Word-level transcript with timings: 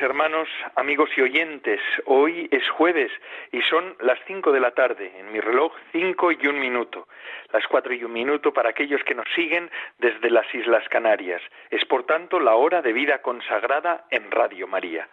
Hermanos, 0.00 0.48
amigos 0.76 1.10
y 1.14 1.20
oyentes. 1.20 1.78
Hoy 2.06 2.48
es 2.50 2.66
jueves 2.70 3.12
y 3.52 3.60
son 3.60 3.94
las 4.00 4.18
cinco 4.26 4.50
de 4.50 4.58
la 4.58 4.70
tarde. 4.70 5.12
En 5.18 5.30
mi 5.30 5.40
reloj, 5.40 5.74
cinco 5.92 6.32
y 6.32 6.46
un 6.46 6.58
minuto. 6.58 7.06
Las 7.52 7.66
cuatro 7.66 7.92
y 7.92 8.02
un 8.02 8.12
minuto 8.14 8.50
para 8.50 8.70
aquellos 8.70 9.04
que 9.04 9.14
nos 9.14 9.26
siguen 9.34 9.70
desde 9.98 10.30
las 10.30 10.46
Islas 10.54 10.88
Canarias. 10.88 11.42
Es, 11.68 11.84
por 11.84 12.04
tanto, 12.04 12.40
la 12.40 12.54
hora 12.54 12.80
de 12.80 12.94
vida 12.94 13.20
consagrada 13.20 14.06
en 14.08 14.30
Radio 14.30 14.66
María. 14.66 15.06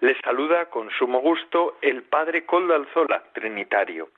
Les 0.00 0.18
saluda 0.24 0.68
con 0.70 0.90
sumo 0.90 1.20
gusto 1.20 1.78
el 1.80 2.02
Padre 2.02 2.44
Coldo 2.44 2.74
Alzola, 2.74 3.22
Trinitario. 3.34 4.08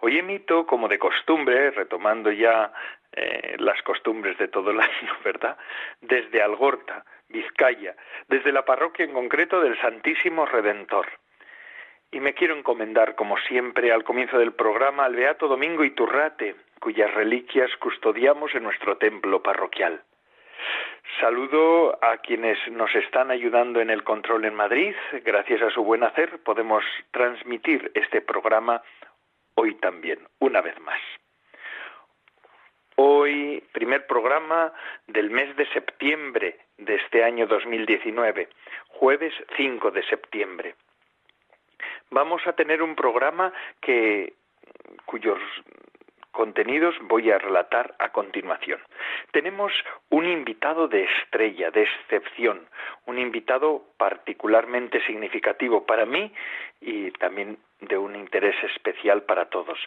Hoy 0.00 0.16
emito, 0.16 0.66
como 0.66 0.88
de 0.88 0.98
costumbre, 0.98 1.72
retomando 1.72 2.32
ya 2.32 2.72
eh, 3.12 3.56
las 3.58 3.82
costumbres 3.82 4.38
de 4.38 4.48
todo 4.48 4.70
el 4.70 4.80
año, 4.80 5.12
¿verdad? 5.24 5.58
Desde 6.00 6.40
Algorta 6.40 7.04
Vizcaya, 7.28 7.94
desde 8.28 8.52
la 8.52 8.64
parroquia 8.64 9.04
en 9.04 9.12
concreto 9.12 9.60
del 9.60 9.78
Santísimo 9.80 10.46
Redentor. 10.46 11.06
Y 12.10 12.20
me 12.20 12.32
quiero 12.32 12.56
encomendar, 12.56 13.14
como 13.14 13.36
siempre, 13.36 13.92
al 13.92 14.04
comienzo 14.04 14.38
del 14.38 14.52
programa 14.52 15.04
al 15.04 15.14
Beato 15.14 15.46
Domingo 15.46 15.84
Iturrate, 15.84 16.56
cuyas 16.80 17.12
reliquias 17.12 17.70
custodiamos 17.76 18.54
en 18.54 18.62
nuestro 18.62 18.96
templo 18.96 19.42
parroquial. 19.42 20.02
Saludo 21.20 21.98
a 22.02 22.18
quienes 22.18 22.58
nos 22.70 22.94
están 22.94 23.30
ayudando 23.30 23.80
en 23.80 23.90
el 23.90 24.04
control 24.04 24.44
en 24.44 24.54
Madrid. 24.54 24.94
Gracias 25.24 25.62
a 25.62 25.70
su 25.70 25.82
buen 25.82 26.04
hacer 26.04 26.38
podemos 26.42 26.84
transmitir 27.10 27.90
este 27.94 28.20
programa 28.20 28.82
hoy 29.54 29.74
también, 29.74 30.20
una 30.38 30.60
vez 30.60 30.78
más. 30.80 31.00
Hoy, 33.00 33.62
primer 33.70 34.08
programa 34.08 34.72
del 35.06 35.30
mes 35.30 35.54
de 35.54 35.68
septiembre 35.68 36.58
de 36.78 36.96
este 36.96 37.22
año 37.22 37.46
2019, 37.46 38.48
jueves 38.88 39.32
5 39.56 39.92
de 39.92 40.02
septiembre. 40.02 40.74
Vamos 42.10 42.44
a 42.48 42.54
tener 42.54 42.82
un 42.82 42.96
programa 42.96 43.52
que 43.80 44.32
cuyos 45.04 45.38
contenidos 46.32 46.96
voy 47.02 47.30
a 47.30 47.38
relatar 47.38 47.94
a 48.00 48.10
continuación. 48.10 48.80
Tenemos 49.30 49.72
un 50.08 50.26
invitado 50.26 50.88
de 50.88 51.04
estrella, 51.04 51.70
de 51.70 51.84
excepción, 51.84 52.66
un 53.06 53.20
invitado 53.20 53.84
particularmente 53.96 55.00
significativo 55.06 55.86
para 55.86 56.04
mí 56.04 56.32
y 56.80 57.12
también 57.12 57.58
de 57.80 57.96
un 57.96 58.16
interés 58.16 58.56
especial 58.64 59.22
para 59.22 59.44
todos 59.44 59.78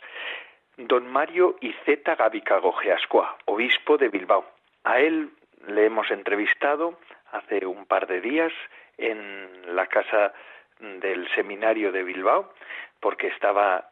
don 0.77 1.07
Mario 1.07 1.57
Iceta 1.61 2.15
Gavicago 2.15 2.71
Geascoa, 2.73 3.37
obispo 3.45 3.97
de 3.97 4.09
Bilbao. 4.09 4.45
A 4.83 4.99
él 4.99 5.31
le 5.67 5.85
hemos 5.85 6.09
entrevistado 6.11 6.97
hace 7.31 7.65
un 7.65 7.85
par 7.85 8.07
de 8.07 8.21
días 8.21 8.53
en 8.97 9.75
la 9.75 9.87
casa 9.87 10.33
del 10.79 11.27
seminario 11.35 11.91
de 11.91 12.03
Bilbao, 12.03 12.53
porque 12.99 13.27
estaba 13.27 13.90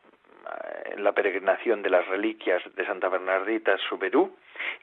en 0.85 1.03
la 1.03 1.11
peregrinación 1.11 1.81
de 1.81 1.89
las 1.89 2.07
reliquias 2.07 2.61
de 2.75 2.85
Santa 2.85 3.09
Bernardita 3.09 3.77
Suberú, 3.77 4.35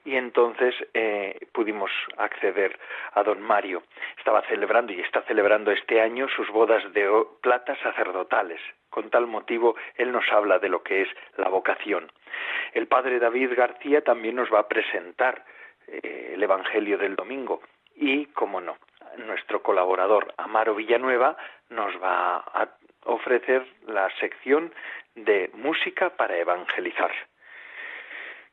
y 0.05 0.17
entonces 0.17 0.75
eh, 0.95 1.39
pudimos 1.53 1.91
acceder 2.17 2.79
a 3.13 3.23
don 3.23 3.41
Mario. 3.41 3.83
Estaba 4.19 4.43
celebrando 4.43 4.93
y 4.93 5.01
está 5.01 5.23
celebrando 5.23 5.71
este 5.71 6.01
año 6.01 6.29
sus 6.29 6.49
bodas 6.51 6.83
de 6.93 7.09
plata 7.41 7.77
sacerdotales. 7.83 8.61
Con 8.91 9.11
tal 9.11 9.27
motivo, 9.27 9.77
él 9.97 10.13
nos 10.13 10.25
habla 10.33 10.59
de 10.59 10.69
lo 10.69 10.83
que 10.83 11.03
es 11.03 11.09
la 11.37 11.49
vocación. 11.49 12.11
El 12.73 12.87
padre 12.87 13.19
David 13.19 13.53
García 13.55 14.03
también 14.03 14.37
nos 14.37 14.53
va 14.53 14.61
a 14.61 14.69
presentar 14.69 15.45
eh, 15.89 16.33
el 16.35 16.43
Evangelio 16.43 16.99
del 16.99 17.17
domingo 17.17 17.61
y, 17.95 18.27
como 18.27 18.61
no, 18.61 18.77
nuestro 19.19 19.63
colaborador 19.63 20.33
Amaro 20.37 20.75
Villanueva 20.75 21.37
nos 21.71 21.95
va 22.03 22.37
a 22.37 22.69
ofrecer 23.05 23.67
la 23.87 24.09
sección 24.19 24.73
de 25.17 25.51
música 25.55 26.11
para 26.11 26.37
evangelizar. 26.37 27.11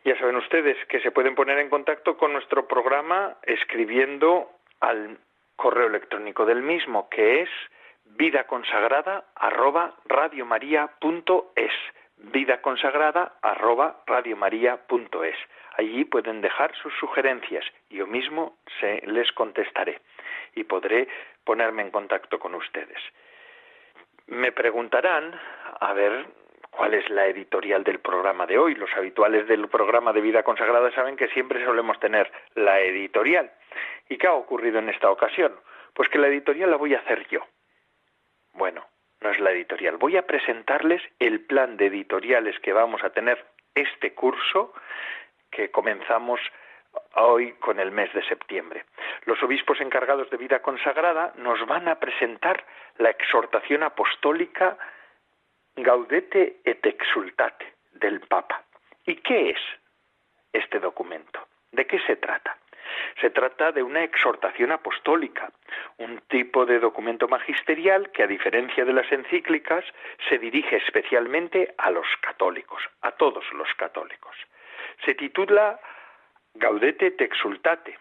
Ya 0.04 0.18
saben 0.18 0.36
ustedes 0.36 0.78
que 0.88 1.00
se 1.00 1.12
pueden 1.12 1.36
poner 1.36 1.60
en 1.60 1.70
contacto 1.70 2.18
con 2.18 2.34
nuestro 2.34 2.68
programa 2.68 3.38
escribiendo 3.44 4.50
al 4.80 5.18
correo 5.56 5.88
electrónico 5.88 6.46
del 6.46 6.62
mismo, 6.62 7.08
que 7.10 7.42
es 7.42 7.50
vida 8.06 8.44
consagrada 8.46 9.26
allí 15.78 16.06
pueden 16.06 16.42
dejar 16.42 16.76
sus 16.76 16.94
sugerencias 17.00 17.66
yo 17.90 18.06
mismo 18.08 18.58
se 18.80 19.02
les 19.08 19.32
contestaré 19.32 20.00
y 20.56 20.64
podré 20.64 21.08
ponerme 21.44 21.82
en 21.82 21.92
contacto 21.92 22.40
con 22.40 22.56
ustedes 22.56 23.00
me 24.28 24.52
preguntarán 24.52 25.40
a 25.80 25.94
ver 25.94 26.26
cuál 26.76 26.94
es 26.94 27.10
la 27.10 27.28
editorial 27.28 27.84
del 27.84 28.00
programa 28.00 28.46
de 28.46 28.58
hoy. 28.58 28.76
Los 28.76 28.92
habituales 28.96 29.48
del 29.48 29.68
programa 29.68 30.12
de 30.12 30.22
vida 30.22 30.44
consagrada 30.44 30.92
saben 30.92 31.16
que 31.16 31.28
siempre 31.30 31.64
solemos 31.64 32.00
tener 32.00 32.32
la 32.56 32.80
editorial. 32.80 33.52
¿Y 34.10 34.18
qué 34.18 34.28
ha 34.28 34.34
ocurrido 34.34 34.80
en 34.80 34.90
esta 34.90 35.10
ocasión? 35.10 35.54
Pues 35.94 36.10
que 36.10 36.18
la 36.18 36.28
editorial 36.28 36.72
la 36.72 36.78
voy 36.78 36.96
a 36.96 37.00
hacer 37.00 37.28
yo. 37.28 37.42
Bueno, 38.54 38.86
no 39.22 39.30
es 39.30 39.40
la 39.40 39.52
editorial. 39.52 39.98
Voy 39.98 40.18
a 40.18 40.26
presentarles 40.26 41.02
el 41.20 41.42
plan 41.46 41.78
de 41.78 41.88
editoriales 41.88 42.60
que 42.60 42.74
vamos 42.74 43.04
a 43.04 43.12
tener 43.12 43.46
este 43.76 44.14
curso 44.14 44.74
que 45.50 45.72
comenzamos 45.72 46.40
hoy 47.16 47.54
con 47.54 47.80
el 47.80 47.92
mes 47.92 48.12
de 48.14 48.24
septiembre. 48.24 48.86
Los 49.26 49.42
obispos 49.44 49.80
encargados 49.82 50.30
de 50.30 50.38
vida 50.38 50.62
consagrada 50.62 51.34
nos 51.38 51.66
van 51.66 51.88
a 51.88 52.00
presentar 52.00 52.66
la 52.98 53.10
exhortación 53.10 53.84
apostólica 53.84 54.78
Gaudete 55.76 56.62
et 56.66 56.86
Exultate 56.86 57.74
del 57.94 58.20
Papa. 58.22 58.64
¿Y 59.06 59.16
qué 59.16 59.50
es 59.50 59.60
este 60.54 60.80
documento? 60.80 61.48
¿De 61.72 61.88
qué 61.88 62.00
se 62.02 62.16
trata? 62.16 62.56
Se 63.20 63.32
trata 63.32 63.72
de 63.72 63.82
una 63.82 64.04
exhortación 64.04 64.72
apostólica, 64.72 65.52
un 65.98 66.20
tipo 66.28 66.66
de 66.68 66.78
documento 66.78 67.28
magisterial 67.28 68.12
que, 68.12 68.22
a 68.22 68.28
diferencia 68.28 68.86
de 68.86 68.94
las 68.94 69.12
encíclicas, 69.12 69.84
se 70.30 70.38
dirige 70.38 70.76
especialmente 70.78 71.74
a 71.78 71.90
los 71.90 72.08
católicos, 72.22 72.84
a 73.02 73.12
todos 73.12 73.44
los 73.54 73.74
católicos. 73.74 74.36
Se 75.04 75.16
titula 75.16 75.80
Gaudete 76.54 77.08
et 77.08 77.22
exultate, 77.22 77.98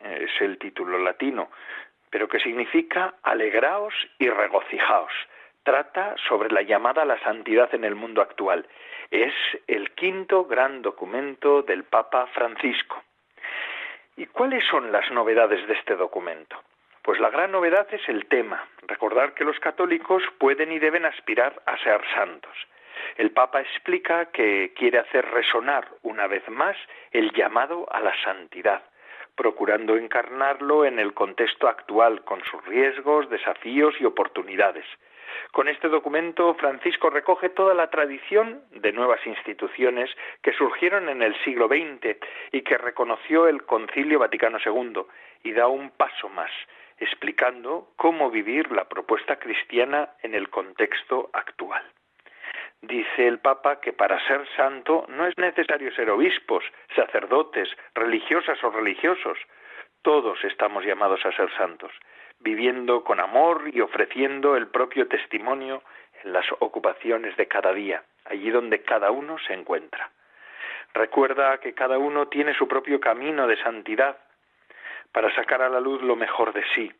es 0.00 0.30
el 0.40 0.56
título 0.58 0.98
latino, 0.98 1.50
pero 2.08 2.26
que 2.26 2.40
significa 2.40 3.14
alegraos 3.22 3.94
y 4.18 4.30
regocijaos 4.30 5.12
trata 5.66 6.14
sobre 6.28 6.48
la 6.50 6.62
llamada 6.62 7.02
a 7.02 7.04
la 7.04 7.18
santidad 7.24 7.74
en 7.74 7.82
el 7.82 7.96
mundo 7.96 8.22
actual. 8.22 8.64
Es 9.10 9.34
el 9.66 9.90
quinto 9.90 10.44
gran 10.44 10.80
documento 10.80 11.62
del 11.62 11.82
Papa 11.82 12.28
Francisco. 12.28 13.02
¿Y 14.16 14.26
cuáles 14.26 14.64
son 14.64 14.92
las 14.92 15.10
novedades 15.10 15.66
de 15.66 15.74
este 15.74 15.96
documento? 15.96 16.56
Pues 17.02 17.18
la 17.18 17.30
gran 17.30 17.50
novedad 17.50 17.88
es 17.90 18.08
el 18.08 18.26
tema, 18.26 18.64
recordar 18.86 19.34
que 19.34 19.42
los 19.42 19.58
católicos 19.58 20.22
pueden 20.38 20.70
y 20.70 20.78
deben 20.78 21.04
aspirar 21.04 21.60
a 21.66 21.76
ser 21.78 22.00
santos. 22.14 22.56
El 23.16 23.32
Papa 23.32 23.60
explica 23.60 24.26
que 24.26 24.72
quiere 24.72 25.00
hacer 25.00 25.28
resonar 25.32 25.88
una 26.02 26.28
vez 26.28 26.48
más 26.48 26.76
el 27.10 27.32
llamado 27.32 27.92
a 27.92 28.00
la 28.00 28.14
santidad, 28.22 28.84
procurando 29.34 29.96
encarnarlo 29.96 30.84
en 30.84 31.00
el 31.00 31.12
contexto 31.12 31.66
actual, 31.66 32.22
con 32.22 32.40
sus 32.44 32.64
riesgos, 32.66 33.28
desafíos 33.30 33.96
y 34.00 34.04
oportunidades. 34.04 34.86
Con 35.52 35.68
este 35.68 35.88
documento, 35.88 36.54
Francisco 36.54 37.10
recoge 37.10 37.50
toda 37.50 37.74
la 37.74 37.88
tradición 37.90 38.62
de 38.70 38.92
nuevas 38.92 39.24
instituciones 39.26 40.10
que 40.42 40.52
surgieron 40.52 41.08
en 41.08 41.22
el 41.22 41.34
siglo 41.44 41.68
XX 41.68 42.16
y 42.52 42.62
que 42.62 42.78
reconoció 42.78 43.48
el 43.48 43.64
Concilio 43.64 44.18
Vaticano 44.18 44.58
II 44.64 45.02
y 45.42 45.52
da 45.52 45.68
un 45.68 45.90
paso 45.90 46.28
más, 46.28 46.50
explicando 46.98 47.88
cómo 47.96 48.30
vivir 48.30 48.72
la 48.72 48.88
propuesta 48.88 49.38
cristiana 49.38 50.10
en 50.22 50.34
el 50.34 50.48
contexto 50.50 51.30
actual. 51.32 51.82
Dice 52.82 53.26
el 53.26 53.38
Papa 53.38 53.80
que 53.80 53.92
para 53.92 54.24
ser 54.26 54.46
santo 54.56 55.06
no 55.08 55.26
es 55.26 55.36
necesario 55.38 55.92
ser 55.94 56.10
obispos, 56.10 56.64
sacerdotes, 56.94 57.68
religiosas 57.94 58.62
o 58.62 58.70
religiosos. 58.70 59.38
Todos 60.02 60.42
estamos 60.44 60.84
llamados 60.84 61.24
a 61.24 61.32
ser 61.32 61.50
santos, 61.56 61.92
viviendo 62.46 63.02
con 63.02 63.18
amor 63.18 63.64
y 63.72 63.80
ofreciendo 63.80 64.54
el 64.56 64.68
propio 64.68 65.08
testimonio 65.08 65.82
en 66.22 66.32
las 66.32 66.46
ocupaciones 66.60 67.36
de 67.36 67.48
cada 67.48 67.72
día, 67.72 68.04
allí 68.24 68.50
donde 68.50 68.82
cada 68.82 69.10
uno 69.10 69.36
se 69.48 69.52
encuentra. 69.52 70.12
Recuerda 70.94 71.58
que 71.58 71.74
cada 71.74 71.98
uno 71.98 72.28
tiene 72.28 72.54
su 72.54 72.68
propio 72.68 73.00
camino 73.00 73.48
de 73.48 73.56
santidad 73.56 74.16
para 75.10 75.34
sacar 75.34 75.60
a 75.60 75.68
la 75.68 75.80
luz 75.80 76.00
lo 76.02 76.14
mejor 76.14 76.52
de 76.52 76.62
sí. 76.72 76.92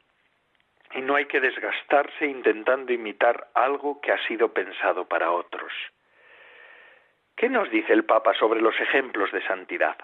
Y 0.94 1.00
no 1.00 1.14
hay 1.14 1.26
que 1.26 1.38
desgastarse 1.38 2.26
intentando 2.26 2.92
imitar 2.92 3.46
algo 3.54 4.00
que 4.00 4.10
ha 4.10 4.18
sido 4.26 4.52
pensado 4.52 5.04
para 5.04 5.30
otros. 5.30 5.72
¿Qué 7.36 7.48
nos 7.48 7.70
dice 7.70 7.92
el 7.92 8.04
Papa 8.04 8.34
sobre 8.34 8.60
los 8.60 8.74
ejemplos 8.80 9.30
de 9.30 9.46
santidad? 9.46 9.96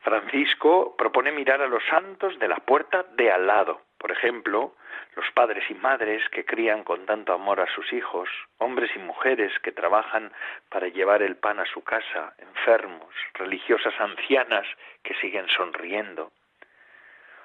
Francisco 0.00 0.96
propone 0.98 1.30
mirar 1.30 1.62
a 1.62 1.68
los 1.68 1.84
santos 1.84 2.36
de 2.40 2.48
la 2.48 2.56
puerta 2.56 3.04
de 3.14 3.30
al 3.30 3.46
lado. 3.46 3.87
Por 3.98 4.12
ejemplo, 4.12 4.76
los 5.16 5.30
padres 5.32 5.68
y 5.68 5.74
madres 5.74 6.22
que 6.30 6.44
crían 6.44 6.84
con 6.84 7.04
tanto 7.04 7.32
amor 7.32 7.60
a 7.60 7.66
sus 7.74 7.92
hijos, 7.92 8.28
hombres 8.58 8.90
y 8.94 9.00
mujeres 9.00 9.52
que 9.60 9.72
trabajan 9.72 10.32
para 10.68 10.88
llevar 10.88 11.22
el 11.22 11.36
pan 11.36 11.58
a 11.58 11.66
su 11.66 11.82
casa, 11.82 12.34
enfermos, 12.38 13.12
religiosas 13.34 13.94
ancianas 13.98 14.66
que 15.02 15.14
siguen 15.14 15.48
sonriendo, 15.48 16.32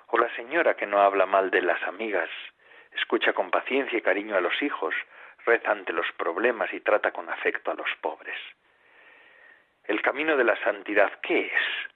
o 0.08 0.18
la 0.20 0.30
señora 0.36 0.76
que 0.76 0.86
no 0.86 1.02
habla 1.02 1.26
mal 1.26 1.50
de 1.50 1.64
las 1.64 1.82
amigas, 1.84 2.30
escucha 2.92 3.34
con 3.34 3.50
paciencia 3.50 3.98
y 3.98 4.02
cariño 4.02 4.36
a 4.36 4.42
los 4.42 4.62
hijos, 4.62 4.94
reza 5.46 5.72
ante 5.72 5.92
los 5.92 6.06
problemas 6.14 6.72
y 6.72 6.82
trata 6.82 7.12
con 7.12 7.30
afecto 7.30 7.72
a 7.72 7.76
los 7.76 7.90
pobres. 8.00 8.38
El 9.86 10.02
camino 10.04 10.38
de 10.38 10.44
la 10.44 10.56
santidad, 10.64 11.12
¿qué 11.22 11.48
es? 11.48 11.94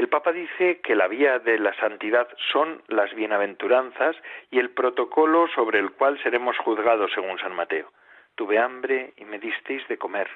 El 0.00 0.08
Papa 0.08 0.32
dice 0.32 0.80
que 0.80 0.94
la 0.94 1.08
vía 1.08 1.40
de 1.40 1.58
la 1.58 1.74
santidad 1.74 2.26
son 2.50 2.82
las 2.88 3.14
bienaventuranzas 3.14 4.16
y 4.50 4.58
el 4.58 4.70
protocolo 4.70 5.46
sobre 5.48 5.78
el 5.78 5.90
cual 5.90 6.18
seremos 6.22 6.56
juzgados 6.56 7.12
según 7.12 7.38
San 7.38 7.54
Mateo. 7.54 7.92
Tuve 8.34 8.58
hambre 8.58 9.12
y 9.18 9.26
me 9.26 9.38
disteis 9.38 9.86
de 9.88 9.98
comer. 9.98 10.30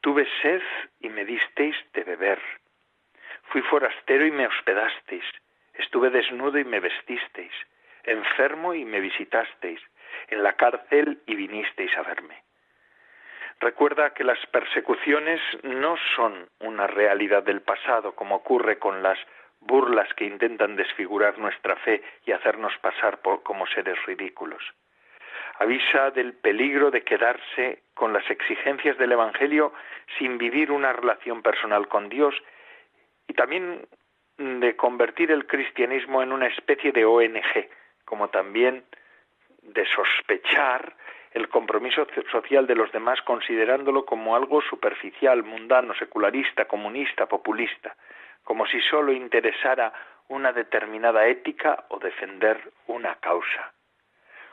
Tuve 0.00 0.26
sed 0.40 0.62
y 0.98 1.10
me 1.10 1.26
disteis 1.26 1.76
de 1.92 2.04
beber. 2.04 2.40
Fui 3.50 3.60
forastero 3.60 4.24
y 4.24 4.30
me 4.30 4.46
hospedasteis. 4.46 5.26
Estuve 5.74 6.08
desnudo 6.08 6.58
y 6.58 6.64
me 6.64 6.80
vestisteis. 6.80 7.52
Enfermo 8.02 8.72
y 8.72 8.86
me 8.86 9.00
visitasteis. 9.00 9.82
En 10.28 10.42
la 10.42 10.54
cárcel 10.54 11.20
y 11.26 11.34
vinisteis 11.34 11.94
a 11.98 12.02
verme. 12.02 12.45
Recuerda 13.60 14.10
que 14.10 14.24
las 14.24 14.44
persecuciones 14.46 15.40
no 15.62 15.96
son 16.14 16.48
una 16.60 16.86
realidad 16.86 17.42
del 17.42 17.62
pasado, 17.62 18.14
como 18.14 18.36
ocurre 18.36 18.78
con 18.78 19.02
las 19.02 19.18
burlas 19.60 20.12
que 20.14 20.24
intentan 20.24 20.76
desfigurar 20.76 21.38
nuestra 21.38 21.76
fe 21.76 22.02
y 22.24 22.32
hacernos 22.32 22.76
pasar 22.78 23.18
por, 23.18 23.42
como 23.42 23.66
seres 23.66 23.96
ridículos. 24.04 24.62
Avisa 25.58 26.10
del 26.10 26.34
peligro 26.34 26.90
de 26.90 27.02
quedarse 27.02 27.82
con 27.94 28.12
las 28.12 28.28
exigencias 28.30 28.98
del 28.98 29.12
Evangelio 29.12 29.72
sin 30.18 30.36
vivir 30.36 30.70
una 30.70 30.92
relación 30.92 31.42
personal 31.42 31.88
con 31.88 32.10
Dios 32.10 32.34
y 33.26 33.32
también 33.32 33.86
de 34.36 34.76
convertir 34.76 35.30
el 35.32 35.46
cristianismo 35.46 36.22
en 36.22 36.32
una 36.32 36.46
especie 36.46 36.92
de 36.92 37.06
ONG, 37.06 37.68
como 38.04 38.28
también 38.28 38.84
de 39.62 39.86
sospechar 39.86 40.94
el 41.36 41.50
compromiso 41.50 42.06
social 42.32 42.66
de 42.66 42.74
los 42.74 42.90
demás 42.92 43.20
considerándolo 43.20 44.06
como 44.06 44.34
algo 44.34 44.62
superficial, 44.62 45.42
mundano, 45.42 45.92
secularista, 45.94 46.64
comunista, 46.64 47.26
populista, 47.26 47.94
como 48.42 48.66
si 48.66 48.80
sólo 48.80 49.12
interesara 49.12 49.92
una 50.28 50.54
determinada 50.54 51.26
ética 51.26 51.84
o 51.90 51.98
defender 51.98 52.72
una 52.86 53.16
causa. 53.16 53.74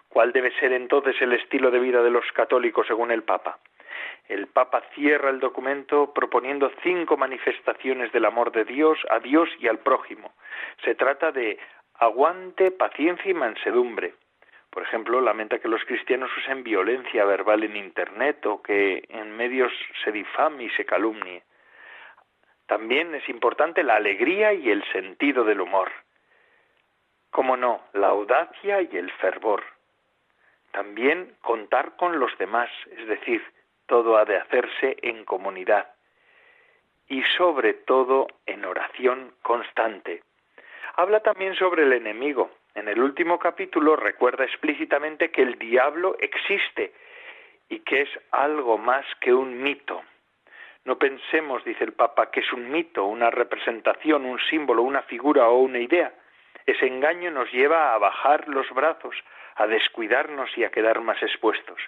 ¿Cuál 0.09 0.33
debe 0.33 0.51
ser 0.59 0.73
entonces 0.73 1.15
el 1.21 1.31
estilo 1.31 1.71
de 1.71 1.79
vida 1.79 2.03
de 2.03 2.11
los 2.11 2.29
católicos 2.33 2.85
según 2.85 3.11
el 3.11 3.23
Papa? 3.23 3.59
El 4.27 4.47
Papa 4.47 4.83
cierra 4.93 5.29
el 5.29 5.39
documento 5.39 6.13
proponiendo 6.13 6.69
cinco 6.83 7.15
manifestaciones 7.15 8.11
del 8.11 8.25
amor 8.25 8.51
de 8.51 8.65
Dios 8.65 8.99
a 9.09 9.19
Dios 9.19 9.47
y 9.57 9.69
al 9.69 9.79
prójimo. 9.79 10.33
Se 10.83 10.95
trata 10.95 11.31
de 11.31 11.57
aguante, 11.93 12.71
paciencia 12.71 13.31
y 13.31 13.33
mansedumbre, 13.33 14.15
por 14.73 14.81
ejemplo, 14.81 15.21
lamenta 15.21 15.59
que 15.59 15.67
los 15.67 15.85
cristianos 15.85 16.31
usen 16.35 16.63
violencia 16.63 17.23
verbal 17.25 17.63
en 17.63 17.77
Internet 17.77 18.43
o 18.47 18.63
que 18.63 19.03
en 19.07 19.37
medios 19.37 19.71
se 20.03 20.11
difame 20.11 20.63
y 20.63 20.69
se 20.71 20.83
calumnie. 20.83 21.43
También 22.65 23.13
es 23.13 23.29
importante 23.29 23.83
la 23.83 23.97
alegría 23.97 24.51
y 24.51 24.71
el 24.71 24.83
sentido 24.91 25.43
del 25.43 25.61
humor. 25.61 25.91
Cómo 27.29 27.55
no, 27.55 27.81
la 27.93 28.07
audacia 28.07 28.81
y 28.81 28.97
el 28.97 29.11
fervor. 29.11 29.63
También 30.71 31.35
contar 31.41 31.95
con 31.95 32.19
los 32.19 32.35
demás, 32.39 32.71
es 32.97 33.07
decir, 33.07 33.43
todo 33.85 34.17
ha 34.17 34.25
de 34.25 34.37
hacerse 34.37 34.97
en 35.03 35.23
comunidad 35.23 35.93
y 37.07 37.21
sobre 37.37 37.75
todo 37.75 38.25
en 38.47 38.65
oración 38.65 39.35
constante. 39.43 40.23
Habla 40.95 41.19
también 41.19 41.53
sobre 41.53 41.83
el 41.83 41.93
enemigo, 41.93 42.49
en 42.75 42.87
el 42.87 43.01
último 43.01 43.39
capítulo 43.39 43.95
recuerda 43.95 44.45
explícitamente 44.45 45.31
que 45.31 45.41
el 45.41 45.59
diablo 45.59 46.15
existe 46.19 46.93
y 47.69 47.79
que 47.79 48.01
es 48.01 48.09
algo 48.31 48.77
más 48.77 49.05
que 49.21 49.33
un 49.33 49.61
mito. 49.61 50.03
No 50.85 50.97
pensemos, 50.97 51.63
dice 51.63 51.83
el 51.83 51.93
Papa, 51.93 52.29
que 52.29 52.41
es 52.41 52.51
un 52.51 52.69
mito, 52.69 53.05
una 53.05 53.29
representación, 53.29 54.25
un 54.25 54.39
símbolo, 54.49 54.83
una 54.83 55.01
figura 55.03 55.47
o 55.47 55.59
una 55.59 55.79
idea. 55.79 56.13
Ese 56.65 56.87
engaño 56.87 57.31
nos 57.31 57.51
lleva 57.51 57.93
a 57.93 57.97
bajar 57.97 58.47
los 58.49 58.69
brazos, 58.71 59.15
a 59.55 59.67
descuidarnos 59.67 60.49
y 60.57 60.63
a 60.63 60.71
quedar 60.71 60.99
más 61.01 61.21
expuestos. 61.21 61.79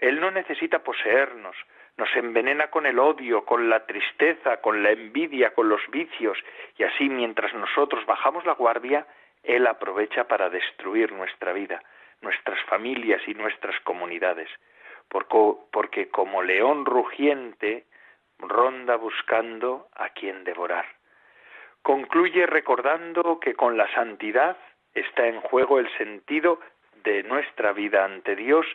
Él 0.00 0.20
no 0.20 0.30
necesita 0.30 0.80
poseernos, 0.80 1.56
nos 1.96 2.14
envenena 2.14 2.68
con 2.68 2.86
el 2.86 2.98
odio, 2.98 3.44
con 3.44 3.68
la 3.68 3.86
tristeza, 3.86 4.60
con 4.60 4.82
la 4.82 4.90
envidia, 4.90 5.54
con 5.54 5.68
los 5.68 5.80
vicios, 5.90 6.38
y 6.76 6.84
así 6.84 7.08
mientras 7.08 7.54
nosotros 7.54 8.04
bajamos 8.04 8.44
la 8.44 8.52
guardia, 8.52 9.06
él 9.46 9.66
aprovecha 9.66 10.24
para 10.24 10.50
destruir 10.50 11.12
nuestra 11.12 11.52
vida, 11.52 11.82
nuestras 12.20 12.60
familias 12.64 13.22
y 13.26 13.34
nuestras 13.34 13.78
comunidades, 13.80 14.48
porque 15.08 16.08
como 16.08 16.42
león 16.42 16.84
rugiente 16.84 17.84
ronda 18.38 18.96
buscando 18.96 19.88
a 19.94 20.10
quien 20.10 20.44
devorar. 20.44 20.86
Concluye 21.82 22.46
recordando 22.46 23.38
que 23.38 23.54
con 23.54 23.76
la 23.76 23.90
santidad 23.94 24.56
está 24.94 25.26
en 25.28 25.40
juego 25.40 25.78
el 25.78 25.88
sentido 25.96 26.60
de 27.04 27.22
nuestra 27.22 27.72
vida 27.72 28.04
ante 28.04 28.34
Dios, 28.34 28.66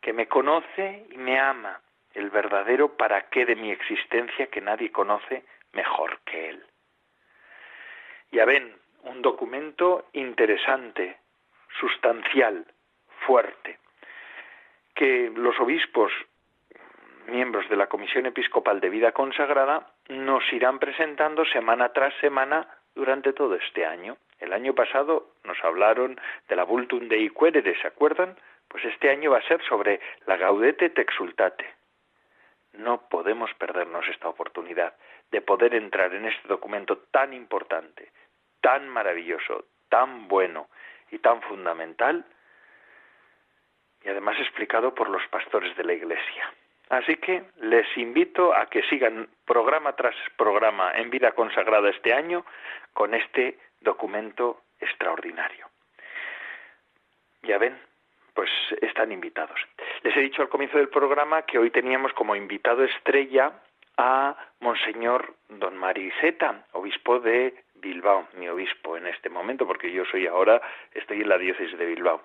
que 0.00 0.14
me 0.14 0.26
conoce 0.28 1.04
y 1.10 1.18
me 1.18 1.38
ama, 1.38 1.80
el 2.14 2.30
verdadero 2.30 2.96
para 2.96 3.28
qué 3.28 3.44
de 3.44 3.56
mi 3.56 3.70
existencia 3.70 4.46
que 4.46 4.62
nadie 4.62 4.90
conoce 4.90 5.44
mejor 5.72 6.20
que 6.24 6.48
Él. 6.48 6.64
Ya 8.32 8.46
ven, 8.46 8.79
un 9.04 9.22
documento 9.22 10.06
interesante, 10.12 11.18
sustancial, 11.78 12.66
fuerte, 13.26 13.78
que 14.94 15.32
los 15.34 15.58
obispos, 15.60 16.12
miembros 17.26 17.68
de 17.68 17.76
la 17.76 17.86
Comisión 17.86 18.26
Episcopal 18.26 18.80
de 18.80 18.90
Vida 18.90 19.12
Consagrada, 19.12 19.92
nos 20.08 20.42
irán 20.52 20.78
presentando 20.78 21.44
semana 21.46 21.92
tras 21.92 22.12
semana 22.20 22.68
durante 22.94 23.32
todo 23.32 23.54
este 23.54 23.86
año. 23.86 24.16
El 24.38 24.52
año 24.52 24.74
pasado 24.74 25.34
nos 25.44 25.62
hablaron 25.64 26.20
de 26.48 26.56
la 26.56 26.64
Vultum 26.64 27.08
Dei 27.08 27.30
Querere, 27.30 27.80
¿se 27.80 27.86
acuerdan? 27.86 28.36
Pues 28.68 28.84
este 28.84 29.10
año 29.10 29.30
va 29.30 29.38
a 29.38 29.48
ser 29.48 29.62
sobre 29.64 30.00
la 30.26 30.36
Gaudete 30.36 30.90
Texultate. 30.90 31.66
No 32.72 33.08
podemos 33.08 33.52
perdernos 33.54 34.06
esta 34.08 34.28
oportunidad 34.28 34.94
de 35.30 35.40
poder 35.40 35.74
entrar 35.74 36.14
en 36.14 36.26
este 36.26 36.48
documento 36.48 36.98
tan 37.10 37.32
importante, 37.32 38.10
tan 38.60 38.88
maravilloso, 38.88 39.64
tan 39.88 40.28
bueno 40.28 40.68
y 41.10 41.18
tan 41.18 41.42
fundamental, 41.42 42.24
y 44.02 44.08
además 44.08 44.38
explicado 44.38 44.94
por 44.94 45.08
los 45.08 45.26
pastores 45.28 45.76
de 45.76 45.84
la 45.84 45.92
Iglesia. 45.92 46.52
Así 46.88 47.16
que 47.16 47.44
les 47.60 47.86
invito 47.96 48.54
a 48.54 48.66
que 48.66 48.82
sigan 48.84 49.28
programa 49.44 49.94
tras 49.94 50.14
programa 50.36 50.92
en 50.96 51.10
vida 51.10 51.32
consagrada 51.32 51.90
este 51.90 52.12
año 52.12 52.44
con 52.92 53.14
este 53.14 53.58
documento 53.80 54.62
extraordinario. 54.80 55.68
Ya 57.42 57.58
ven, 57.58 57.78
pues 58.34 58.50
están 58.80 59.12
invitados. 59.12 59.60
Les 60.02 60.16
he 60.16 60.20
dicho 60.20 60.42
al 60.42 60.48
comienzo 60.48 60.78
del 60.78 60.88
programa 60.88 61.42
que 61.42 61.58
hoy 61.58 61.70
teníamos 61.70 62.12
como 62.12 62.34
invitado 62.34 62.84
estrella 62.84 63.52
a 63.96 64.36
Monseñor 64.60 65.34
Don 65.48 65.76
Mariceta, 65.76 66.66
obispo 66.72 67.20
de 67.20 67.54
Bilbao, 67.80 68.28
mi 68.34 68.48
obispo 68.48 68.96
en 68.96 69.06
este 69.06 69.28
momento, 69.28 69.66
porque 69.66 69.90
yo 69.90 70.04
soy 70.04 70.26
ahora, 70.26 70.60
estoy 70.92 71.22
en 71.22 71.28
la 71.28 71.38
diócesis 71.38 71.76
de 71.78 71.86
Bilbao. 71.86 72.22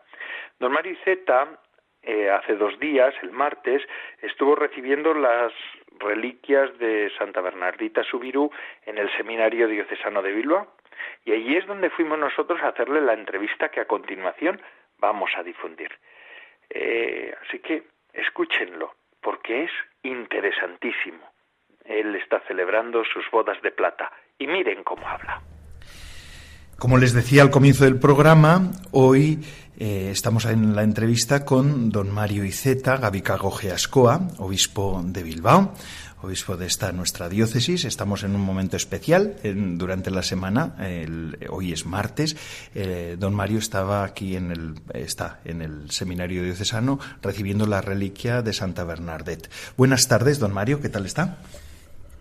Don 0.60 0.72
Mariceta 0.72 1.60
eh, 2.04 2.30
hace 2.30 2.56
dos 2.56 2.80
días, 2.80 3.16
el 3.24 3.32
martes, 3.32 3.82
estuvo 4.22 4.56
recibiendo 4.56 5.14
las 5.14 5.52
reliquias 6.00 6.78
de 6.78 7.12
Santa 7.18 7.42
Bernardita 7.42 8.04
Subirú 8.04 8.52
en 8.86 8.98
el 8.98 9.10
Seminario 9.18 9.68
Diocesano 9.68 10.22
de 10.22 10.34
Bilbao. 10.34 10.76
Y 11.24 11.32
allí 11.32 11.58
es 11.58 11.66
donde 11.66 11.90
fuimos 11.90 12.20
nosotros 12.20 12.62
a 12.62 12.70
hacerle 12.70 13.02
la 13.02 13.14
entrevista 13.14 13.70
que 13.70 13.80
a 13.80 13.88
continuación 13.88 14.62
vamos 15.00 15.32
a 15.36 15.44
difundir. 15.44 15.92
Eh, 16.70 17.34
así 17.42 17.60
que 17.60 17.84
escúchenlo, 18.14 18.94
porque 19.22 19.64
es 19.64 19.72
interesantísimo. 20.04 21.28
Él 21.84 22.16
está 22.16 22.40
celebrando 22.42 23.04
sus 23.06 23.30
bodas 23.32 23.62
de 23.62 23.72
plata. 23.72 24.12
Y 24.38 24.48
miren 24.48 24.84
cómo 24.84 25.08
habla. 25.08 25.42
Como 26.78 26.98
les 26.98 27.14
decía 27.14 27.42
al 27.42 27.52
comienzo 27.52 27.86
del 27.86 27.98
programa, 27.98 28.72
hoy 28.92 29.40
eh, 29.78 30.10
estamos 30.12 30.44
en 30.44 30.76
la 30.76 30.84
entrevista 30.84 31.46
con 31.46 31.90
don 31.90 32.12
Mario 32.12 32.44
Iceta, 32.44 32.98
Gavicago 32.98 33.50
Geascoa, 33.50 34.28
obispo 34.40 35.02
de 35.06 35.24
Bilbao, 35.24 35.74
obispo 36.22 36.58
de 36.58 36.66
esta 36.66 36.92
nuestra 36.92 37.30
diócesis. 37.30 37.86
Estamos 37.86 38.24
en 38.24 38.36
un 38.36 38.42
momento 38.42 38.76
especial 38.76 39.38
durante 39.78 40.12
la 40.12 40.22
semana. 40.22 40.76
hoy 41.50 41.72
es 41.72 41.86
martes. 41.86 42.36
Eh, 42.76 43.16
don 43.18 43.34
Mario 43.34 43.60
estaba 43.60 44.04
aquí 44.04 44.36
en 44.36 44.52
el 44.52 44.76
está 44.94 45.40
en 45.46 45.62
el 45.62 45.92
seminario 45.92 46.44
diocesano 46.44 47.00
recibiendo 47.22 47.68
la 47.68 47.80
reliquia 47.80 48.42
de 48.42 48.52
Santa 48.52 48.84
Bernadette. 48.84 49.50
Buenas 49.78 50.10
tardes, 50.10 50.40
don 50.40 50.54
Mario. 50.54 50.82
¿Qué 50.82 50.90
tal 50.90 51.06
está? 51.06 51.38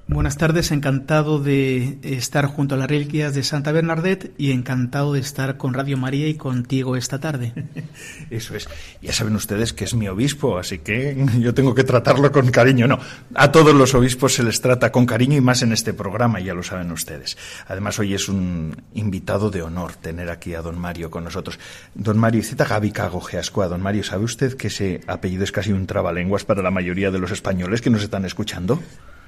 Buenas 0.07 0.37
tardes, 0.37 0.71
encantado 0.71 1.39
de 1.39 1.97
estar 2.03 2.45
junto 2.45 2.75
a 2.75 2.79
las 2.79 2.91
reliquias 2.91 3.35
de 3.35 3.43
Santa 3.43 3.73
Bernadette 3.73 4.35
y 4.37 4.53
encantado 4.53 5.15
de 5.15 5.21
estar 5.21 5.57
con 5.57 5.73
Radio 5.73 5.97
María 5.97 6.29
y 6.29 6.35
contigo 6.35 6.97
esta 6.97 7.21
tarde. 7.21 7.55
Eso 8.31 8.55
es. 8.55 8.69
Ya 9.01 9.15
saben 9.15 9.35
ustedes 9.35 9.73
que 9.73 9.85
es 9.85 9.95
mi 9.95 10.07
obispo, 10.07 10.59
así 10.59 10.81
que 10.81 11.17
yo 11.39 11.55
tengo 11.55 11.75
que 11.75 11.85
tratarlo 11.85 12.31
con 12.33 12.51
cariño. 12.51 12.87
No, 12.87 12.99
a 13.35 13.51
todos 13.51 13.75
los 13.75 13.95
obispos 13.95 14.35
se 14.35 14.43
les 14.43 14.61
trata 14.61 14.93
con 14.93 15.07
cariño 15.07 15.39
y 15.39 15.41
más 15.41 15.63
en 15.63 15.73
este 15.73 15.95
programa, 15.95 16.39
ya 16.39 16.53
lo 16.53 16.63
saben 16.63 16.93
ustedes. 16.93 17.39
Además, 17.67 17.99
hoy 17.99 18.13
es 18.13 18.29
un 18.29 18.77
invitado 18.93 19.51
de 19.51 19.63
honor 19.63 19.95
tener 19.95 20.29
aquí 20.29 20.53
a 20.53 20.61
don 20.61 20.79
Mario 20.79 21.11
con 21.11 21.25
nosotros. 21.25 21.59
Don 21.95 22.19
Mario 22.19 22.43
Zeta 22.43 22.67
Gaby 22.67 22.93
Cago 22.93 23.23
Geascoa. 23.23 23.69
Don 23.69 23.81
Mario, 23.81 24.05
¿sabe 24.05 24.25
usted 24.25 24.55
que 24.55 24.67
ese 24.67 25.01
apellido 25.07 25.45
es 25.45 25.53
casi 25.53 25.73
un 25.73 25.87
trabalenguas 25.87 26.45
para 26.45 26.63
la 26.63 26.71
mayoría 26.71 27.11
de 27.11 27.19
los 27.19 27.31
españoles 27.31 27.81
que 27.81 27.89
nos 27.89 28.03
están 28.03 28.27
escuchando? 28.27 28.83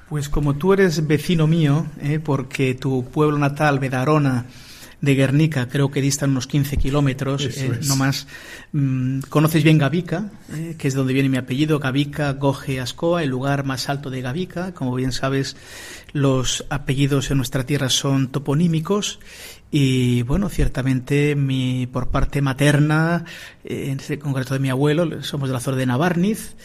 Pues 0.08 0.28
como 0.28 0.54
tú 0.54 0.72
eres 0.72 1.06
vecino 1.06 1.46
mío, 1.46 1.86
eh, 2.00 2.20
porque 2.22 2.74
tu 2.74 3.04
pueblo 3.04 3.38
natal, 3.38 3.80
Bedarona, 3.80 4.46
de 5.00 5.14
Guernica, 5.14 5.68
creo 5.68 5.90
que 5.90 6.00
distan 6.00 6.30
unos 6.30 6.46
15 6.46 6.78
kilómetros, 6.78 7.44
eh, 7.44 7.80
no 7.86 7.96
más. 7.96 8.26
Mm, 8.72 9.20
conoces 9.28 9.62
bien 9.62 9.78
Gavica, 9.78 10.30
eh, 10.52 10.74
que 10.78 10.88
es 10.88 10.94
donde 10.94 11.12
viene 11.12 11.28
mi 11.28 11.36
apellido, 11.36 11.78
Gavica 11.78 12.32
Goje 12.32 12.80
Ascoa, 12.80 13.22
el 13.22 13.30
lugar 13.30 13.64
más 13.64 13.88
alto 13.88 14.08
de 14.08 14.22
Gavica. 14.22 14.72
Como 14.72 14.94
bien 14.94 15.12
sabes, 15.12 15.56
los 16.12 16.64
apellidos 16.70 17.30
en 17.30 17.36
nuestra 17.36 17.66
tierra 17.66 17.90
son 17.90 18.28
toponímicos 18.28 19.20
y 19.70 20.22
bueno, 20.22 20.48
ciertamente 20.48 21.34
mi, 21.34 21.86
por 21.86 22.08
parte 22.08 22.40
materna, 22.40 23.24
en 23.64 24.00
este 24.00 24.18
concreto 24.18 24.54
de 24.54 24.60
mi 24.60 24.70
abuelo, 24.70 25.22
somos 25.22 25.48
de 25.48 25.52
la 25.52 25.60
zona 25.60 25.76
de 25.76 25.86
Navarniz 25.86 26.56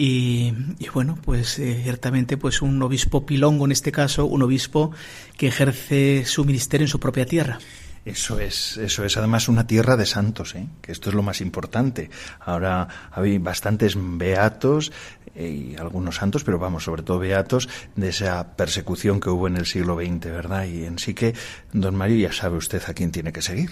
y, 0.00 0.54
bueno, 0.94 1.18
pues 1.24 1.58
eh, 1.58 1.80
ciertamente 1.82 2.36
pues 2.36 2.62
un 2.62 2.80
obispo 2.80 3.26
pilongo 3.26 3.64
en 3.64 3.72
este 3.72 3.90
caso, 3.90 4.26
un 4.26 4.42
obispo 4.42 4.92
que 5.36 5.48
ejerce 5.48 6.24
su 6.24 6.44
ministerio 6.44 6.84
en 6.84 6.88
su 6.88 7.00
propia 7.00 7.26
tierra. 7.26 7.58
Eso 8.04 8.38
es, 8.38 8.76
eso 8.76 9.04
es 9.04 9.16
además 9.16 9.48
una 9.48 9.66
tierra 9.66 9.96
de 9.96 10.06
santos, 10.06 10.54
¿eh? 10.54 10.68
que 10.80 10.92
esto 10.92 11.10
es 11.10 11.16
lo 11.16 11.24
más 11.24 11.40
importante. 11.40 12.10
Ahora 12.40 13.10
hay 13.10 13.38
bastantes 13.38 13.96
beatos 13.98 14.92
eh, 15.34 15.72
y 15.74 15.76
algunos 15.76 16.14
santos, 16.14 16.44
pero 16.44 16.60
vamos, 16.60 16.84
sobre 16.84 17.02
todo 17.02 17.18
beatos 17.18 17.68
de 17.96 18.10
esa 18.10 18.56
persecución 18.56 19.18
que 19.18 19.30
hubo 19.30 19.48
en 19.48 19.56
el 19.56 19.66
siglo 19.66 19.96
XX, 19.96 20.26
¿verdad? 20.26 20.64
Y 20.64 20.84
en 20.84 21.00
sí 21.00 21.12
que, 21.12 21.34
don 21.72 21.96
Mario, 21.96 22.28
ya 22.28 22.32
sabe 22.32 22.56
usted 22.56 22.82
a 22.86 22.94
quién 22.94 23.10
tiene 23.10 23.32
que 23.32 23.42
seguir. 23.42 23.70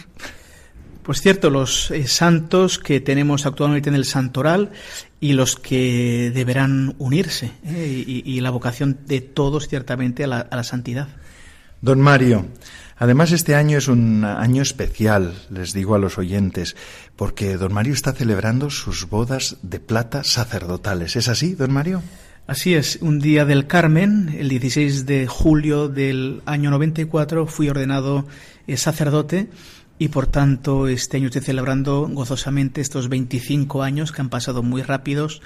Pues 1.07 1.21
cierto, 1.21 1.51
los 1.51 1.93
eh, 1.93 2.09
santos 2.09 2.81
que 2.81 2.99
tenemos 2.99 3.47
actualmente 3.47 3.89
en 3.89 3.95
el 3.95 4.05
santoral 4.05 4.73
y 5.21 5.35
los 5.35 5.55
que 5.55 6.33
deberán 6.35 6.97
unirse 6.99 7.53
eh, 7.65 8.03
y, 8.05 8.41
la 8.41 8.51
vocación 8.51 8.99
de 9.07 9.21
todos 9.21 9.69
ciertamente 9.69 10.25
a 10.25 10.27
la, 10.27 10.65
santidad. 10.65 11.07
Don 11.81 12.01
Mario, 12.01 12.47
además 12.97 13.31
este 13.31 13.55
año 13.55 13.79
es 13.79 13.87
un 13.87 14.25
año 14.25 14.63
especial, 14.63 15.35
les 15.49 15.73
digo 15.73 15.95
a 15.95 16.01
los 16.01 16.19
oyentes, 16.19 16.75
porque 17.15 17.57
don 17.57 17.73
Mario 17.73 17.95
está 17.95 18.11
celebrando 18.11 18.69
sus 18.69 19.09
bodas 19.09 19.59
de 19.63 19.79
plata 19.79 20.25
sacerdotales. 20.25 21.15
¿Es 21.15 21.29
así, 21.29 21.55
don 21.55 21.73
Mario? 21.73 22.03
Así 22.49 22.75
es, 22.75 22.99
un 23.01 23.21
día 23.21 23.45
del 23.45 23.69
Carmen, 23.69 24.35
el 24.37 24.49
16 24.49 25.07
de 25.07 25.29
julio 25.29 25.89
del 25.89 26.43
año 26.47 26.71
94, 26.71 27.47
fui 27.47 27.69
ordenado 27.69 28.27
eh, 28.67 28.77
sacerdote 28.77 29.49
y 29.99 30.09
por 30.09 30.27
tanto 30.27 30.89
este 30.89 31.17
año 31.17 31.27
estoy 31.27 31.43
celebrando 31.43 32.09
gozosamente 32.11 32.81
estos 32.81 33.09
25 33.09 33.83
años 33.83 34.13
que 34.13 34.21
han 34.21 34.29
pasado 34.29 34.63
muy 34.63 34.83
rápidos, 34.83 35.41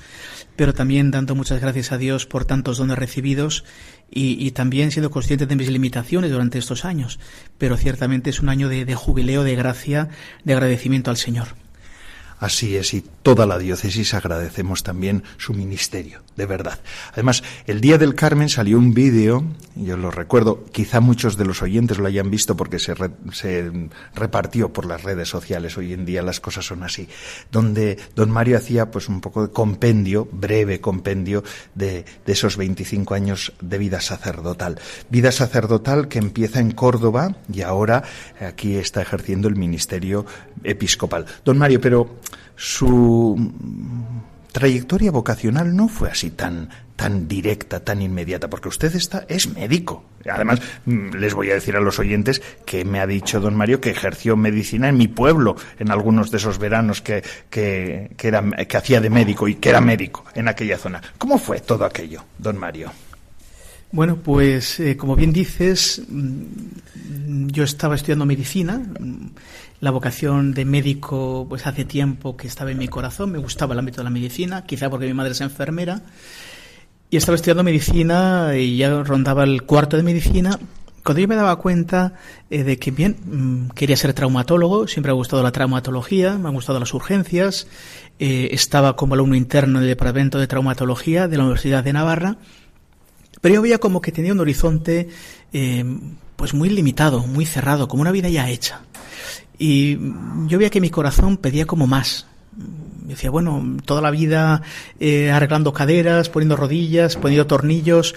pero 0.56 0.74
también 0.74 1.10
dando 1.10 1.34
muchas 1.34 1.60
gracias 1.60 1.92
a 1.92 1.98
Dios 1.98 2.26
por 2.26 2.44
tantos 2.44 2.78
dones 2.78 2.98
recibidos 2.98 3.64
y, 4.12 4.50
también 4.50 4.90
siendo 4.90 5.12
consciente 5.12 5.46
de 5.46 5.54
mis 5.54 5.70
limitaciones 5.70 6.32
durante 6.32 6.58
estos 6.58 6.84
años. 6.84 7.20
Pero 7.58 7.76
ciertamente 7.76 8.30
es 8.30 8.40
un 8.40 8.48
año 8.48 8.68
de 8.68 8.94
jubileo, 8.96 9.44
de 9.44 9.54
gracia, 9.54 10.08
de 10.42 10.52
agradecimiento 10.52 11.10
al 11.10 11.16
Señor. 11.16 11.54
Así 12.40 12.74
es, 12.74 12.94
y 12.94 13.04
toda 13.22 13.46
la 13.46 13.58
diócesis 13.58 14.14
agradecemos 14.14 14.82
también 14.82 15.24
su 15.36 15.52
ministerio, 15.52 16.22
de 16.36 16.46
verdad. 16.46 16.78
Además, 17.12 17.42
el 17.66 17.80
día 17.80 17.98
del 17.98 18.14
Carmen 18.14 18.48
salió 18.48 18.78
un 18.78 18.94
vídeo, 18.94 19.44
yo 19.76 19.96
lo 19.96 20.10
recuerdo, 20.10 20.64
quizá 20.72 21.00
muchos 21.00 21.36
de 21.36 21.44
los 21.44 21.62
oyentes 21.62 21.98
lo 21.98 22.06
hayan 22.06 22.30
visto 22.30 22.56
porque 22.56 22.78
se, 22.78 22.94
repartió 24.14 24.72
por 24.72 24.86
las 24.86 25.02
redes 25.02 25.28
sociales, 25.28 25.76
hoy 25.76 25.92
en 25.92 26.04
día 26.04 26.22
las 26.22 26.40
cosas 26.40 26.64
son 26.66 26.82
así, 26.82 27.08
donde 27.52 27.98
don 28.14 28.30
Mario 28.30 28.56
hacía 28.56 28.90
pues 28.90 29.08
un 29.08 29.20
poco 29.20 29.46
de 29.46 29.52
compendio, 29.52 30.28
breve 30.32 30.80
compendio, 30.80 31.44
de, 31.74 32.04
esos 32.26 32.56
25 32.56 33.14
años 33.14 33.52
de 33.60 33.76
vida 33.78 34.00
sacerdotal. 34.00 34.80
Vida 35.10 35.32
sacerdotal 35.32 36.08
que 36.08 36.18
empieza 36.18 36.60
en 36.60 36.70
Córdoba 36.70 37.36
y 37.52 37.62
ahora 37.62 38.04
aquí 38.40 38.76
está 38.76 39.02
ejerciendo 39.02 39.48
el 39.48 39.56
ministerio 39.56 40.24
episcopal. 40.62 41.26
Don 41.44 41.58
Mario, 41.58 41.80
pero 41.80 42.20
su 42.60 43.09
trayectoria 44.52 45.10
vocacional 45.10 45.74
no 45.74 45.88
fue 45.88 46.10
así 46.10 46.30
tan 46.30 46.68
tan 47.00 47.26
directa, 47.26 47.80
tan 47.80 48.02
inmediata, 48.02 48.50
porque 48.50 48.68
usted 48.68 48.94
está 48.94 49.24
es 49.26 49.48
médico. 49.54 50.04
Además, 50.30 50.60
mm, 50.84 51.14
les 51.16 51.32
voy 51.32 51.50
a 51.50 51.54
decir 51.54 51.74
a 51.74 51.80
los 51.80 51.98
oyentes 51.98 52.42
que 52.66 52.84
me 52.84 53.00
ha 53.00 53.06
dicho 53.06 53.40
don 53.40 53.56
Mario 53.56 53.80
que 53.80 53.88
ejerció 53.88 54.36
medicina 54.36 54.90
en 54.90 54.98
mi 54.98 55.08
pueblo 55.08 55.56
en 55.78 55.90
algunos 55.90 56.30
de 56.30 56.36
esos 56.36 56.58
veranos 56.58 57.00
que, 57.00 57.22
que, 57.48 58.10
que, 58.18 58.28
era, 58.28 58.42
que 58.42 58.76
hacía 58.76 59.00
de 59.00 59.08
médico 59.08 59.48
y 59.48 59.54
que 59.54 59.70
era 59.70 59.80
médico 59.80 60.26
en 60.34 60.48
aquella 60.48 60.76
zona. 60.76 61.00
¿Cómo 61.16 61.38
fue 61.38 61.60
todo 61.60 61.86
aquello, 61.86 62.22
don 62.36 62.58
Mario? 62.58 62.92
Bueno, 63.92 64.16
pues 64.16 64.78
eh, 64.78 64.96
como 64.98 65.16
bien 65.16 65.32
dices, 65.32 66.02
mm, 66.06 67.46
yo 67.46 67.64
estaba 67.64 67.94
estudiando 67.94 68.26
medicina. 68.26 68.78
La 69.80 69.90
vocación 69.90 70.52
de 70.52 70.64
médico, 70.64 71.46
pues 71.48 71.66
hace 71.66 71.84
tiempo 71.84 72.36
que 72.36 72.46
estaba 72.46 72.70
en 72.70 72.78
mi 72.78 72.88
corazón. 72.88 73.32
Me 73.32 73.38
gustaba 73.38 73.72
el 73.72 73.78
ámbito 73.78 73.98
de 73.98 74.04
la 74.04 74.10
medicina, 74.10 74.64
quizá 74.64 74.90
porque 74.90 75.06
mi 75.06 75.14
madre 75.14 75.32
es 75.32 75.40
enfermera. 75.40 76.02
Y 77.08 77.16
estaba 77.16 77.36
estudiando 77.36 77.64
medicina 77.64 78.56
y 78.56 78.76
ya 78.76 79.02
rondaba 79.02 79.44
el 79.44 79.62
cuarto 79.62 79.96
de 79.96 80.02
medicina. 80.02 80.58
Cuando 81.02 81.20
yo 81.20 81.28
me 81.28 81.34
daba 81.34 81.56
cuenta 81.56 82.12
eh, 82.50 82.62
de 82.62 82.78
que, 82.78 82.90
bien, 82.90 83.16
mm, 83.24 83.70
quería 83.70 83.96
ser 83.96 84.12
traumatólogo, 84.12 84.86
siempre 84.86 85.10
me 85.10 85.14
ha 85.14 85.16
gustado 85.16 85.42
la 85.42 85.50
traumatología, 85.50 86.36
me 86.36 86.48
han 86.48 86.54
gustado 86.54 86.78
las 86.78 86.92
urgencias. 86.92 87.66
Eh, 88.18 88.50
estaba 88.52 88.96
como 88.96 89.14
alumno 89.14 89.34
interno 89.34 89.80
del 89.80 89.88
Departamento 89.88 90.38
de 90.38 90.46
Traumatología 90.46 91.26
de 91.26 91.38
la 91.38 91.44
Universidad 91.44 91.82
de 91.82 91.92
Navarra 91.94 92.36
pero 93.40 93.54
yo 93.54 93.62
veía 93.62 93.78
como 93.78 94.00
que 94.00 94.12
tenía 94.12 94.32
un 94.32 94.40
horizonte 94.40 95.08
eh, 95.52 95.84
pues 96.36 96.54
muy 96.54 96.68
limitado, 96.68 97.26
muy 97.26 97.46
cerrado, 97.46 97.88
como 97.88 98.02
una 98.02 98.12
vida 98.12 98.28
ya 98.28 98.48
hecha. 98.48 98.82
Y 99.62 99.98
yo 100.46 100.56
veía 100.56 100.70
que 100.70 100.80
mi 100.80 100.88
corazón 100.88 101.36
pedía 101.36 101.66
como 101.66 101.86
más. 101.86 102.26
decía, 103.02 103.28
bueno, 103.28 103.76
toda 103.84 104.00
la 104.00 104.10
vida 104.10 104.62
eh, 104.98 105.30
arreglando 105.30 105.74
caderas, 105.74 106.30
poniendo 106.30 106.56
rodillas, 106.56 107.16
poniendo 107.16 107.46
tornillos. 107.46 108.14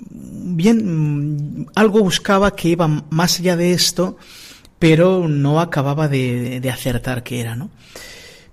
Bien, 0.00 1.66
algo 1.74 2.00
buscaba 2.00 2.56
que 2.56 2.70
iba 2.70 2.88
más 2.88 3.38
allá 3.38 3.54
de 3.58 3.72
esto, 3.72 4.16
pero 4.78 5.28
no 5.28 5.60
acababa 5.60 6.08
de, 6.08 6.60
de 6.60 6.70
acertar 6.70 7.22
qué 7.22 7.42
era, 7.42 7.54
¿no? 7.54 7.68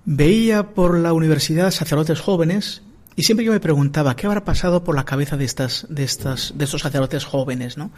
Veía 0.04 0.74
por 0.74 0.98
la 0.98 1.14
universidad 1.14 1.70
sacerdotes 1.70 2.20
jóvenes 2.20 2.82
y 3.16 3.22
siempre 3.22 3.46
yo 3.46 3.52
me 3.52 3.60
preguntaba, 3.60 4.14
¿qué 4.14 4.26
habrá 4.26 4.44
pasado 4.44 4.84
por 4.84 4.94
la 4.94 5.06
cabeza 5.06 5.38
de 5.38 5.46
estas, 5.46 5.86
de 5.88 6.04
estas, 6.04 6.52
de 6.54 6.66
estos 6.66 6.82
sacerdotes 6.82 7.24
jóvenes, 7.24 7.78
no? 7.78 7.90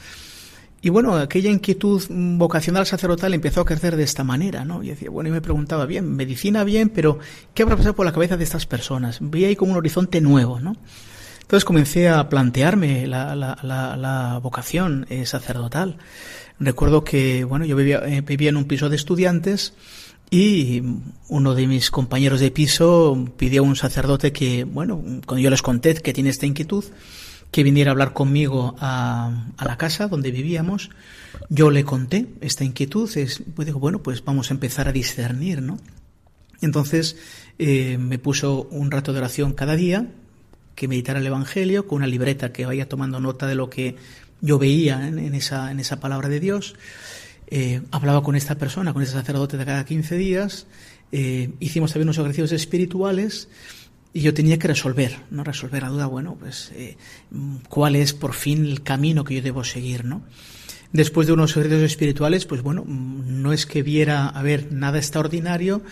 Y 0.80 0.90
bueno, 0.90 1.16
aquella 1.16 1.50
inquietud 1.50 2.04
vocacional 2.08 2.87
sacerdotal 2.87 3.35
empezó 3.35 3.62
a 3.62 3.64
crecer 3.64 3.97
de 3.97 4.04
esta 4.04 4.23
manera, 4.23 4.64
¿no? 4.64 4.82
Y 4.82 4.88
decía, 4.88 5.11
bueno, 5.11 5.28
y 5.28 5.32
me 5.32 5.40
preguntaba, 5.40 5.87
bien, 5.87 6.14
medicina 6.14 6.62
bien, 6.62 6.88
pero 6.88 7.18
¿qué 7.52 7.64
habrá 7.64 7.76
pasado 7.76 7.97
por 7.97 8.06
la 8.06 8.12
cabeza 8.12 8.37
de 8.37 8.44
estas 8.44 8.66
personas? 8.66 9.18
Veía 9.20 9.49
ahí 9.49 9.56
como 9.56 9.73
un 9.73 9.78
horizonte 9.78 10.20
nuevo, 10.20 10.61
¿no? 10.61 10.76
Entonces 11.40 11.64
comencé 11.64 12.08
a 12.08 12.28
plantearme 12.28 13.06
la, 13.06 13.35
la, 13.35 13.56
la, 13.62 14.38
vocación 14.40 15.06
eh, 15.08 15.25
sacerdotal. 15.26 15.97
Recuerdo 16.61 17.02
que, 17.04 17.44
bueno, 17.44 17.64
yo 17.64 17.75
vivía, 17.75 18.02
eh, 18.06 18.20
vivía 18.20 18.50
en 18.50 18.58
un 18.58 18.66
piso 18.66 18.88
de 18.88 18.97
estudiantes 18.97 19.73
y 20.30 20.82
uno 21.28 21.54
de 21.54 21.66
mis 21.66 21.90
compañeros 21.90 22.40
de 22.40 22.50
piso 22.50 23.26
pidió 23.37 23.62
a 23.62 23.64
un 23.64 23.76
sacerdote 23.76 24.30
que, 24.30 24.64
bueno, 24.64 25.02
cuando 25.26 25.38
yo 25.38 25.50
les 25.50 25.62
conté 25.62 25.94
que 25.94 26.12
tiene 26.12 26.30
esta 26.30 26.47
inquietud, 26.47 26.85
que 27.50 27.62
viniera 27.62 27.90
a 27.90 27.93
hablar 27.93 28.12
conmigo 28.12 28.76
a, 28.78 29.47
la 29.64 29.76
casa 29.76 30.09
donde 30.09 30.31
vivíamos. 30.31 30.90
Yo 31.49 31.71
le 31.71 31.85
conté 31.85 32.26
esta 32.40 32.64
inquietud, 32.64 33.11
es, 33.17 33.43
pues 33.55 33.67
digo, 33.67 33.81
bueno, 33.81 34.02
pues 34.02 34.25
vamos 34.25 34.50
a 34.50 34.55
empezar 34.55 34.88
a 34.88 34.93
discernir, 34.93 35.62
¿no? 35.62 35.78
Entonces 36.61 37.17
eh, 37.59 37.99
me 37.99 38.19
puso 38.19 38.64
un 38.71 38.90
rato 38.90 39.12
de 39.12 39.21
oración 39.21 39.52
cada 39.52 39.76
día, 39.76 40.09
que 40.75 40.88
meditara 40.88 41.21
el 41.21 41.26
Evangelio, 41.26 41.87
con 41.87 41.97
una 41.97 42.07
libreta 42.07 42.52
que 42.52 42.67
vaya 42.67 42.88
tomando 42.88 43.21
nota 43.21 43.47
de 43.47 43.55
lo 43.55 43.71
que 43.71 43.97
yo 44.40 44.59
veía 44.59 45.09
en, 45.09 45.35
esa, 45.35 45.71
en 45.71 45.81
esa 45.81 46.00
palabra 46.00 46.28
de 46.28 46.40
Dios. 46.40 46.75
Eh, 47.49 47.81
hablaba 47.90 48.23
con 48.23 48.37
esta 48.37 48.57
persona, 48.57 48.93
con 48.93 49.02
este 49.02 49.14
sacerdote 49.14 49.57
de 49.57 49.64
cada 49.64 49.85
15 49.85 50.17
días. 50.17 50.67
Eh, 51.11 51.50
hicimos 51.59 51.93
también 51.93 52.09
unos 52.09 52.19
ejercicios 52.19 52.52
espirituales 52.52 53.49
y 54.18 54.20
yo 54.20 54.34
tenía 54.34 54.58
que 54.58 54.66
resolver, 54.66 55.16
¿no? 55.30 55.44
Resolver 55.44 55.80
la 55.80 55.90
duda, 55.90 56.06
bueno, 56.06 56.37
pues 56.40 56.72
eh, 56.75 56.96
cuál 57.68 57.94
es 57.94 58.14
por 58.14 58.34
fin 58.34 58.66
el 58.66 58.82
camino 58.82 59.22
que 59.22 59.37
yo 59.37 59.42
debo 59.42 59.62
seguir, 59.62 60.04
¿no? 60.04 60.25
Después 60.92 61.28
de 61.28 61.34
unos 61.34 61.52
ejercicios 61.52 61.84
espirituales, 61.84 62.44
pues 62.44 62.62
bueno, 62.62 62.84
no 62.84 63.52
es 63.52 63.64
que 63.64 63.84
viera, 63.84 64.26
a 64.26 64.42
ver, 64.42 64.72
nada 64.72 64.98
extraordinario, 64.98 65.82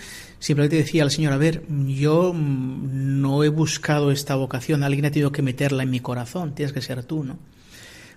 simplemente 0.41 0.75
decía 0.75 1.05
al 1.05 1.13
Señor, 1.13 1.35
a 1.35 1.37
ver, 1.37 1.63
yo 1.69 2.33
no 2.35 3.45
he 3.45 3.49
buscado 3.49 4.11
esta 4.11 4.35
vocación, 4.35 4.83
alguien 4.83 5.05
ha 5.05 5.13
tenido 5.13 5.31
que 5.31 5.43
meterla 5.43 5.85
en 5.85 5.91
mi 5.91 6.01
corazón, 6.01 6.53
tienes 6.53 6.73
que 6.73 6.83
ser 6.83 7.05
tú, 7.05 7.23
¿no? 7.23 7.39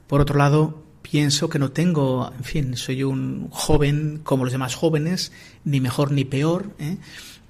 Por 0.08 0.22
otro 0.22 0.40
lado, 0.40 0.86
pienso 1.04 1.50
que 1.50 1.60
no 1.60 1.72
tengo, 1.72 2.34
en 2.36 2.44
fin, 2.44 2.78
soy 2.78 3.04
un 3.04 3.48
joven 3.52 4.22
como 4.24 4.44
los 4.44 4.54
demás 4.54 4.74
jóvenes, 4.74 5.32
ni 5.66 5.80
mejor 5.80 6.12
ni 6.12 6.26
peor, 6.26 6.72
¿eh? 6.80 6.98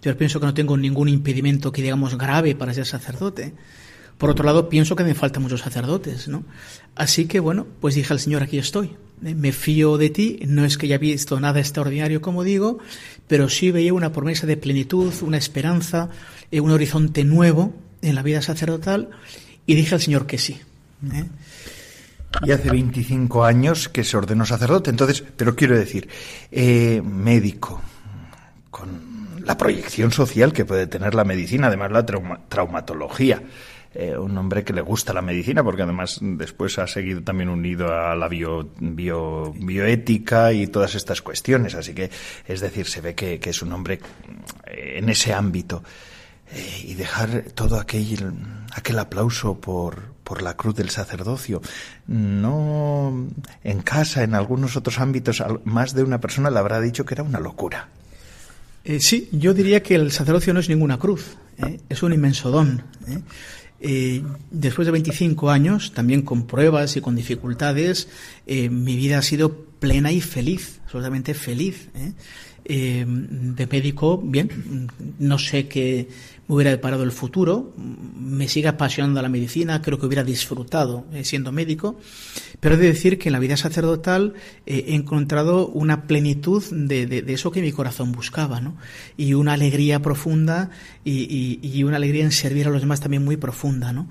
Yo 0.02 0.18
pienso 0.18 0.40
que 0.40 0.46
no 0.46 0.54
tengo 0.54 0.78
ningún 0.78 1.10
impedimento 1.10 1.72
que 1.72 1.82
digamos 1.82 2.18
grave 2.18 2.56
para 2.56 2.74
ser 2.74 2.86
sacerdote. 2.86 3.54
Por 4.18 4.30
otro 4.30 4.46
lado, 4.46 4.68
pienso 4.68 4.96
que 4.96 5.04
me 5.04 5.16
faltan 5.16 5.44
muchos 5.44 5.62
sacerdotes, 5.62 6.28
¿no? 6.28 6.44
Así 6.96 7.26
que 7.26 7.40
bueno, 7.40 7.66
pues 7.80 7.96
dije 7.96 8.12
al 8.12 8.20
Señor, 8.20 8.44
aquí 8.44 8.58
estoy. 8.58 8.92
¿eh? 9.24 9.34
Me 9.34 9.52
fío 9.52 9.98
de 9.98 10.10
ti, 10.10 10.40
no 10.46 10.66
es 10.66 10.78
que 10.78 10.88
haya 10.88 10.98
visto 10.98 11.40
nada 11.40 11.60
extraordinario, 11.60 12.22
como 12.22 12.44
digo, 12.44 12.80
pero 13.28 13.48
sí 13.50 13.72
veía 13.72 13.94
una 13.94 14.12
promesa 14.12 14.46
de 14.46 14.58
plenitud, 14.58 15.14
una 15.22 15.38
esperanza, 15.38 16.10
eh, 16.52 16.60
un 16.60 16.72
horizonte 16.72 17.24
nuevo 17.24 17.74
en 18.02 18.16
la 18.16 18.24
vida 18.24 18.42
sacerdotal 18.42 19.10
y 19.66 19.76
dije 19.76 19.96
al 19.96 20.02
Señor 20.02 20.28
que 20.28 20.38
sí. 20.38 20.60
¿eh? 21.14 21.26
Y 22.46 22.52
hace 22.52 22.70
25 22.70 23.44
años 23.44 23.90
que 23.90 24.04
se 24.04 24.18
ordenó 24.18 24.46
sacerdote, 24.46 24.90
entonces, 24.90 25.24
pero 25.36 25.56
quiero 25.56 25.78
decir, 25.78 26.10
médico, 26.52 27.82
con 28.70 29.10
la 29.50 29.58
proyección 29.58 30.12
social 30.12 30.54
que 30.54 30.64
puede 30.64 30.86
tener 30.86 31.16
la 31.16 31.24
medicina, 31.24 31.68
además 31.70 31.92
la 31.92 32.06
traumatología. 32.06 33.42
Eh, 33.96 34.16
un 34.16 34.38
hombre 34.38 34.64
que 34.64 34.74
le 34.74 34.82
gusta 34.82 35.12
la 35.12 35.24
medicina, 35.24 35.64
porque 35.64 35.82
además 35.82 36.20
después 36.22 36.78
ha 36.78 36.86
seguido 36.86 37.24
también 37.24 37.50
unido 37.50 37.92
a 37.92 38.16
la 38.16 38.28
bio, 38.28 38.70
bioética 38.80 40.54
y 40.54 40.68
todas 40.68 40.94
estas 40.94 41.24
cuestiones. 41.24 41.74
Así 41.74 41.96
que, 41.96 42.12
es 42.48 42.60
decir, 42.60 42.86
se 42.86 43.02
ve 43.02 43.16
que, 43.16 43.40
es 43.44 43.62
un 43.64 43.74
hombre 43.74 44.00
eh, 44.68 45.00
en 45.00 45.10
ese 45.10 45.34
ámbito. 45.34 45.84
Eh, 46.52 46.84
y 46.84 46.94
dejar 46.94 47.46
todo 47.56 47.80
aquel, 47.80 48.32
aquel 48.76 49.00
aplauso 49.00 49.60
por, 49.60 50.14
por 50.24 50.44
la 50.44 50.56
cruz 50.56 50.76
del 50.76 50.92
sacerdocio. 50.92 51.60
No 52.06 53.28
en 53.64 53.82
casa, 53.82 54.22
en 54.22 54.36
algunos 54.36 54.78
otros 54.78 55.00
ámbitos, 55.00 55.44
más 55.64 55.96
de 55.96 56.04
una 56.04 56.22
persona 56.22 56.52
le 56.52 56.60
habrá 56.60 56.80
dicho 56.80 57.04
que 57.04 57.16
era 57.16 57.24
una 57.24 57.40
locura. 57.40 57.90
Eh, 58.90 59.00
sí, 59.02 59.30
yo 59.32 59.54
diría 59.54 59.84
que 59.84 59.94
el 59.94 60.12
sacerdocio 60.12 60.52
no 60.52 60.60
es 60.60 60.68
ninguna 60.68 60.98
cruz, 60.98 61.38
¿eh? 61.60 61.80
es 61.90 62.02
un 62.02 62.12
inmenso 62.12 62.50
don. 62.50 62.82
¿eh? 63.82 64.24
después 64.50 64.88
de 64.88 64.92
25 64.92 65.52
años, 65.52 65.94
también 65.94 66.24
con 66.24 66.48
pruebas 66.48 66.98
y 66.98 67.02
con 67.02 67.16
dificultades, 67.16 68.10
mi 68.48 68.96
vida 68.96 69.20
ha 69.20 69.22
sido 69.22 69.54
plena 69.80 70.12
y 70.12 70.22
feliz, 70.22 70.79
absolutamente 70.90 71.36
feliz. 71.36 71.90
de 72.66 73.68
médico, 73.72 74.20
bien, 74.24 74.90
no 75.20 75.38
sé 75.38 75.68
qué 75.68 76.08
me 76.48 76.56
hubiera 76.56 76.72
deparado 76.72 77.04
el 77.04 77.12
futuro, 77.12 77.74
me 77.78 78.48
sigue 78.48 78.68
apasionando 78.68 79.22
la 79.22 79.30
medicina, 79.30 79.84
creo 79.84 80.00
que 80.00 80.08
hubiera 80.08 80.24
disfrutado 80.24 81.06
eh, 81.14 81.24
siendo 81.24 81.52
médico, 81.52 82.00
pero 82.60 82.74
he 82.74 82.78
de 82.80 82.88
decir 82.88 83.20
que 83.20 83.30
en 83.30 83.34
la 83.34 83.40
vida 83.40 83.56
sacerdotal 83.56 84.34
eh, 84.66 84.86
he 84.88 84.96
encontrado 84.96 85.68
una 85.68 86.08
plenitud 86.08 86.64
de, 86.72 87.24
eso 87.28 87.52
que 87.52 87.62
mi 87.62 87.72
corazón 87.72 88.12
buscaba, 88.12 88.62
¿no? 88.62 88.78
Y 89.16 89.36
una 89.36 89.54
alegría 89.54 90.02
profunda 90.02 90.72
y, 91.04 91.60
y, 91.62 91.84
una 91.84 91.98
alegría 91.98 92.24
en 92.24 92.32
servir 92.32 92.66
a 92.66 92.72
los 92.72 92.82
demás 92.82 93.00
también 93.00 93.24
muy 93.24 93.38
profunda, 93.38 93.94
¿no? 93.94 94.10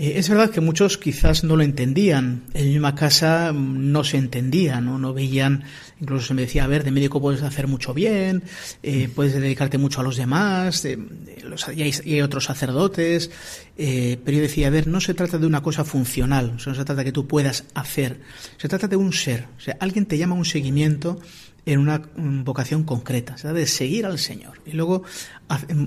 Eh, 0.00 0.18
es 0.18 0.30
verdad 0.30 0.48
que 0.48 0.62
muchos 0.62 0.96
quizás 0.96 1.44
no 1.44 1.56
lo 1.56 1.62
entendían. 1.62 2.44
En 2.54 2.64
mi 2.64 2.70
misma 2.72 2.94
casa 2.94 3.52
mm, 3.52 3.92
no 3.92 4.02
se 4.02 4.16
entendía, 4.16 4.80
¿no? 4.80 4.98
no 4.98 5.12
veían, 5.12 5.64
incluso 6.00 6.28
se 6.28 6.32
me 6.32 6.40
decía, 6.40 6.64
a 6.64 6.66
ver, 6.68 6.84
de 6.84 6.90
médico 6.90 7.20
puedes 7.20 7.42
hacer 7.42 7.66
mucho 7.66 7.92
bien, 7.92 8.42
eh, 8.82 9.10
puedes 9.14 9.34
dedicarte 9.34 9.76
mucho 9.76 10.00
a 10.00 10.02
los 10.02 10.16
demás, 10.16 10.86
y, 10.86 11.82
hay, 11.82 12.22
otros 12.22 12.44
sacerdotes, 12.44 13.30
eh, 13.76 14.18
pero 14.24 14.38
yo 14.38 14.42
decía, 14.42 14.68
a 14.68 14.70
ver, 14.70 14.86
no 14.86 15.02
se 15.02 15.12
trata 15.12 15.36
de 15.36 15.46
una 15.46 15.62
cosa 15.62 15.84
funcional, 15.84 16.52
no 16.52 16.58
se 16.58 16.72
trata 16.72 16.94
de 16.94 17.04
que 17.04 17.12
tú 17.12 17.26
puedas 17.26 17.64
hacer, 17.74 18.20
se 18.56 18.68
trata 18.68 18.88
de 18.88 18.96
un 18.96 19.12
ser. 19.12 19.48
O 19.58 19.60
sea, 19.60 19.76
alguien 19.80 20.06
te 20.06 20.16
llama 20.16 20.34
a 20.34 20.38
un 20.38 20.46
seguimiento 20.46 21.20
en 21.66 21.78
una 21.78 22.02
vocación 22.16 22.84
concreta, 22.84 23.36
¿sabes? 23.38 23.60
de 23.60 23.66
seguir 23.66 24.06
al 24.06 24.18
Señor 24.18 24.60
y 24.66 24.72
luego 24.72 25.02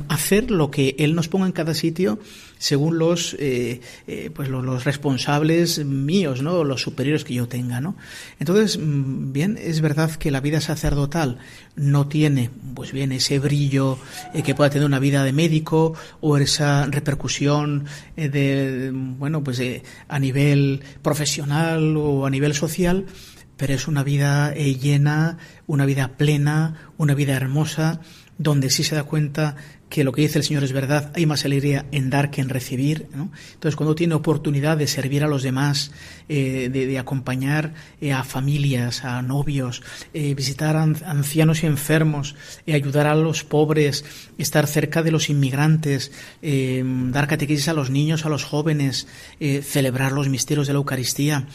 hacer 0.09 0.51
lo 0.51 0.69
que 0.69 0.95
Él 0.99 1.15
nos 1.15 1.29
ponga 1.29 1.45
en 1.45 1.51
cada 1.53 1.73
sitio 1.73 2.19
según 2.57 2.97
los 2.97 3.35
eh, 3.39 3.81
eh, 4.07 4.29
pues 4.33 4.47
los, 4.47 4.85
responsables 4.85 5.83
míos, 5.83 6.41
¿no? 6.41 6.63
los 6.63 6.81
superiores 6.81 7.25
que 7.25 7.33
yo 7.33 7.47
tenga. 7.47 7.81
¿no? 7.81 7.95
Entonces, 8.39 8.77
mm, 8.77 9.33
bien, 9.33 9.59
es 9.61 9.81
verdad 9.81 10.11
que 10.11 10.31
la 10.31 10.39
vida 10.39 10.61
sacerdotal 10.61 11.39
no 11.75 12.07
tiene 12.07 12.49
pues 12.73 12.93
bien 12.93 13.11
ese 13.11 13.39
brillo 13.39 13.97
eh, 14.33 14.43
que 14.43 14.55
pueda 14.55 14.69
tener 14.69 14.85
una 14.85 14.99
vida 14.99 15.25
de 15.25 15.33
médico 15.33 15.93
o 16.21 16.37
esa 16.37 16.85
repercusión 16.85 17.85
de 18.15 18.91
bueno 18.93 19.43
pues 19.43 19.61
a 20.07 20.19
nivel 20.19 20.81
profesional 21.01 21.97
o 21.97 22.25
a 22.25 22.29
nivel 22.29 22.53
social 22.53 23.05
pero 23.57 23.73
es 23.73 23.87
una 23.87 24.03
vida 24.03 24.53
eh, 24.53 24.75
llena, 24.75 25.37
una 25.67 25.85
vida 25.85 26.17
plena, 26.17 26.91
una 26.97 27.13
vida 27.13 27.33
hermosa, 27.33 28.01
donde 28.37 28.69
sí 28.69 28.83
se 28.83 28.95
da 28.95 29.03
cuenta 29.03 29.55
que 29.89 30.03
lo 30.03 30.11
que 30.11 30.23
dice 30.23 30.39
el 30.39 30.43
Señor 30.43 30.63
es 30.63 30.73
verdad, 30.73 31.11
hay 31.15 31.27
más 31.27 31.45
alegría 31.45 31.85
en 31.91 32.09
dar 32.09 32.31
que 32.31 32.41
en 32.41 32.49
recibir. 32.49 33.07
Entonces, 33.13 33.75
cuando 33.75 33.93
tiene 33.93 34.15
oportunidad 34.15 34.75
de 34.75 34.87
servir 34.87 35.23
a 35.23 35.27
los 35.27 35.43
demás, 35.43 35.91
eh, 36.27 36.69
de, 36.73 36.97
acompañar 36.97 37.75
eh, 38.01 38.11
a 38.11 38.23
familias, 38.23 39.05
a 39.05 39.21
novios, 39.21 39.83
visitar 40.11 40.77
ancianos 40.77 41.61
y 41.61 41.67
enfermos, 41.67 42.35
ayudar 42.67 43.05
a 43.05 43.13
los 43.13 43.43
pobres, 43.43 44.03
estar 44.39 44.65
cerca 44.65 45.03
de 45.03 45.11
los 45.11 45.29
inmigrantes, 45.29 46.11
dar 46.41 47.27
catequesis 47.27 47.67
a 47.67 47.73
los 47.73 47.91
niños, 47.91 48.25
a 48.25 48.29
los 48.29 48.45
jóvenes, 48.45 49.07
celebrar 49.61 50.11
los 50.11 50.27
misterios 50.27 50.65
de 50.65 50.73
la 50.73 50.77
Eucaristía, 50.77 51.45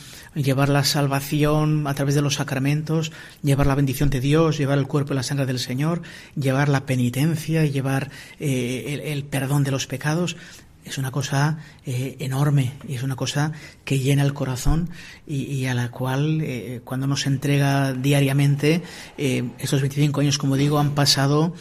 llevar 0.42 0.68
la 0.68 0.85
salvación 0.85 1.87
a 1.87 1.94
través 1.94 2.14
de 2.14 2.22
los 2.22 2.35
sacramentos, 2.35 3.12
llevar 3.42 3.66
la 3.66 3.74
bendición 3.74 4.11
de 4.11 4.20
Dios, 4.20 4.59
llevar 4.59 4.79
el 4.79 4.87
cuerpo 4.87 5.12
y 5.12 5.16
la 5.16 5.22
sangre 5.22 5.46
del 5.46 5.59
Señor, 5.59 6.03
llevar 6.37 6.68
la 6.68 6.87
penitencia 6.87 7.64
y 7.64 7.70
llevar 7.70 8.11
eh, 8.38 9.01
el, 9.05 9.24
perdón 9.24 9.64
de 9.64 9.72
los 9.72 9.87
pecados, 9.87 10.37
es 10.85 10.96
una 10.96 11.11
cosa 11.11 11.59
eh, 11.85 12.16
enorme 12.20 12.72
y 12.88 12.94
es 12.94 13.03
una 13.03 13.14
cosa 13.14 13.53
que 13.85 13.98
llena 13.98 14.22
el 14.22 14.33
corazón 14.33 14.88
y, 15.27 15.66
a 15.66 15.74
la 15.74 15.90
cual 15.90 16.40
eh, 16.40 16.81
cuando 16.83 17.07
nos 17.07 17.27
entrega 17.27 17.92
diariamente 17.92 18.83
esos 19.18 19.83
25 19.83 20.22
años 20.22 20.38
como 20.38 20.57
digo 20.57 20.79
han 20.79 20.94
pasado 20.94 21.53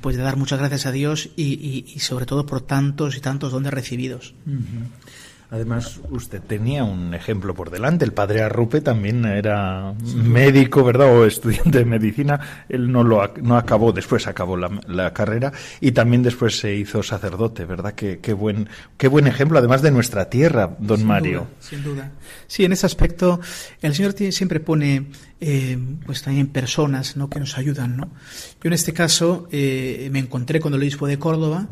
pues 0.00 0.16
de 0.16 0.22
dar 0.22 0.38
muchas 0.38 0.60
gracias 0.60 0.86
a 0.86 0.92
Dios 0.92 1.28
y, 1.36 1.84
sobre 1.98 2.24
todo 2.24 2.46
por 2.46 2.62
tantos 2.62 3.18
y 3.18 3.20
tantos 3.20 3.52
dones 3.52 3.74
recibidos 3.74 4.32
Además, 5.50 6.00
usted 6.10 6.42
tenía 6.42 6.84
un 6.84 7.14
ejemplo 7.14 7.54
por 7.54 7.70
delante. 7.70 8.04
El 8.04 8.12
padre 8.12 8.42
Arrupe 8.42 8.82
también 8.82 9.24
era 9.24 9.94
médico, 10.14 10.84
¿verdad? 10.84 11.10
O 11.10 11.24
estudiante 11.24 11.78
de 11.78 11.84
medicina. 11.86 12.66
Él 12.68 12.92
no 12.92 13.02
lo 13.02 13.32
no 13.40 13.56
acabó, 13.56 13.92
después 13.92 14.26
acabó 14.26 14.58
la, 14.58 15.12
carrera 15.14 15.52
y 15.80 15.92
también 15.92 16.22
después 16.22 16.58
se 16.58 16.74
hizo 16.74 17.02
sacerdote, 17.02 17.64
¿verdad? 17.64 17.94
Qué, 17.94 18.18
qué, 18.20 18.34
buen, 18.34 18.68
qué 18.98 19.08
buen 19.08 19.26
ejemplo, 19.26 19.58
además 19.58 19.80
de 19.80 19.90
nuestra 19.90 20.28
tierra, 20.28 20.76
don 20.78 21.04
Mario. 21.06 21.46
sin 21.60 21.82
duda. 21.82 22.12
Sí, 22.46 22.66
en 22.66 22.72
ese 22.72 22.84
aspecto, 22.84 23.40
el 23.80 23.94
Señor 23.94 24.12
siempre 24.30 24.60
pone 24.60 25.06
eh, 25.40 25.78
pues 26.04 26.22
también 26.22 26.48
personas 26.48 27.16
¿no? 27.16 27.30
que 27.30 27.38
nos 27.38 27.56
ayudan. 27.58 27.96
¿no? 27.96 28.10
Yo 28.62 28.68
en 28.68 28.72
este 28.72 28.92
caso 28.92 29.48
eh, 29.52 30.08
me 30.10 30.18
encontré 30.18 30.58
con 30.58 30.74
el 30.74 30.80
obispo 30.80 31.06
de 31.06 31.18
Córdoba, 31.18 31.68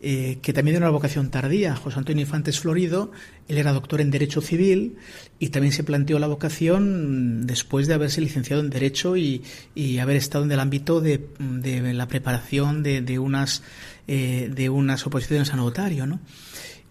eh, 0.00 0.38
que 0.40 0.54
también 0.54 0.76
tiene 0.76 0.86
una 0.86 0.92
vocación 0.92 1.30
tardía, 1.30 1.76
José 1.76 1.98
Antonio 1.98 2.22
Infantes 2.22 2.60
Florido, 2.60 3.12
él 3.46 3.58
era 3.58 3.72
doctor 3.72 4.00
en 4.00 4.10
Derecho 4.10 4.40
Civil 4.40 4.96
y 5.38 5.50
también 5.50 5.72
se 5.72 5.84
planteó 5.84 6.18
la 6.18 6.28
vocación 6.28 7.46
después 7.46 7.86
de 7.86 7.94
haberse 7.94 8.22
licenciado 8.22 8.62
en 8.62 8.70
Derecho 8.70 9.18
y, 9.18 9.42
haber 10.00 10.16
estado 10.16 10.44
en 10.44 10.52
el 10.52 10.60
ámbito 10.60 11.02
de, 11.02 11.28
la 11.92 12.08
preparación 12.08 12.82
de, 12.82 13.18
unas, 13.18 13.62
de 14.06 14.70
unas 14.70 15.06
oposiciones 15.06 15.52
a 15.52 15.56
notario. 15.56 16.06
¿no? 16.06 16.20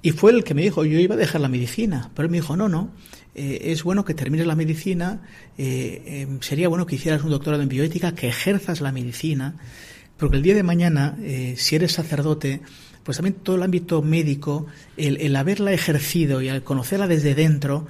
Y 0.02 0.12
fue 0.12 0.32
el 0.32 0.44
que 0.44 0.54
me 0.54 0.62
dijo, 0.62 0.86
yo 0.86 0.98
iba 1.00 1.16
a 1.16 1.18
dejar 1.18 1.42
la 1.42 1.50
medicina, 1.50 2.10
pero 2.16 2.26
él 2.26 2.32
me 2.32 2.38
dijo, 2.38 2.56
no, 2.56 2.70
no, 2.70 2.92
eh, 3.36 3.72
es 3.72 3.84
bueno 3.84 4.06
que 4.06 4.14
termines 4.14 4.48
la 4.48 4.56
medicina, 4.56 5.22
eh, 5.58 6.26
em, 6.28 6.42
sería 6.42 6.70
bueno 6.70 6.86
que 6.86 6.96
hicieras 6.96 7.24
un 7.24 7.32
doctorado 7.32 7.62
en 7.62 7.70
bioética, 7.70 8.16
que 8.16 8.30
ejerzas 8.30 8.80
la 8.80 8.94
medicina, 8.94 9.56
porque 10.18 10.38
el 10.38 10.44
día 10.44 10.56
de 10.56 10.64
mañana, 10.64 11.18
eh, 11.22 11.56
si 11.58 11.76
eres 11.76 11.92
sacerdote, 11.92 12.62
pues 13.04 13.18
también 13.18 13.36
todo 13.36 13.58
el 13.58 13.64
ámbito 13.64 14.02
médico, 14.02 14.68
el, 14.96 15.36
haberla 15.36 15.74
ejercido 15.74 16.42
y 16.42 16.50
al 16.50 16.64
conocerla 16.64 17.08
desde 17.08 17.36
dentro, 17.36 17.88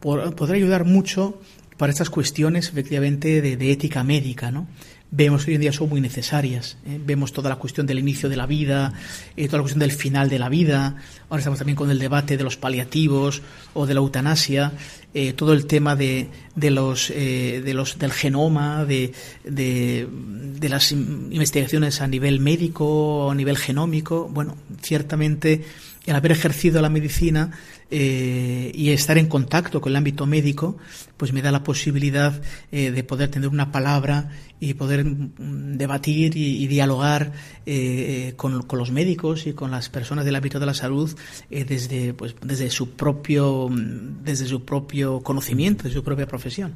podrá 0.00 0.54
ayudar 0.54 0.84
mucho 0.84 1.40
para 1.76 1.90
estas 1.90 2.10
cuestiones, 2.10 2.68
efectivamente, 2.68 3.40
de 3.40 3.72
ética 3.72 4.04
médica, 4.04 4.50
¿no? 4.50 4.68
Vemos 5.10 5.46
hoy 5.46 5.54
en 5.54 5.60
día 5.60 5.72
son 5.72 5.88
muy 5.88 6.00
necesarias. 6.00 6.76
¿eh? 6.86 7.00
Vemos 7.04 7.32
toda 7.32 7.48
la 7.48 7.56
cuestión 7.56 7.86
del 7.86 7.98
inicio 7.98 8.28
de 8.28 8.36
la 8.36 8.46
vida, 8.46 8.92
eh, 9.36 9.46
toda 9.46 9.58
la 9.58 9.62
cuestión 9.62 9.80
del 9.80 9.92
final 9.92 10.28
de 10.28 10.38
la 10.38 10.48
vida. 10.48 10.96
Ahora 11.28 11.40
estamos 11.40 11.58
también 11.58 11.76
con 11.76 11.90
el 11.90 11.98
debate 11.98 12.36
de 12.36 12.44
los 12.44 12.56
paliativos 12.56 13.42
o 13.74 13.86
de 13.86 13.94
la 13.94 14.00
eutanasia, 14.00 14.72
eh, 15.14 15.32
todo 15.32 15.52
el 15.52 15.66
tema 15.66 15.94
de, 15.94 16.28
de 16.56 16.70
los, 16.70 17.08
de 17.08 17.72
los 17.74 17.98
del 17.98 18.12
genoma, 18.12 18.84
de, 18.84 19.12
de, 19.44 20.08
de, 20.10 20.68
las 20.68 20.90
investigaciones 20.90 22.00
a 22.00 22.08
nivel 22.08 22.40
médico, 22.40 23.30
a 23.30 23.34
nivel 23.34 23.56
genómico. 23.56 24.28
Bueno, 24.28 24.56
ciertamente 24.82 25.64
el 26.06 26.16
haber 26.16 26.32
ejercido 26.32 26.82
la 26.82 26.90
medicina 26.90 27.52
eh, 27.90 28.72
y 28.74 28.90
estar 28.90 29.18
en 29.18 29.28
contacto 29.28 29.80
con 29.80 29.92
el 29.92 29.96
ámbito 29.96 30.26
médico, 30.26 30.76
pues 31.16 31.32
me 31.32 31.42
da 31.42 31.52
la 31.52 31.62
posibilidad 31.62 32.40
eh, 32.72 32.90
de 32.90 33.04
poder 33.04 33.30
tener 33.30 33.48
una 33.48 33.72
palabra 33.72 34.30
y 34.58 34.74
poder 34.74 35.04
mm, 35.04 35.76
debatir 35.76 36.36
y, 36.36 36.66
dialogar 36.66 37.32
eh, 37.66 38.32
con, 38.36 38.64
los 38.70 38.90
médicos 38.90 39.46
y 39.46 39.52
con 39.52 39.70
las 39.70 39.90
personas 39.90 40.24
del 40.24 40.36
ámbito 40.36 40.58
de 40.58 40.66
la 40.66 40.74
salud 40.74 41.14
desde, 41.50 42.14
pues, 42.14 42.34
desde 42.42 42.70
su 42.70 42.90
propio, 42.90 43.68
mm, 43.68 44.24
desde 44.24 44.46
su 44.46 44.64
propio 44.64 45.20
conocimiento, 45.20 45.84
de 45.84 45.94
su 45.94 46.02
propia 46.02 46.26
profesión. 46.26 46.74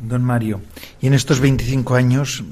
Don 0.00 0.22
Mario, 0.22 0.60
y 1.00 1.06
en 1.06 1.14
estos 1.14 1.40
25 1.40 1.94
años, 1.94 2.44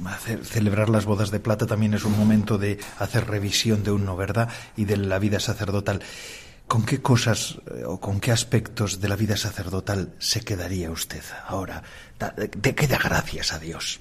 celebrar 0.43 0.89
las 0.89 1.05
bodas 1.05 1.31
de 1.31 1.41
plata 1.41 1.67
también 1.67 1.95
es 1.95 2.05
un 2.05 2.17
momento 2.17 2.57
de 2.57 2.79
hacer 2.99 3.27
revisión 3.27 3.83
de 3.83 3.91
uno, 3.91 4.17
¿verdad? 4.17 4.49
Y 4.77 4.85
de 4.85 4.97
la 4.97 5.19
vida 5.19 5.41
sacerdotal. 5.41 6.03
¿Con 6.73 6.87
qué 6.87 7.03
cosas 7.03 7.59
eh, 7.67 7.85
o 7.85 8.01
con 8.01 8.19
qué 8.19 8.33
aspectos 8.33 8.99
de 8.99 9.07
la 9.07 9.15
vida 9.15 9.37
sacerdotal 9.37 10.15
se 10.19 10.41
quedaría 10.41 10.91
usted 10.91 11.21
ahora? 11.47 11.83
¿De 12.57 12.75
qué 12.75 12.87
da 12.89 12.97
gracias 12.97 13.53
a 13.53 13.59
Dios? 13.59 14.01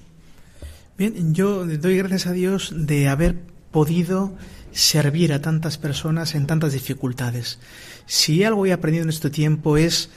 Bien, 0.96 1.34
yo 1.34 1.66
doy 1.66 1.98
gracias 1.98 2.28
a 2.28 2.32
Dios 2.32 2.72
de 2.74 3.10
haber 3.10 3.36
podido 3.70 4.32
servir 4.72 5.34
a 5.34 5.42
tantas 5.42 5.76
personas 5.76 6.34
en 6.34 6.46
tantas 6.46 6.72
dificultades. 6.72 7.58
Si 8.06 8.42
algo 8.42 8.64
he 8.64 8.72
aprendido 8.72 9.04
en 9.04 9.10
este 9.10 9.28
tiempo 9.28 9.76
es 9.76 10.08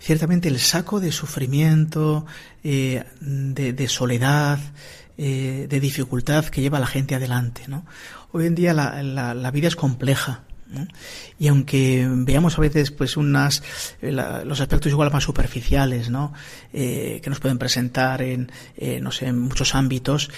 ciertamente 0.00 0.48
el 0.48 0.60
saco 0.60 1.00
de 1.00 1.12
sufrimiento, 1.12 2.24
eh, 2.64 3.04
de, 3.20 3.88
soledad, 3.88 4.58
eh, 5.18 5.66
de 5.68 5.78
dificultad 5.78 6.46
que 6.46 6.62
lleva 6.62 6.78
a 6.78 6.80
la 6.80 6.86
gente 6.86 7.14
adelante. 7.14 7.64
¿no? 7.68 7.84
Hoy 8.32 8.46
en 8.46 8.54
día 8.54 8.72
la, 8.72 9.02
la, 9.02 9.50
vida 9.50 9.68
es 9.68 9.76
compleja. 9.76 10.47
Y 11.38 11.48
aunque 11.48 12.06
veamos 12.10 12.58
a 12.58 12.60
veces 12.60 12.90
pues 12.90 13.16
unas 13.16 13.62
eh, 14.02 14.12
los 14.12 14.60
aspectos 14.60 14.92
igual 14.92 15.10
más 15.10 15.24
superficiales, 15.24 16.10
¿no? 16.10 16.32
que 16.72 17.22
nos 17.26 17.40
pueden 17.40 17.58
presentar 17.58 18.22
en 18.22 18.50
no 19.00 19.10
sé 19.10 19.26
en 19.26 19.38
muchos 19.38 19.74
ámbitos, 19.74 20.30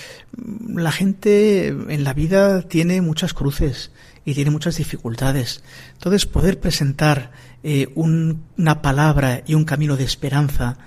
la 0.69 0.93
gente 0.93 1.69
en 1.69 2.05
la 2.05 2.15
vida 2.15 2.63
tiene 2.63 3.01
muchas 3.01 3.35
cruces 3.35 3.91
y 4.25 4.35
tiene 4.35 4.51
muchas 4.51 4.77
dificultades. 4.77 5.63
Entonces 5.95 6.27
poder 6.27 6.61
presentar 6.61 7.33
eh, 7.63 7.89
una 7.95 8.83
palabra 8.83 9.43
y 9.47 9.55
un 9.55 9.65
camino 9.65 9.97
de 9.97 10.05
esperanza 10.05 10.79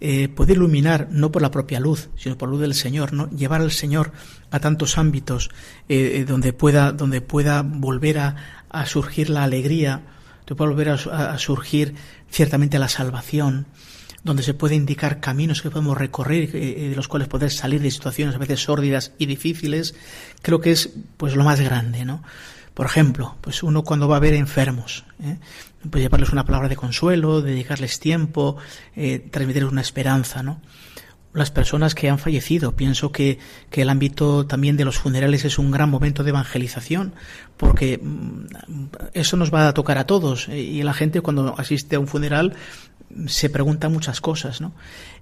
eh, 0.00 0.28
puede 0.28 0.54
iluminar 0.54 1.08
no 1.10 1.30
por 1.30 1.42
la 1.42 1.50
propia 1.50 1.78
luz, 1.78 2.10
sino 2.16 2.36
por 2.36 2.48
la 2.48 2.52
luz 2.52 2.62
del 2.62 2.74
Señor, 2.74 3.12
¿no? 3.12 3.30
Llevar 3.30 3.60
al 3.60 3.70
Señor 3.70 4.12
a 4.50 4.58
tantos 4.58 4.98
ámbitos 4.98 5.50
eh, 5.88 6.24
donde 6.26 6.52
pueda, 6.52 6.90
donde 6.90 7.20
pueda 7.20 7.62
volver 7.62 8.18
a, 8.18 8.36
surgir 8.86 9.30
la 9.30 9.44
alegría, 9.44 10.02
donde 10.40 10.54
pueda 10.54 10.70
volver 10.70 10.88
a, 10.90 11.38
surgir 11.38 11.94
ciertamente 12.30 12.78
la 12.78 12.88
salvación, 12.88 13.66
donde 14.24 14.42
se 14.42 14.54
puede 14.54 14.74
indicar 14.74 15.20
caminos 15.20 15.62
que 15.62 15.70
podemos 15.70 15.96
recorrer, 15.96 16.50
de 16.52 16.92
los 16.94 17.08
cuales 17.08 17.28
poder 17.28 17.50
salir 17.50 17.80
de 17.80 17.90
situaciones 17.90 18.34
a 18.34 18.38
veces 18.38 18.60
sórdidas 18.60 19.12
y 19.18 19.26
difíciles, 19.26 19.94
creo 20.42 20.60
que 20.60 20.72
es 20.72 20.90
pues 21.16 21.34
lo 21.34 21.44
más 21.44 21.60
grande, 21.60 22.04
¿no? 22.04 22.22
Por 22.74 22.86
ejemplo, 22.86 23.36
pues 23.40 23.62
uno 23.62 23.82
cuando 23.82 24.08
va 24.08 24.16
a 24.16 24.20
ver 24.20 24.32
enfermos, 24.32 25.04
¿eh? 25.22 25.36
pues 25.90 26.02
llevarles 26.02 26.30
una 26.30 26.46
palabra 26.46 26.68
de 26.68 26.76
consuelo, 26.76 27.42
dedicarles 27.42 28.00
tiempo, 28.00 28.56
eh, 28.96 29.28
transmitirles 29.30 29.70
una 29.70 29.82
esperanza, 29.82 30.42
¿no? 30.42 30.60
Las 31.34 31.50
personas 31.50 31.94
que 31.94 32.10
han 32.10 32.18
fallecido, 32.18 32.76
pienso 32.76 33.10
que, 33.10 33.38
que, 33.70 33.82
el 33.82 33.88
ámbito 33.88 34.46
también 34.46 34.76
de 34.76 34.84
los 34.84 34.98
funerales 34.98 35.44
es 35.46 35.58
un 35.58 35.70
gran 35.70 35.88
momento 35.88 36.24
de 36.24 36.30
evangelización, 36.30 37.14
porque 37.56 37.98
mm, 37.98 38.46
eso 39.14 39.36
nos 39.36 39.52
va 39.52 39.68
a 39.68 39.74
tocar 39.74 39.96
a 39.96 40.06
todos 40.06 40.48
eh, 40.48 40.60
y 40.60 40.82
la 40.82 40.92
gente 40.92 41.22
cuando 41.22 41.54
asiste 41.58 41.96
a 41.96 42.00
un 42.00 42.06
funeral 42.06 42.54
se 43.26 43.50
pregunta 43.50 43.88
muchas 43.88 44.20
cosas, 44.20 44.60
¿no? 44.60 44.72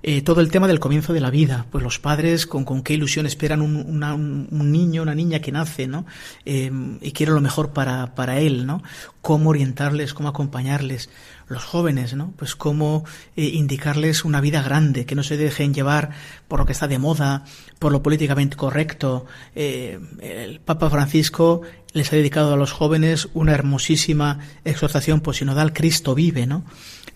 Eh, 0.03 0.23
todo 0.23 0.41
el 0.41 0.51
tema 0.51 0.69
del 0.69 0.81
comienzo 0.81 1.13
de 1.13 1.21
la 1.21 1.31
vida, 1.31 1.67
pues 1.71 1.85
los 1.85 1.99
padres 1.99 2.47
con, 2.47 2.65
con 2.65 2.83
qué 2.83 2.95
ilusión 2.95 3.27
esperan 3.27 3.61
un, 3.61 4.03
un, 4.03 4.73
niño, 4.73 5.03
una 5.03 5.15
niña 5.15 5.41
que 5.41 5.53
nace, 5.53 5.87
¿no? 5.87 6.07
Eh, 6.45 6.71
y 7.01 7.13
quiere 7.13 7.33
lo 7.33 7.41
mejor 7.41 7.73
para, 7.73 8.15
para 8.15 8.39
él, 8.39 8.67
¿no? 8.67 8.83
Cómo 9.21 9.51
orientarles, 9.51 10.15
cómo 10.15 10.29
acompañarles. 10.29 11.11
Los 11.51 11.65
jóvenes, 11.65 12.15
¿no? 12.15 12.33
Pues 12.37 12.57
cómo 12.57 13.05
eh, 13.37 13.45
indicarles 13.45 14.25
una 14.25 14.41
vida 14.41 14.63
grande, 14.63 15.05
que 15.05 15.15
no 15.15 15.23
se 15.23 15.37
dejen 15.37 15.75
llevar 15.75 16.11
por 16.49 16.61
lo 16.61 16.65
que 16.67 16.73
está 16.73 16.89
de 16.89 16.99
moda, 16.99 17.45
por 17.79 17.93
lo 17.93 18.03
políticamente 18.03 18.57
correcto. 18.57 19.27
el 19.55 20.61
Papa 20.65 20.89
Francisco 20.89 21.61
les 21.93 22.13
ha 22.13 22.17
dedicado 22.17 22.55
a 22.55 22.57
los 22.57 22.73
jóvenes 22.73 23.29
una 23.35 23.53
hermosísima 23.53 24.39
exhortación 24.65 25.21
posinodal, 25.21 25.73
Cristo 25.73 26.15
vive, 26.15 26.47
¿no? 26.47 26.65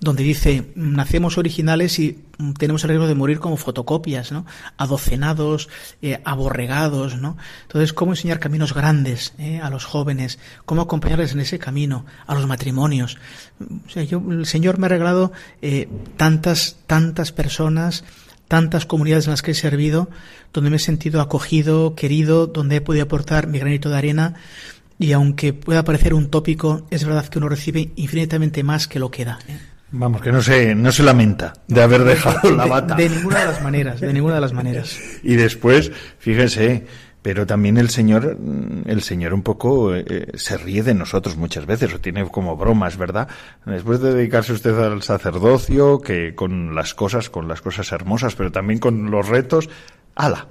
donde 0.00 0.22
dice, 0.22 0.70
nacemos 0.74 1.38
originales 1.38 1.98
y 1.98 2.24
tenemos 2.58 2.84
el 2.84 2.90
riesgo 2.90 3.06
de 3.06 3.14
morir 3.14 3.38
como 3.38 3.56
fotocopias, 3.56 4.32
¿no? 4.32 4.44
Adocenados, 4.76 5.68
eh, 6.02 6.20
aborregados, 6.24 7.16
¿no? 7.16 7.36
Entonces, 7.62 7.92
¿cómo 7.92 8.12
enseñar 8.12 8.38
caminos 8.38 8.74
grandes 8.74 9.34
eh, 9.38 9.60
a 9.60 9.70
los 9.70 9.84
jóvenes? 9.84 10.38
¿Cómo 10.66 10.82
acompañarles 10.82 11.32
en 11.32 11.40
ese 11.40 11.58
camino? 11.58 12.04
A 12.26 12.34
los 12.34 12.46
matrimonios. 12.46 13.18
O 13.86 13.88
sea, 13.88 14.02
yo, 14.02 14.20
el 14.30 14.46
Señor 14.46 14.78
me 14.78 14.87
ha 14.87 14.88
regalado 14.88 15.32
eh, 15.62 15.88
tantas, 16.16 16.76
tantas 16.87 17.32
personas, 17.32 18.04
tantas 18.48 18.87
comunidades 18.87 19.26
en 19.26 19.32
las 19.32 19.42
que 19.42 19.52
he 19.52 19.54
servido, 19.54 20.08
donde 20.52 20.70
me 20.70 20.76
he 20.76 20.80
sentido 20.80 21.20
acogido, 21.20 21.94
querido, 21.94 22.46
donde 22.46 22.76
he 22.76 22.80
podido 22.80 23.04
aportar 23.04 23.46
mi 23.46 23.58
granito 23.58 23.90
de 23.90 23.96
arena. 23.96 24.34
Y 24.98 25.12
aunque 25.12 25.52
pueda 25.52 25.84
parecer 25.84 26.14
un 26.14 26.30
tópico, 26.30 26.87
es 26.90 27.04
verdad 27.04 27.26
que 27.26 27.38
uno 27.38 27.48
recibe 27.48 27.90
infinitamente 27.96 28.62
más 28.62 28.87
que 28.87 28.98
lo 28.98 29.10
que 29.10 29.24
da. 29.24 29.38
¿eh? 29.48 29.58
Vamos, 29.96 30.20
que 30.20 30.32
no 30.32 30.42
se, 30.42 30.74
no 30.74 30.90
se 30.90 31.04
lamenta 31.04 31.52
de 31.68 31.82
haber 31.82 32.02
dejado 32.02 32.50
la 32.50 32.66
bata. 32.66 32.96
De, 32.96 33.08
ninguna 33.08 33.40
de 33.40 33.44
las 33.46 33.62
maneras, 33.62 34.00
de 34.00 34.12
ninguna 34.12 34.34
de 34.37 34.40
las 34.40 34.52
maneras. 34.52 34.98
y 35.22 35.34
después, 35.37 35.92
fíjese, 36.18 36.87
pero 37.24 37.46
también 37.46 37.78
el 37.78 37.88
Señor, 37.88 38.37
el 38.84 39.00
Señor 39.00 39.32
un 39.32 39.40
poco 39.40 39.94
eh, 39.94 40.26
se 40.34 40.58
ríe 40.58 40.82
de 40.82 40.92
nosotros 40.92 41.38
muchas 41.38 41.64
veces, 41.64 41.94
o 41.94 41.98
tiene 41.98 42.28
como 42.28 42.54
bromas, 42.54 42.98
¿verdad? 42.98 43.28
Después 43.64 44.02
de 44.02 44.12
dedicarse 44.12 44.52
usted 44.52 44.78
al 44.78 45.02
sacerdocio, 45.02 46.02
que 46.02 46.34
con 46.34 46.74
las 46.74 46.92
cosas, 46.92 47.30
con 47.30 47.48
las 47.48 47.62
cosas 47.62 47.90
hermosas, 47.92 48.34
pero 48.34 48.52
también 48.52 48.78
con 48.78 49.10
los 49.10 49.26
retos, 49.26 49.70
ala, 50.14 50.48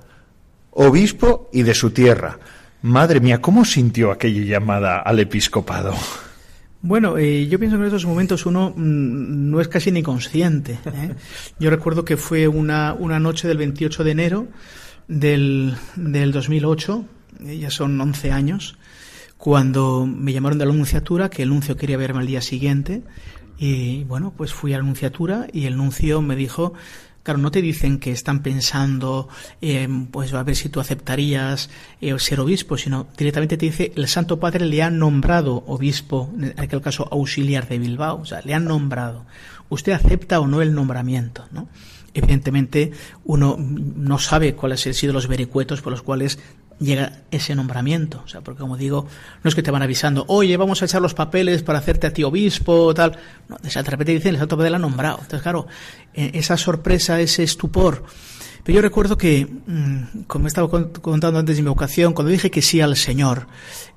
obispo 0.72 1.48
y 1.54 1.62
de 1.62 1.76
su 1.76 1.92
tierra. 1.92 2.40
Madre 2.82 3.20
mía, 3.20 3.40
¿cómo 3.40 3.66
sintió 3.66 4.12
aquella 4.12 4.42
llamada 4.42 4.98
al 4.98 5.20
episcopado? 5.20 5.94
Bueno, 6.82 7.20
eh, 7.20 7.48
yo 7.48 7.60
pienso 7.60 7.78
que 7.78 7.84
en 7.84 7.88
estos 7.88 8.08
momentos 8.08 8.48
uno 8.48 8.72
mm, 8.76 9.52
no 9.52 9.62
es 9.62 9.68
casi 9.68 9.92
ni 9.92 10.02
consciente. 10.02 10.80
¿eh? 10.88 11.12
Yo 11.60 11.70
recuerdo 11.70 12.04
que 12.04 12.18
fue 12.18 12.48
una, 12.48 12.96
una 12.98 13.20
noche 13.20 13.48
del 13.48 13.60
28 13.60 14.04
de 14.04 14.12
enero 14.12 14.48
del, 15.08 15.76
del 15.96 16.32
2008, 16.32 17.06
eh, 17.46 17.58
ya 17.58 17.70
son 17.70 18.00
11 18.00 18.32
años, 18.32 18.78
cuando 19.38 20.06
me 20.06 20.34
llamaron 20.34 20.58
de 20.58 20.66
la 20.66 20.72
anunciatura, 20.72 21.30
que 21.30 21.44
el 21.44 21.50
nuncio 21.50 21.76
quería 21.76 21.98
verme 21.98 22.22
al 22.22 22.28
día 22.28 22.42
siguiente, 22.42 23.04
y 23.58 24.04
bueno, 24.06 24.34
pues 24.36 24.54
fui 24.54 24.74
a 24.74 24.78
la 24.78 24.84
anunciatura 24.84 25.48
y 25.54 25.66
el 25.66 25.78
nuncio 25.78 26.22
me 26.22 26.36
dijo 26.36 26.74
Claro, 27.24 27.40
no 27.40 27.52
te 27.52 27.62
dicen 27.62 28.00
que 28.00 28.12
están 28.12 28.42
pensando, 28.44 29.30
eh, 29.62 29.88
pues 30.12 30.34
a 30.34 30.44
ver 30.44 30.58
si 30.58 30.68
tú 30.68 30.82
aceptarías 30.82 31.70
eh, 32.02 32.14
ser 32.20 32.42
obispo, 32.42 32.78
sino 32.78 33.08
directamente 33.18 33.56
te 33.56 33.66
dice, 33.66 33.94
el 33.96 34.10
Santo 34.10 34.42
Padre 34.42 34.66
le 34.66 34.84
ha 34.84 34.90
nombrado 34.90 35.64
obispo, 35.68 36.30
en 36.38 36.54
aquel 36.58 36.82
caso 36.82 37.08
auxiliar 37.10 37.70
de 37.70 37.80
Bilbao, 37.80 38.20
o 38.20 38.26
sea, 38.26 38.42
le 38.42 38.54
han 38.54 38.66
nombrado. 38.66 39.26
¿Usted 39.70 39.94
acepta 39.94 40.42
o 40.42 40.48
no 40.48 40.62
el 40.62 40.76
nombramiento? 40.76 41.46
¿no? 41.52 41.70
Evidentemente, 42.14 42.92
uno 43.26 43.58
no 43.58 44.20
sabe 44.20 44.54
cuáles 44.54 44.86
han 44.86 44.94
sido 44.94 45.14
los 45.14 45.28
vericuetos 45.28 45.82
por 45.82 45.92
los 45.92 46.04
cuales 46.04 46.40
llega 46.80 47.22
ese 47.32 47.56
nombramiento. 47.56 48.22
O 48.26 48.28
sea, 48.28 48.42
porque 48.42 48.62
como 48.62 48.78
digo, 48.78 49.08
no 49.44 49.50
es 49.50 49.56
que 49.56 49.64
te 49.64 49.72
van 49.72 49.82
avisando, 49.82 50.26
oye, 50.28 50.56
vamos 50.58 50.82
a 50.82 50.86
echar 50.86 51.02
los 51.02 51.14
papeles 51.14 51.64
para 51.64 51.80
hacerte 51.80 52.08
a 52.08 52.14
ti 52.14 52.24
obispo, 52.24 52.94
tal. 52.94 53.18
No, 53.48 53.58
de 53.58 53.82
repente 53.84 54.12
dicen, 54.12 54.36
el 54.36 54.40
Santo 54.40 54.58
Padre 54.58 54.72
la 54.72 54.78
ha 54.78 54.80
nombrado. 54.80 55.18
Entonces, 55.22 55.42
claro, 55.42 55.68
eh, 56.14 56.32
esa 56.34 56.58
sorpresa, 56.58 57.20
ese 57.20 57.44
estupor. 57.44 58.04
Pero 58.64 58.78
yo 58.78 58.82
recuerdo 58.82 59.18
que, 59.18 59.46
mm, 59.46 60.24
como 60.28 60.48
estaba 60.48 60.70
contando 60.70 61.40
antes 61.40 61.58
de 61.58 61.64
mi 61.64 61.70
vocación, 61.70 62.14
cuando 62.14 62.32
dije 62.32 62.50
que 62.50 62.62
sí 62.62 62.80
al 62.80 62.96
Señor, 62.96 63.48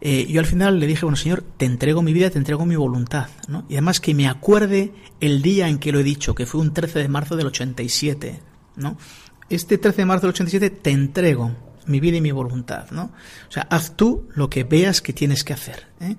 eh, 0.01 0.27
yo 0.29 0.41
al 0.41 0.47
final 0.47 0.81
le 0.81 0.87
dije, 0.87 1.05
bueno, 1.05 1.17
Señor, 1.17 1.45
te 1.57 1.67
entrego 1.67 2.03
mi 2.03 2.13
vida, 2.13 2.31
te 2.31 2.39
entrego 2.39 2.67
mi 2.67 2.75
voluntad, 2.75 3.29
¿no? 3.47 3.65
Y 3.69 3.75
además 3.75 4.01
que 4.01 4.15
me 4.15 4.27
acuerde 4.27 4.93
el 5.21 5.41
día 5.41 5.69
en 5.69 5.79
que 5.79 5.93
lo 5.93 6.01
he 6.01 6.05
dicho, 6.05 6.35
que 6.35 6.47
fue 6.47 6.61
un 6.61 6.75
13 6.75 6.99
de 6.99 7.09
marzo 7.09 7.37
del 7.37 7.47
87, 7.47 8.41
¿no? 8.77 8.97
Este 9.49 9.79
13 9.79 9.99
de 9.99 10.07
marzo 10.07 10.27
del 10.27 10.35
87 10.35 10.71
te 10.71 10.91
entrego 10.91 11.53
mi 11.87 12.01
vida 12.01 12.17
y 12.17 12.21
mi 12.21 12.33
voluntad, 12.33 12.91
¿no? 12.91 13.13
O 13.49 13.53
sea, 13.53 13.63
haz 13.71 13.97
tú 13.97 14.29
lo 14.35 14.51
que 14.51 14.65
veas 14.65 15.01
que 15.01 15.13
tienes 15.13 15.45
que 15.45 15.53
hacer. 15.53 15.87
¿eh? 16.01 16.17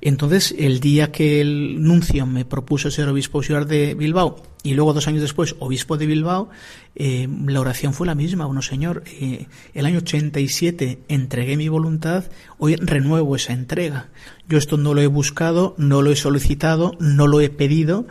Entonces, 0.00 0.54
el 0.58 0.80
día 0.80 1.12
que 1.12 1.40
el 1.40 1.82
nuncio 1.82 2.26
me 2.26 2.44
propuso 2.44 2.90
ser 2.90 3.08
obispo 3.08 3.38
auxiliar 3.38 3.66
de 3.66 3.94
Bilbao 3.94 4.42
y 4.62 4.74
luego 4.74 4.92
dos 4.92 5.08
años 5.08 5.22
después 5.22 5.56
obispo 5.58 5.96
de 5.96 6.06
Bilbao, 6.06 6.50
eh, 6.94 7.28
la 7.46 7.60
oración 7.60 7.94
fue 7.94 8.06
la 8.06 8.14
misma. 8.14 8.46
Bueno, 8.46 8.62
Señor, 8.62 9.02
eh, 9.06 9.46
el 9.74 9.86
año 9.86 9.98
87 9.98 11.00
entregué 11.08 11.56
mi 11.56 11.68
voluntad, 11.68 12.24
hoy 12.58 12.76
renuevo 12.76 13.36
esa 13.36 13.52
entrega. 13.52 14.08
Yo 14.48 14.58
esto 14.58 14.76
no 14.76 14.94
lo 14.94 15.00
he 15.00 15.06
buscado, 15.06 15.74
no 15.78 16.02
lo 16.02 16.12
he 16.12 16.16
solicitado, 16.16 16.92
no 17.00 17.26
lo 17.26 17.40
he 17.40 17.50
pedido. 17.50 18.06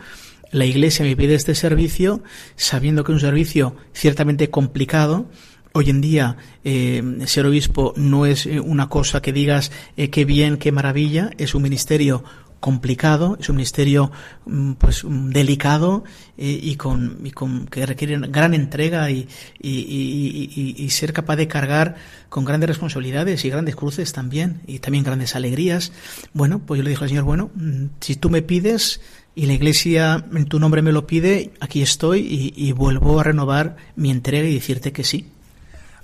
La 0.52 0.66
Iglesia 0.66 1.06
me 1.06 1.16
pide 1.16 1.36
este 1.36 1.56
servicio, 1.56 2.22
sabiendo 2.58 3.06
que 3.06 3.14
es 3.14 3.16
un 3.16 3.22
servicio 3.22 3.76
ciertamente 3.94 4.50
complicado, 4.50 5.30
Hoy 5.74 5.90
en 5.90 6.02
día 6.02 6.36
eh, 6.66 7.02
ser 7.28 7.46
obispo 7.46 7.94
no 7.96 8.26
es 8.26 8.46
eh, 8.46 8.60
una 8.60 8.90
cosa 8.90 9.22
que 9.22 9.32
digas 9.32 9.72
eh, 9.96 10.10
qué 10.10 10.26
bien, 10.26 10.58
qué 10.58 10.74
maravilla, 10.74 11.30
es 11.38 11.56
un 11.56 11.64
ministerio 11.64 12.26
complicado, 12.60 13.38
es 13.40 13.48
un 13.48 13.56
ministerio 13.56 14.12
mm, 14.46 14.74
pues 14.74 15.06
mm, 15.06 15.30
delicado 15.30 16.04
y, 16.38 16.76
con, 16.76 17.20
y 17.24 17.32
con 17.32 17.68
que 17.68 17.86
requiere 17.86 18.20
gran 18.28 18.54
entrega 18.54 19.10
y, 19.12 19.30
y, 19.62 20.76
y, 20.78 20.90
ser 20.90 21.14
capaz 21.14 21.38
de 21.38 21.48
cargar 21.48 21.96
con 22.30 22.44
grandes 22.44 22.68
responsabilidades 22.68 23.46
y 23.46 23.50
grandes 23.50 23.76
cruces 23.76 24.12
también 24.12 24.62
y 24.68 24.80
también 24.80 25.06
grandes 25.06 25.36
alegrías. 25.36 25.94
Bueno, 26.34 26.60
pues 26.60 26.80
yo 26.80 26.84
le 26.84 26.90
dije 26.90 27.04
al 27.04 27.10
Señor, 27.10 27.24
bueno, 27.24 27.50
mm, 27.56 27.86
si 28.02 28.16
tú 28.18 28.30
me 28.30 28.42
pides 28.42 29.00
y 29.36 29.46
la 29.46 29.54
Iglesia 29.54 30.26
en 30.36 30.46
tu 30.46 30.60
nombre 30.60 30.82
me 30.82 30.92
lo 30.92 31.08
pide, 31.08 31.54
aquí 31.62 31.82
estoy 31.82 32.54
y 32.54 32.72
vuelvo 32.74 33.22
a 33.22 33.24
renovar 33.24 33.78
mi 33.96 34.12
entrega 34.12 34.50
y 34.50 34.56
decirte 34.56 34.92
que 34.92 35.06
sí. 35.06 35.28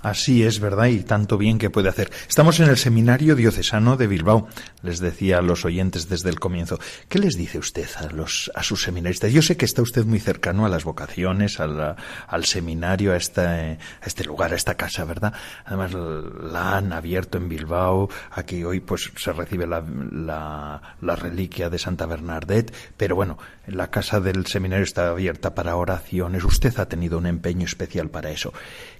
Así 0.00 0.44
es, 0.44 0.60
¿verdad? 0.60 0.86
Y 0.86 1.00
tanto 1.00 1.38
bien 1.38 1.58
que 1.58 1.70
puede 1.70 1.88
hacer. 1.88 2.10
Estamos 2.28 2.60
en 2.60 2.68
el 2.68 2.76
Seminario 2.76 3.34
Diocesano 3.34 3.96
de 3.96 4.06
Bilbao, 4.06 4.48
les 4.82 5.00
decía 5.00 5.38
a 5.38 5.42
los 5.42 5.64
oyentes 5.64 6.08
desde 6.08 6.30
el 6.30 6.38
comienzo. 6.38 6.78
¿Qué 7.08 7.18
les 7.18 7.36
dice 7.36 7.58
usted 7.58 7.88
a, 7.96 8.04
los, 8.12 8.50
a 8.54 8.62
sus 8.62 8.82
seminaristas? 8.82 9.32
Yo 9.32 9.42
sé 9.42 9.56
que 9.56 9.64
está 9.64 9.82
usted 9.82 10.04
muy 10.04 10.20
cercano 10.20 10.64
a 10.64 10.68
las 10.68 10.84
vocaciones, 10.84 11.58
al 11.58 12.44
seminario, 12.44 13.12
a 13.12 13.16
este, 13.16 14.24
lugar, 14.24 14.52
a 14.52 14.56
esta 14.56 14.76
casa, 14.76 15.04
¿verdad? 15.04 15.32
Además, 15.64 15.92
la 15.94 16.76
han 16.76 16.92
abierto 16.92 17.38
en 17.38 17.48
Bilbao. 17.48 18.08
Aquí 18.30 18.62
hoy 18.62 18.80
pues 18.80 19.10
se 19.16 19.32
recibe 19.32 19.66
la, 19.66 19.82
la, 20.12 20.96
la 21.00 21.16
reliquia 21.16 21.70
de 21.70 21.78
Santa 21.78 22.06
Bernadette. 22.06 22.72
Pero 22.96 23.16
bueno, 23.16 23.38
la 23.66 23.90
casa 23.90 24.20
del 24.20 24.46
seminario 24.46 24.84
está 24.84 25.08
abierta 25.08 25.54
para 25.54 25.76
oraciones. 25.76 26.44
Usted 26.44 26.78
ha 26.78 26.86
tenido 26.86 27.18
un 27.18 27.26
empeño 27.26 27.66
especial 27.66 28.10
para 28.10 28.30
eso. 28.30 28.52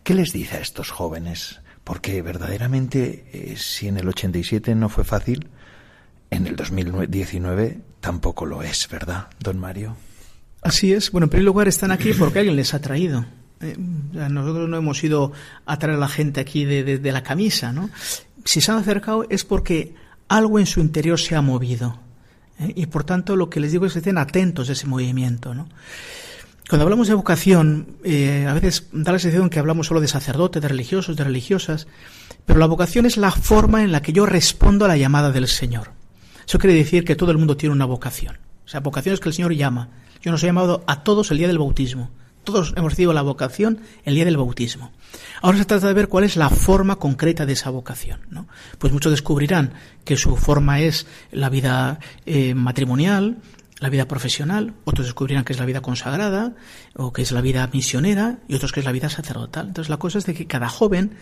¿Qué 0.03 0.15
les 0.15 0.33
dice 0.33 0.57
a 0.57 0.61
estos 0.61 0.88
jóvenes? 0.91 1.61
Porque 1.85 2.21
verdaderamente, 2.23 3.25
eh, 3.33 3.57
si 3.57 3.89
en 3.89 3.97
el 3.97 4.09
87 4.09 4.75
no 4.75 4.89
fue 4.89 5.05
fácil, 5.05 5.49
en 6.31 6.47
el 6.47 6.57
2019 6.57 7.81
tampoco 8.01 8.47
lo 8.47 8.63
es, 8.63 8.89
¿verdad, 8.91 9.29
don 9.41 9.59
Mario? 9.59 9.97
Así 10.63 10.93
es. 10.93 11.11
Bueno, 11.11 11.27
en 11.27 11.31
primer 11.31 11.47
lugar 11.47 11.69
están 11.69 11.91
aquí 11.91 12.13
porque 12.13 12.41
alguien 12.41 12.57
les 12.57 12.75
ha 12.75 12.81
traído. 12.81 13.25
Eh, 13.61 13.75
nosotros 13.79 14.69
no 14.69 14.77
hemos 14.77 15.03
ido 15.03 15.33
a 15.67 15.79
traer 15.79 15.97
a 15.97 16.01
la 16.01 16.09
gente 16.09 16.41
aquí 16.41 16.65
de, 16.65 17.13
la 17.13 17.23
camisa, 17.23 17.73
¿no? 17.73 17.91
Si 18.45 18.61
se 18.61 18.71
han 18.71 18.79
acercado 18.79 19.27
es 19.31 19.45
porque 19.45 19.95
algo 20.29 20.59
en 20.59 20.67
su 20.67 20.81
interior 20.81 21.19
se 21.19 21.35
ha 21.35 21.43
movido. 21.43 21.99
¿eh? 22.61 22.73
Y 22.77 22.87
por 22.87 23.05
tanto 23.05 23.37
lo 23.37 23.51
que 23.51 23.61
les 23.61 23.73
digo 23.73 23.87
es 23.87 23.93
que 23.93 23.99
estén 24.01 24.19
atentos 24.19 24.69
a 24.69 24.73
ese 24.73 24.87
movimiento, 24.87 25.55
¿no? 25.55 25.69
Cuando 26.69 26.83
hablamos 26.83 27.09
de 27.09 27.15
vocación, 27.15 27.97
eh, 28.05 28.47
a 28.47 28.53
veces 28.53 28.89
da 28.93 29.13
la 29.13 29.19
sensación 29.19 29.49
que 29.49 29.59
hablamos 29.59 29.87
solo 29.87 30.03
de 30.03 30.09
sacerdotes, 30.09 30.61
de 30.61 30.69
religiosos, 30.69 31.17
de 31.17 31.25
religiosas, 31.25 31.87
pero 32.45 32.59
la 32.59 32.67
vocación 32.67 33.07
es 33.07 33.17
la 33.17 33.31
forma 33.31 33.83
en 33.83 33.91
la 33.91 34.03
que 34.03 34.13
yo 34.13 34.27
respondo 34.27 34.85
a 34.85 34.89
la 34.89 34.99
llamada 34.99 35.33
del 35.33 35.49
Señor. 35.49 35.93
Eso 36.47 36.59
quiere 36.59 36.77
decir 36.77 37.05
que 37.05 37.17
todo 37.17 37.31
el 37.31 37.39
mundo 37.39 37.57
tiene 37.57 37.75
una 37.75 37.87
vocación. 37.87 38.37
O 38.67 38.69
sea, 38.69 38.81
vocación 38.81 39.15
es 39.15 39.21
que 39.21 39.31
el 39.31 39.35
Señor 39.35 39.55
llama. 39.55 39.89
Yo 40.21 40.31
nos 40.31 40.43
he 40.43 40.47
llamado 40.47 40.85
a 40.87 41.05
todos 41.05 41.31
el 41.31 41.39
día 41.39 41.47
del 41.47 41.59
bautismo. 41.59 42.11
Todos 42.45 42.75
hemos 42.77 42.93
recibido 42.93 43.15
la 43.15 43.23
vocación 43.23 43.81
el 44.05 44.15
día 44.15 44.27
del 44.27 44.37
bautismo. 44.37 44.93
Ahora 45.41 45.59
se 45.59 45.65
trata 45.65 45.89
de 45.89 45.95
ver 45.95 46.09
cuál 46.09 46.25
es 46.25 46.37
la 46.37 46.51
forma 46.51 46.97
concreta 46.97 47.47
de 47.47 47.55
esa 47.55 47.71
vocación. 47.71 48.21
Pues 48.79 48.93
muchos 48.93 49.13
descubrirán 49.13 49.73
que 50.05 50.17
su 50.17 50.37
forma 50.37 50.81
es 50.81 51.07
la 51.33 51.49
vida 51.49 51.99
eh, 52.27 52.55
matrimonial, 52.55 53.39
la 53.81 53.91
vida 53.91 54.09
profesional, 54.09 54.75
otros 54.85 55.07
descubrirán 55.07 55.45
que 55.45 55.53
es 55.53 55.59
la 55.59 55.65
vida 55.65 55.81
consagrada 55.81 56.55
o 56.95 57.13
que 57.13 57.23
es 57.23 57.33
la 57.33 57.41
vida 57.41 57.69
misionera 57.73 58.41
y 58.49 58.55
otros 58.55 58.73
que 58.73 58.81
es 58.81 58.87
la 58.87 58.93
vida 58.93 59.09
sacerdotal. 59.09 59.69
Entonces 59.69 59.89
la 59.89 59.99
cosa 59.99 60.19
es 60.19 60.27
de 60.27 60.35
que 60.35 60.47
cada 60.47 60.69
joven 60.69 61.13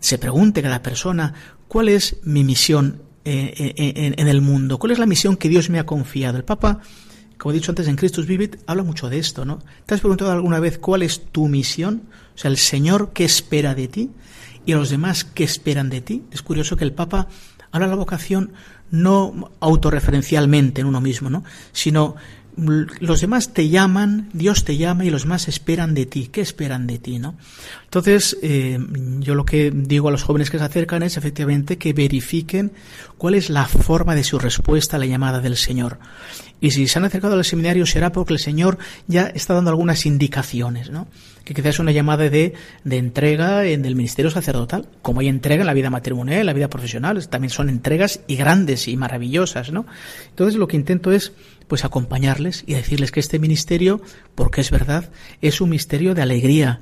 se 0.00 0.18
pregunte, 0.18 0.62
cada 0.62 0.82
persona, 0.82 1.34
¿cuál 1.68 1.88
es 1.88 2.16
mi 2.24 2.42
misión 2.42 3.02
eh, 3.24 3.74
eh, 3.76 4.14
en, 4.16 4.28
el 4.28 4.40
mundo? 4.40 4.78
¿Cuál 4.78 4.92
es 4.92 4.98
la 4.98 5.06
misión 5.06 5.36
que 5.36 5.48
Dios 5.48 5.70
me 5.70 5.78
ha 5.78 5.86
confiado? 5.86 6.36
El 6.36 6.44
Papa, 6.44 6.80
como 7.38 7.52
he 7.52 7.54
dicho 7.54 7.70
antes 7.70 7.86
en 7.86 7.96
Christus 7.96 8.26
Vivit, 8.26 8.56
habla 8.66 8.82
mucho 8.82 9.08
de 9.08 9.18
esto, 9.18 9.44
¿no? 9.44 9.60
¿Te 9.86 9.94
has 9.94 10.00
preguntado 10.00 10.32
alguna 10.32 10.58
vez 10.58 10.78
cuál 10.78 11.02
es 11.02 11.26
tu 11.26 11.46
misión? 11.46 12.08
O 12.34 12.38
sea, 12.38 12.50
el 12.50 12.56
Señor, 12.56 13.12
¿qué 13.12 13.24
espera 13.24 13.74
de 13.74 13.88
ti? 13.88 14.10
Y 14.66 14.74
los 14.74 14.90
demás, 14.90 15.24
¿qué 15.24 15.44
esperan 15.44 15.90
de 15.90 16.00
ti? 16.00 16.24
Es 16.32 16.42
curioso 16.42 16.76
que 16.76 16.84
el 16.84 16.92
Papa 16.92 17.28
habla 17.70 17.86
de 17.86 17.92
la 17.92 17.96
vocación 17.96 18.52
no 18.90 19.50
autorreferencialmente 19.60 20.80
en 20.80 20.86
uno 20.86 21.00
mismo, 21.00 21.30
¿no? 21.30 21.44
sino 21.72 22.16
los 22.60 23.20
demás 23.20 23.52
te 23.52 23.68
llaman, 23.68 24.28
Dios 24.32 24.64
te 24.64 24.76
llama 24.76 25.04
y 25.04 25.10
los 25.10 25.22
demás 25.22 25.48
esperan 25.48 25.94
de 25.94 26.06
ti. 26.06 26.28
¿Qué 26.30 26.40
esperan 26.40 26.86
de 26.86 26.98
ti? 26.98 27.18
¿no? 27.18 27.36
Entonces, 27.84 28.36
eh, 28.42 28.78
yo 29.18 29.34
lo 29.34 29.44
que 29.44 29.70
digo 29.70 30.08
a 30.08 30.12
los 30.12 30.22
jóvenes 30.22 30.50
que 30.50 30.58
se 30.58 30.64
acercan 30.64 31.02
es 31.02 31.16
efectivamente 31.16 31.78
que 31.78 31.92
verifiquen 31.92 32.72
cuál 33.18 33.34
es 33.34 33.50
la 33.50 33.66
forma 33.66 34.14
de 34.14 34.24
su 34.24 34.38
respuesta 34.38 34.96
a 34.96 35.00
la 35.00 35.06
llamada 35.06 35.40
del 35.40 35.56
Señor. 35.56 35.98
Y 36.60 36.72
si 36.72 36.86
se 36.88 36.98
han 36.98 37.04
acercado 37.04 37.34
al 37.34 37.44
seminario 37.44 37.86
será 37.86 38.12
porque 38.12 38.34
el 38.34 38.38
Señor 38.38 38.78
ya 39.06 39.24
está 39.34 39.54
dando 39.54 39.70
algunas 39.70 40.04
indicaciones, 40.04 40.90
¿no? 40.90 41.08
Que 41.44 41.54
quizás 41.54 41.76
es 41.76 41.78
una 41.78 41.90
llamada 41.90 42.28
de, 42.28 42.52
de 42.84 42.98
entrega 42.98 43.64
en 43.64 43.84
el 43.86 43.96
ministerio 43.96 44.30
sacerdotal, 44.30 44.86
como 45.00 45.20
hay 45.20 45.28
entrega 45.28 45.62
en 45.62 45.66
la 45.66 45.74
vida 45.74 45.88
matrimonial, 45.88 46.40
en 46.40 46.46
la 46.46 46.52
vida 46.52 46.68
profesional, 46.68 47.26
también 47.28 47.50
son 47.50 47.70
entregas 47.70 48.20
y 48.26 48.36
grandes 48.36 48.88
y 48.88 48.96
maravillosas, 48.96 49.72
¿no? 49.72 49.86
Entonces 50.28 50.56
lo 50.56 50.68
que 50.68 50.76
intento 50.76 51.12
es 51.12 51.32
pues 51.70 51.84
acompañarles 51.84 52.64
y 52.66 52.74
decirles 52.74 53.12
que 53.12 53.20
este 53.20 53.38
ministerio, 53.38 54.02
porque 54.34 54.60
es 54.60 54.72
verdad, 54.72 55.12
es 55.40 55.60
un 55.60 55.70
misterio 55.70 56.16
de 56.16 56.22
alegría, 56.22 56.80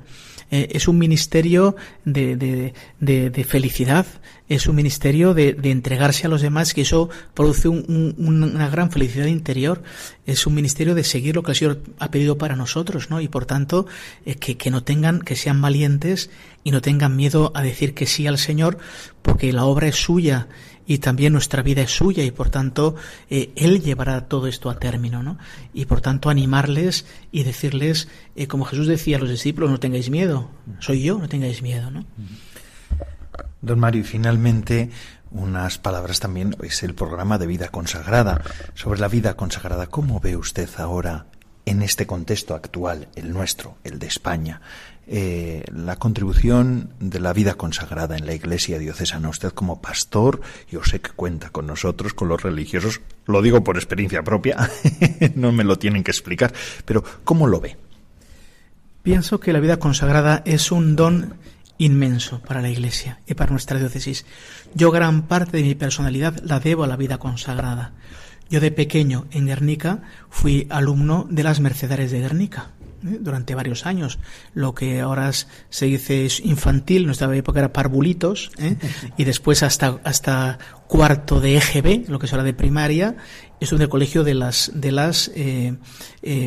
eh, 0.49 0.69
es 0.71 0.87
un 0.87 0.97
ministerio 0.97 1.75
de, 2.05 2.35
de, 2.35 3.29
de, 3.29 3.43
felicidad, 3.43 4.07
es 4.47 4.65
un 4.65 4.75
ministerio 4.75 5.35
de, 5.35 5.55
entregarse 5.63 6.25
a 6.25 6.29
los 6.29 6.41
demás, 6.41 6.73
que 6.73 6.81
eso 6.81 7.11
produce 7.35 7.67
una 7.69 8.67
gran 8.69 8.89
felicidad 8.89 9.27
interior, 9.27 9.83
es 10.25 10.47
un 10.47 10.55
ministerio 10.55 10.95
de 10.95 11.03
seguir 11.03 11.35
lo 11.35 11.43
que 11.43 11.51
el 11.51 11.57
Señor 11.57 11.83
ha 11.99 12.09
pedido 12.09 12.39
para 12.39 12.55
nosotros, 12.55 13.11
¿no? 13.11 13.21
Y 13.21 13.27
por 13.27 13.45
tanto, 13.45 13.85
eh, 14.25 14.35
que, 14.35 14.57
que 14.57 14.71
no 14.71 14.81
tengan, 14.81 15.19
que 15.19 15.35
sean 15.35 15.61
valientes, 15.61 16.31
y 16.63 16.71
no 16.71 16.81
tengan 16.81 17.15
miedo 17.15 17.51
a 17.55 17.61
decir 17.61 17.93
que 17.93 18.05
sí 18.05 18.27
al 18.27 18.37
Señor, 18.37 18.79
porque 19.21 19.53
la 19.53 19.65
obra 19.65 19.87
es 19.87 19.95
suya 19.95 20.47
y 20.89 20.97
también 20.97 21.33
nuestra 21.33 21.61
vida 21.61 21.83
es 21.83 21.91
suya 21.91 22.23
y 22.23 22.31
por 22.31 22.49
tanto 22.49 22.95
eh, 23.29 23.51
Él 23.55 23.83
llevará 23.83 24.21
todo 24.21 24.47
esto 24.47 24.71
a 24.71 24.79
término, 24.79 25.21
¿no? 25.21 25.37
Y 25.71 25.85
por 25.85 26.01
tanto 26.01 26.31
animarles 26.31 27.05
y 27.31 27.43
decirles, 27.43 28.07
eh, 28.35 28.47
como 28.47 28.65
Jesús 28.65 28.87
decía 28.87 29.17
a 29.17 29.19
los 29.19 29.29
discípulos, 29.29 29.69
no 29.69 29.79
tengáis 29.79 30.09
miedo, 30.09 30.49
soy 30.79 31.03
yo, 31.03 31.19
no 31.19 31.29
tengáis 31.29 31.61
miedo, 31.61 31.91
¿no? 31.91 32.05
Don 33.61 33.79
Mario, 33.79 34.03
finalmente 34.03 34.89
unas 35.29 35.77
palabras 35.77 36.19
también, 36.19 36.55
es 36.63 36.81
el 36.81 36.95
programa 36.95 37.37
de 37.37 37.45
vida 37.45 37.67
consagrada. 37.67 38.41
Sobre 38.73 38.99
la 38.99 39.09
vida 39.09 39.35
consagrada, 39.35 39.85
¿cómo 39.85 40.19
ve 40.19 40.37
usted 40.37 40.67
ahora 40.79 41.27
en 41.65 41.83
este 41.83 42.07
contexto 42.07 42.55
actual, 42.55 43.09
el 43.13 43.31
nuestro, 43.31 43.77
el 43.83 43.99
de 43.99 44.07
España, 44.07 44.59
eh, 45.11 45.63
la 45.73 45.95
contribución 45.95 46.91
de 46.99 47.19
la 47.19 47.33
vida 47.33 47.55
consagrada 47.55 48.15
en 48.15 48.27
la 48.27 48.35
Iglesia 48.35 48.77
diocesana. 48.77 49.29
Usted 49.29 49.49
como 49.53 49.81
pastor, 49.81 50.39
yo 50.69 50.83
sé 50.83 51.01
que 51.01 51.09
cuenta 51.09 51.49
con 51.49 51.65
nosotros, 51.65 52.13
con 52.13 52.27
los 52.27 52.43
religiosos, 52.43 53.01
lo 53.25 53.41
digo 53.41 53.63
por 53.63 53.77
experiencia 53.77 54.21
propia, 54.21 54.69
no 55.35 55.51
me 55.51 55.63
lo 55.63 55.79
tienen 55.79 56.03
que 56.03 56.11
explicar, 56.11 56.53
pero 56.85 57.03
¿cómo 57.23 57.47
lo 57.47 57.59
ve? 57.59 57.75
Pienso 59.01 59.39
que 59.39 59.51
la 59.51 59.59
vida 59.59 59.79
consagrada 59.79 60.43
es 60.45 60.71
un 60.71 60.95
don 60.95 61.33
inmenso 61.79 62.39
para 62.41 62.61
la 62.61 62.69
Iglesia 62.69 63.19
y 63.25 63.33
para 63.33 63.49
nuestra 63.49 63.79
diócesis. 63.79 64.27
Yo 64.75 64.91
gran 64.91 65.23
parte 65.23 65.57
de 65.57 65.63
mi 65.63 65.73
personalidad 65.73 66.37
la 66.43 66.59
debo 66.59 66.83
a 66.83 66.87
la 66.87 66.97
vida 66.97 67.17
consagrada. 67.17 67.93
Yo 68.47 68.59
de 68.59 68.69
pequeño 68.69 69.25
en 69.31 69.47
Guernica 69.47 70.03
fui 70.29 70.67
alumno 70.69 71.25
de 71.31 71.41
las 71.41 71.61
Mercedares 71.61 72.11
de 72.11 72.19
Guernica. 72.19 72.73
Durante 73.01 73.55
varios 73.55 73.85
años. 73.85 74.19
Lo 74.53 74.73
que 74.73 75.01
ahora 75.01 75.31
se 75.31 75.85
dice 75.85 76.25
es 76.25 76.39
infantil, 76.39 77.01
en 77.01 77.05
nuestra 77.07 77.35
época 77.35 77.59
era 77.59 77.73
parvulitos, 77.73 78.51
¿eh? 78.57 78.75
y 79.17 79.23
después 79.23 79.63
hasta, 79.63 79.99
hasta 80.03 80.59
cuarto 80.87 81.39
de 81.39 81.57
EGB, 81.57 82.09
lo 82.09 82.19
que 82.19 82.25
es 82.25 82.33
ahora 82.33 82.43
de 82.43 82.53
primaria, 82.53 83.15
es 83.59 83.71
un 83.73 83.85
colegio 83.87 84.23
de 84.23 84.33
las, 84.33 84.71
de 84.73 84.91
las 84.91 85.31
eh, 85.35 85.75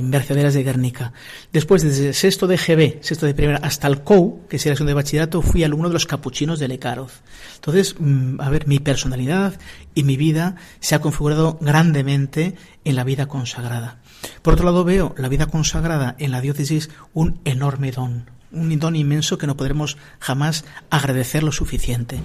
Mercederas 0.02 0.54
de 0.54 0.62
Guernica. 0.62 1.12
Después, 1.52 1.82
desde 1.82 2.12
sexto 2.12 2.46
de 2.46 2.54
EGB, 2.54 3.02
sexto 3.02 3.26
de 3.26 3.34
primera, 3.34 3.58
hasta 3.58 3.86
el 3.86 4.02
COU, 4.02 4.46
que 4.48 4.56
es 4.56 4.66
la 4.66 4.74
de 4.74 4.94
bachillerato, 4.94 5.42
fui 5.42 5.62
alumno 5.62 5.88
de 5.88 5.94
los 5.94 6.06
capuchinos 6.06 6.58
de 6.58 6.68
Lecaroz. 6.68 7.20
Entonces, 7.56 7.96
mm, 7.98 8.40
a 8.40 8.50
ver, 8.50 8.66
mi 8.66 8.78
personalidad 8.78 9.58
y 9.94 10.04
mi 10.04 10.16
vida 10.16 10.56
se 10.80 10.94
ha 10.94 11.00
configurado 11.00 11.58
grandemente 11.60 12.56
en 12.84 12.96
la 12.96 13.04
vida 13.04 13.26
consagrada. 13.26 14.01
Por 14.42 14.54
otro 14.54 14.66
lado, 14.66 14.84
veo 14.84 15.14
la 15.16 15.28
vida 15.28 15.46
consagrada 15.46 16.14
en 16.18 16.30
la 16.30 16.40
diócesis 16.40 16.90
un 17.12 17.40
enorme 17.44 17.92
don, 17.92 18.30
un 18.52 18.78
don 18.78 18.96
inmenso 18.96 19.38
que 19.38 19.46
no 19.46 19.56
podremos 19.56 19.96
jamás 20.18 20.64
agradecer 20.90 21.42
lo 21.42 21.52
suficiente. 21.52 22.20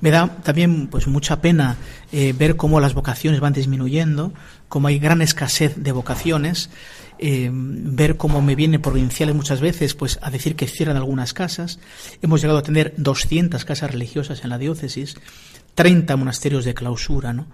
Me 0.00 0.10
da 0.10 0.28
también 0.42 0.88
pues 0.88 1.06
mucha 1.06 1.40
pena 1.40 1.76
eh, 2.12 2.34
ver 2.36 2.56
cómo 2.56 2.80
las 2.80 2.94
vocaciones 2.94 3.40
van 3.40 3.52
disminuyendo, 3.52 4.32
cómo 4.68 4.88
hay 4.88 4.98
gran 4.98 5.22
escasez 5.22 5.74
de 5.76 5.92
vocaciones, 5.92 6.70
eh, 7.18 7.50
ver 7.52 8.16
cómo 8.16 8.40
me 8.40 8.54
viene 8.54 8.78
provinciales 8.78 9.34
muchas 9.34 9.60
veces 9.60 9.94
pues 9.94 10.18
a 10.22 10.30
decir 10.30 10.56
que 10.56 10.66
cierran 10.66 10.96
algunas 10.96 11.34
casas. 11.34 11.78
Hemos 12.22 12.40
llegado 12.40 12.58
a 12.58 12.62
tener 12.62 12.94
200 12.96 13.64
casas 13.64 13.90
religiosas 13.90 14.42
en 14.44 14.50
la 14.50 14.58
diócesis 14.58 15.16
30 15.80 16.14
monasterios 16.16 16.66
de 16.66 16.74
clausura, 16.74 17.32
¿no? 17.32 17.46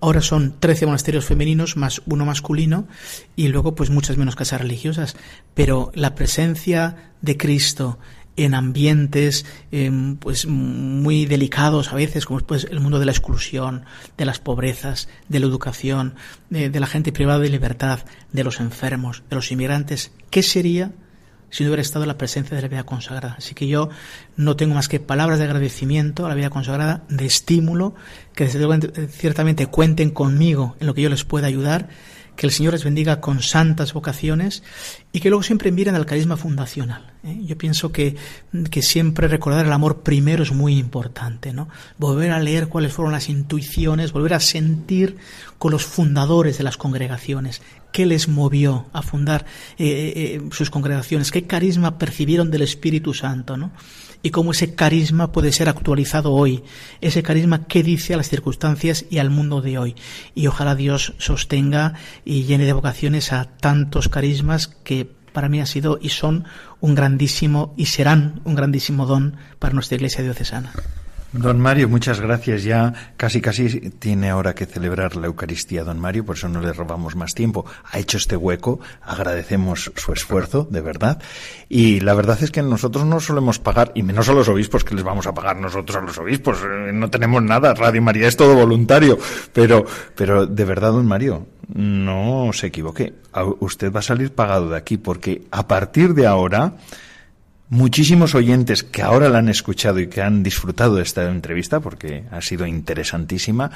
Ahora 0.00 0.22
son 0.22 0.58
13 0.58 0.86
monasterios 0.86 1.26
femeninos 1.26 1.76
más 1.76 2.00
uno 2.06 2.24
masculino 2.24 2.88
y 3.36 3.48
luego 3.48 3.74
pues 3.74 3.90
muchas 3.90 4.16
menos 4.16 4.34
casas 4.34 4.62
religiosas, 4.62 5.14
pero 5.52 5.92
la 5.94 6.14
presencia 6.14 7.12
de 7.20 7.36
Cristo 7.36 7.98
en 8.36 8.54
ambientes 8.54 9.44
em, 9.72 10.16
pues 10.16 10.46
muy 10.46 11.26
delicados 11.26 11.92
a 11.92 11.96
veces 11.96 12.24
como 12.24 12.40
pues 12.40 12.66
el 12.70 12.80
mundo 12.80 12.98
de 12.98 13.04
la 13.04 13.12
exclusión, 13.12 13.84
de 14.16 14.24
las 14.24 14.38
pobrezas, 14.38 15.10
de 15.28 15.40
la 15.40 15.46
educación, 15.46 16.14
de, 16.48 16.70
de 16.70 16.80
la 16.80 16.86
gente 16.86 17.12
privada 17.12 17.40
de 17.40 17.50
libertad, 17.50 18.00
de 18.32 18.42
los 18.42 18.58
enfermos, 18.58 19.22
de 19.28 19.36
los 19.36 19.52
inmigrantes, 19.52 20.12
¿qué 20.30 20.42
sería 20.42 20.92
si 21.50 21.62
no 21.62 21.70
hubiera 21.70 21.82
estado 21.82 22.06
la 22.06 22.18
presencia 22.18 22.56
de 22.56 22.62
la 22.62 22.68
vida 22.68 22.84
consagrada. 22.84 23.36
Así 23.38 23.54
que 23.54 23.66
yo 23.66 23.88
no 24.36 24.56
tengo 24.56 24.74
más 24.74 24.88
que 24.88 25.00
palabras 25.00 25.38
de 25.38 25.44
agradecimiento 25.44 26.26
a 26.26 26.28
la 26.28 26.34
vida 26.34 26.50
consagrada, 26.50 27.04
de 27.08 27.26
estímulo, 27.26 27.94
que 28.34 28.48
ciertamente 28.48 29.66
cuenten 29.66 30.10
conmigo 30.10 30.76
en 30.80 30.86
lo 30.86 30.94
que 30.94 31.02
yo 31.02 31.08
les 31.08 31.24
pueda 31.24 31.46
ayudar 31.46 31.88
que 32.36 32.46
el 32.46 32.52
Señor 32.52 32.74
les 32.74 32.84
bendiga 32.84 33.20
con 33.20 33.42
santas 33.42 33.94
vocaciones 33.94 34.62
y 35.16 35.20
que 35.20 35.30
luego 35.30 35.42
siempre 35.42 35.72
miren 35.72 35.94
al 35.94 36.04
carisma 36.04 36.36
fundacional. 36.36 37.14
¿eh? 37.24 37.40
Yo 37.46 37.56
pienso 37.56 37.90
que, 37.90 38.16
que, 38.70 38.82
siempre 38.82 39.28
recordar 39.28 39.64
el 39.64 39.72
amor 39.72 40.02
primero 40.02 40.42
es 40.42 40.52
muy 40.52 40.76
importante, 40.76 41.54
¿no? 41.54 41.70
Volver 41.96 42.32
a 42.32 42.38
leer 42.38 42.68
cuáles 42.68 42.92
fueron 42.92 43.12
las 43.12 43.30
intuiciones, 43.30 44.12
volver 44.12 44.34
a 44.34 44.40
sentir 44.40 45.16
con 45.56 45.72
los 45.72 45.86
fundadores 45.86 46.58
de 46.58 46.64
las 46.64 46.76
congregaciones, 46.76 47.62
qué 47.92 48.04
les 48.04 48.28
movió 48.28 48.88
a 48.92 49.00
fundar 49.00 49.46
eh, 49.78 50.12
eh, 50.38 50.48
sus 50.50 50.68
congregaciones, 50.68 51.30
qué 51.30 51.46
carisma 51.46 51.96
percibieron 51.96 52.50
del 52.50 52.60
Espíritu 52.60 53.14
Santo, 53.14 53.56
¿no? 53.56 53.72
y 54.26 54.30
cómo 54.30 54.50
ese 54.50 54.74
carisma 54.74 55.30
puede 55.30 55.52
ser 55.52 55.68
actualizado 55.68 56.32
hoy, 56.32 56.64
ese 57.00 57.22
carisma 57.22 57.66
que 57.66 57.84
dice 57.84 58.12
a 58.12 58.16
las 58.16 58.28
circunstancias 58.28 59.06
y 59.08 59.18
al 59.18 59.30
mundo 59.30 59.60
de 59.60 59.78
hoy. 59.78 59.94
Y 60.34 60.48
ojalá 60.48 60.74
Dios 60.74 61.14
sostenga 61.18 61.94
y 62.24 62.42
llene 62.42 62.64
de 62.64 62.72
vocaciones 62.72 63.32
a 63.32 63.44
tantos 63.44 64.08
carismas 64.08 64.66
que 64.66 65.04
para 65.36 65.50
mí 65.50 65.60
han 65.60 65.66
sido 65.66 65.98
y 66.00 66.08
son 66.08 66.44
un 66.80 66.94
grandísimo 66.94 67.74
y 67.76 67.84
serán 67.86 68.40
un 68.44 68.54
grandísimo 68.54 69.04
don 69.04 69.36
para 69.58 69.74
nuestra 69.74 69.96
iglesia 69.96 70.24
diocesana. 70.24 70.72
Don 71.32 71.60
Mario, 71.60 71.90
muchas 71.90 72.22
gracias. 72.22 72.64
Ya 72.64 73.12
casi 73.18 73.42
casi 73.42 73.90
tiene 73.90 74.30
ahora 74.30 74.54
que 74.54 74.64
celebrar 74.64 75.14
la 75.16 75.26
Eucaristía, 75.26 75.84
don 75.84 76.00
Mario, 76.00 76.24
por 76.24 76.36
eso 76.36 76.48
no 76.48 76.62
le 76.62 76.72
robamos 76.72 77.16
más 77.16 77.34
tiempo. 77.34 77.66
Ha 77.92 77.98
hecho 77.98 78.16
este 78.16 78.34
hueco, 78.34 78.80
agradecemos 79.02 79.92
su 79.94 80.12
esfuerzo, 80.14 80.66
de 80.70 80.80
verdad. 80.80 81.20
Y 81.68 82.00
la 82.00 82.14
verdad 82.14 82.42
es 82.42 82.50
que 82.50 82.62
nosotros 82.62 83.04
no 83.04 83.20
solemos 83.20 83.58
pagar, 83.58 83.92
y 83.94 84.02
menos 84.02 84.30
a 84.30 84.32
los 84.32 84.48
obispos, 84.48 84.84
que 84.84 84.94
les 84.94 85.04
vamos 85.04 85.26
a 85.26 85.34
pagar 85.34 85.56
nosotros 85.56 85.98
a 85.98 86.00
los 86.00 86.16
obispos. 86.16 86.60
Eh, 86.62 86.92
no 86.94 87.10
tenemos 87.10 87.42
nada, 87.42 87.74
Radio 87.74 88.00
María 88.00 88.26
es 88.26 88.38
todo 88.38 88.54
voluntario. 88.54 89.18
Pero, 89.52 89.84
pero 90.14 90.46
de 90.46 90.64
verdad, 90.64 90.92
don 90.92 91.06
Mario, 91.06 91.46
no 91.68 92.50
se 92.52 92.68
equivoque. 92.68 93.14
Usted 93.60 93.92
va 93.92 94.00
a 94.00 94.02
salir 94.02 94.32
pagado 94.32 94.70
de 94.70 94.76
aquí, 94.76 94.96
porque 94.96 95.42
a 95.50 95.66
partir 95.66 96.14
de 96.14 96.26
ahora, 96.26 96.74
muchísimos 97.68 98.34
oyentes 98.34 98.82
que 98.82 99.02
ahora 99.02 99.28
la 99.28 99.38
han 99.38 99.48
escuchado 99.48 99.98
y 99.98 100.08
que 100.08 100.22
han 100.22 100.42
disfrutado 100.42 100.96
de 100.96 101.02
esta 101.02 101.28
entrevista 101.28 101.80
porque 101.80 102.24
ha 102.30 102.40
sido 102.40 102.66
interesantísima, 102.66 103.70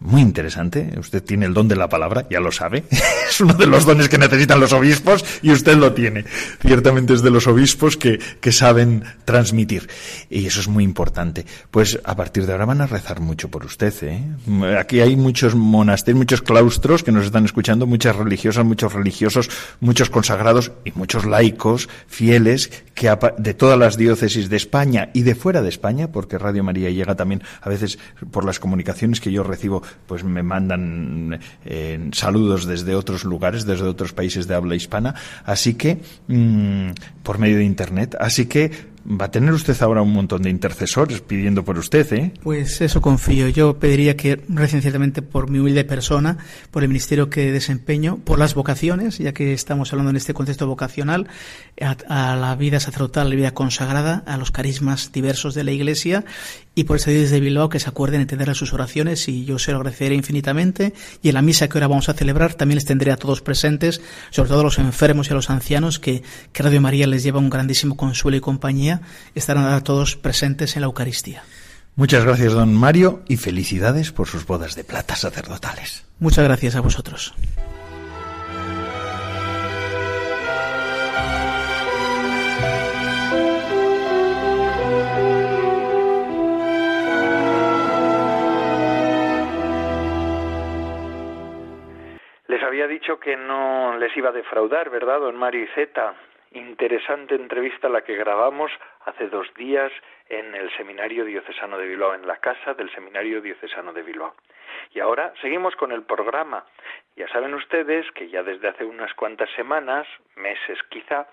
muy 0.00 0.20
interesante. 0.20 0.92
Usted 0.98 1.22
tiene 1.22 1.46
el 1.46 1.54
don 1.54 1.68
de 1.68 1.76
la 1.76 1.88
palabra, 1.88 2.26
ya 2.30 2.40
lo 2.40 2.52
sabe. 2.52 2.84
es 3.30 3.40
uno 3.40 3.54
de 3.54 3.66
los 3.66 3.86
dones 3.86 4.08
que 4.08 4.18
necesitan 4.18 4.60
los 4.60 4.72
obispos 4.72 5.24
y 5.42 5.50
usted 5.50 5.76
lo 5.76 5.92
tiene. 5.92 6.24
Ciertamente 6.60 7.14
es 7.14 7.22
de 7.22 7.30
los 7.30 7.46
obispos 7.46 7.96
que, 7.96 8.18
que 8.40 8.52
saben 8.52 9.04
transmitir. 9.24 9.88
Y 10.28 10.46
eso 10.46 10.60
es 10.60 10.68
muy 10.68 10.84
importante. 10.84 11.46
Pues 11.70 11.98
a 12.04 12.14
partir 12.14 12.46
de 12.46 12.52
ahora 12.52 12.66
van 12.66 12.80
a 12.80 12.86
rezar 12.86 13.20
mucho 13.20 13.48
por 13.48 13.64
usted. 13.64 13.94
¿eh? 14.02 14.76
Aquí 14.78 15.00
hay 15.00 15.16
muchos 15.16 15.54
monasterios, 15.54 16.18
muchos 16.18 16.42
claustros 16.42 17.02
que 17.02 17.12
nos 17.12 17.24
están 17.24 17.44
escuchando, 17.44 17.86
muchas 17.86 18.16
religiosas, 18.16 18.64
muchos 18.64 18.92
religiosos, 18.92 19.50
muchos 19.80 20.10
consagrados 20.10 20.72
y 20.84 20.92
muchos 20.92 21.24
laicos 21.24 21.88
fieles 22.06 22.70
que 22.94 23.14
de 23.38 23.54
todas 23.54 23.78
las 23.78 23.96
diócesis 23.96 24.48
de 24.48 24.56
España 24.56 25.10
y 25.12 25.22
de 25.22 25.34
fuera 25.34 25.62
de 25.62 25.68
España, 25.68 26.08
porque 26.10 26.38
Radio 26.38 26.64
María 26.64 26.90
llega 26.90 27.14
también 27.14 27.42
a 27.60 27.68
veces 27.68 27.98
por 28.30 28.44
las 28.44 28.58
comunicaciones 28.58 29.20
que 29.20 29.30
yo 29.30 29.42
recibo, 29.42 29.82
pues 30.06 30.24
me 30.24 30.42
mandan 30.42 31.38
eh, 31.64 32.10
saludos 32.12 32.66
desde 32.66 32.94
otros 32.94 33.24
lugares, 33.24 33.66
desde 33.66 33.84
otros 33.84 34.12
países 34.12 34.46
de 34.46 34.54
habla 34.54 34.74
hispana, 34.74 35.14
así 35.44 35.74
que 35.74 36.00
mm, 36.28 36.90
por 37.22 37.38
medio 37.38 37.58
de 37.58 37.64
internet, 37.64 38.16
así 38.18 38.46
que 38.46 38.96
Va 39.08 39.26
a 39.26 39.30
tener 39.30 39.52
usted 39.52 39.80
ahora 39.82 40.02
un 40.02 40.12
montón 40.12 40.42
de 40.42 40.50
intercesores 40.50 41.20
pidiendo 41.20 41.64
por 41.64 41.78
usted, 41.78 42.12
¿eh? 42.12 42.32
Pues 42.42 42.80
eso 42.80 43.00
confío. 43.00 43.48
Yo 43.48 43.78
pediría 43.78 44.16
que 44.16 44.42
recen 44.48 44.82
ciertamente 44.82 45.22
por 45.22 45.48
mi 45.48 45.60
humilde 45.60 45.84
persona, 45.84 46.38
por 46.72 46.82
el 46.82 46.88
ministerio 46.88 47.30
que 47.30 47.52
desempeño, 47.52 48.18
por 48.18 48.40
las 48.40 48.54
vocaciones, 48.54 49.18
ya 49.18 49.32
que 49.32 49.52
estamos 49.52 49.92
hablando 49.92 50.10
en 50.10 50.16
este 50.16 50.34
contexto 50.34 50.66
vocacional, 50.66 51.28
a, 51.80 52.34
la 52.34 52.56
vida 52.56 52.80
sacerdotal, 52.80 53.28
a 53.28 53.30
la 53.30 53.36
vida 53.36 53.54
consagrada, 53.54 54.24
a 54.26 54.36
los 54.38 54.50
carismas 54.50 55.12
diversos 55.12 55.54
de 55.54 55.62
la 55.62 55.70
Iglesia 55.70 56.24
y 56.76 56.84
por 56.84 56.98
eso 56.98 57.10
desde 57.10 57.40
Bilbao 57.40 57.70
que 57.70 57.80
se 57.80 57.88
acuerden 57.88 58.20
entender 58.20 58.54
sus 58.54 58.74
oraciones 58.74 59.26
y 59.28 59.46
yo 59.46 59.58
se 59.58 59.72
lo 59.72 59.78
agradeceré 59.78 60.14
infinitamente 60.14 60.92
y 61.22 61.30
en 61.30 61.34
la 61.34 61.42
misa 61.42 61.68
que 61.68 61.78
ahora 61.78 61.88
vamos 61.88 62.08
a 62.10 62.12
celebrar 62.12 62.54
también 62.54 62.76
les 62.76 62.84
tendré 62.84 63.10
a 63.10 63.16
todos 63.16 63.40
presentes, 63.40 64.02
sobre 64.30 64.50
todo 64.50 64.60
a 64.60 64.64
los 64.64 64.78
enfermos 64.78 65.28
y 65.28 65.32
a 65.32 65.34
los 65.34 65.48
ancianos 65.48 65.98
que, 65.98 66.22
que 66.52 66.62
Radio 66.62 66.80
María 66.82 67.06
les 67.06 67.22
lleva 67.22 67.40
un 67.40 67.48
grandísimo 67.48 67.96
consuelo 67.96 68.36
y 68.36 68.40
compañía, 68.40 69.00
estarán 69.34 69.64
a 69.64 69.80
todos 69.82 70.16
presentes 70.16 70.76
en 70.76 70.82
la 70.82 70.86
Eucaristía. 70.86 71.42
Muchas 71.96 72.24
gracias, 72.24 72.52
don 72.52 72.74
Mario, 72.74 73.22
y 73.26 73.38
felicidades 73.38 74.12
por 74.12 74.28
sus 74.28 74.46
bodas 74.46 74.74
de 74.76 74.84
plata 74.84 75.16
sacerdotales. 75.16 76.04
Muchas 76.20 76.44
gracias 76.44 76.76
a 76.76 76.82
vosotros. 76.82 77.32
Había 92.86 93.00
dicho 93.00 93.18
que 93.18 93.36
no 93.36 93.96
les 93.98 94.16
iba 94.16 94.28
a 94.28 94.32
defraudar, 94.32 94.90
¿verdad, 94.90 95.18
don 95.18 95.36
Mario 95.36 95.64
y 95.64 95.66
Zeta? 95.74 96.14
Interesante 96.52 97.34
entrevista 97.34 97.88
la 97.88 98.02
que 98.02 98.14
grabamos 98.14 98.70
hace 99.04 99.26
dos 99.28 99.52
días 99.54 99.90
en 100.28 100.54
el 100.54 100.70
Seminario 100.76 101.24
Diocesano 101.24 101.78
de 101.78 101.88
Bilbao, 101.88 102.14
en 102.14 102.28
la 102.28 102.36
casa 102.36 102.74
del 102.74 102.88
Seminario 102.94 103.40
Diocesano 103.40 103.92
de 103.92 104.04
Bilbao. 104.04 104.36
Y 104.94 105.00
ahora 105.00 105.32
seguimos 105.40 105.74
con 105.74 105.90
el 105.90 106.04
programa. 106.04 106.64
Ya 107.16 107.26
saben 107.26 107.54
ustedes 107.54 108.08
que 108.12 108.28
ya 108.28 108.44
desde 108.44 108.68
hace 108.68 108.84
unas 108.84 109.12
cuantas 109.14 109.50
semanas, 109.56 110.06
meses 110.36 110.78
quizá, 110.88 111.26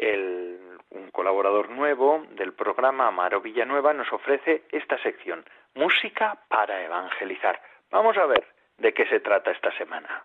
un 0.00 1.10
colaborador 1.12 1.70
nuevo 1.70 2.26
del 2.30 2.52
programa, 2.52 3.06
Amaro 3.06 3.40
Villanueva, 3.40 3.92
nos 3.92 4.12
ofrece 4.12 4.64
esta 4.72 4.98
sección, 4.98 5.44
Música 5.74 6.36
para 6.48 6.82
Evangelizar. 6.82 7.60
Vamos 7.92 8.16
a 8.16 8.26
ver 8.26 8.44
de 8.78 8.92
qué 8.92 9.06
se 9.06 9.20
trata 9.20 9.52
esta 9.52 9.70
semana. 9.78 10.24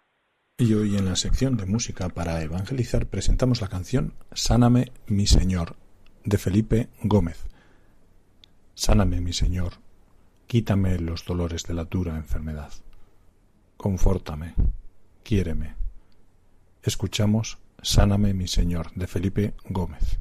Y 0.57 0.73
hoy 0.73 0.95
en 0.95 1.03
la 1.03 1.17
sección 1.17 1.57
de 1.57 1.65
Música 1.65 2.07
para 2.07 2.41
Evangelizar 2.41 3.07
presentamos 3.07 3.59
la 3.59 3.67
canción 3.67 4.13
Sáname 4.31 4.93
mi 5.05 5.27
Señor, 5.27 5.75
de 6.23 6.37
Felipe 6.37 6.87
Gómez. 7.03 7.45
Sáname 8.73 9.19
mi 9.19 9.33
Señor, 9.33 9.73
quítame 10.47 10.97
los 10.99 11.25
dolores 11.25 11.63
de 11.63 11.73
la 11.73 11.83
dura 11.83 12.15
enfermedad. 12.15 12.71
Confórtame, 13.75 14.55
quiéreme. 15.23 15.75
Escuchamos 16.83 17.57
Sáname 17.81 18.33
mi 18.33 18.47
Señor 18.47 18.93
de 18.95 19.07
Felipe 19.07 19.53
Gómez. 19.67 20.19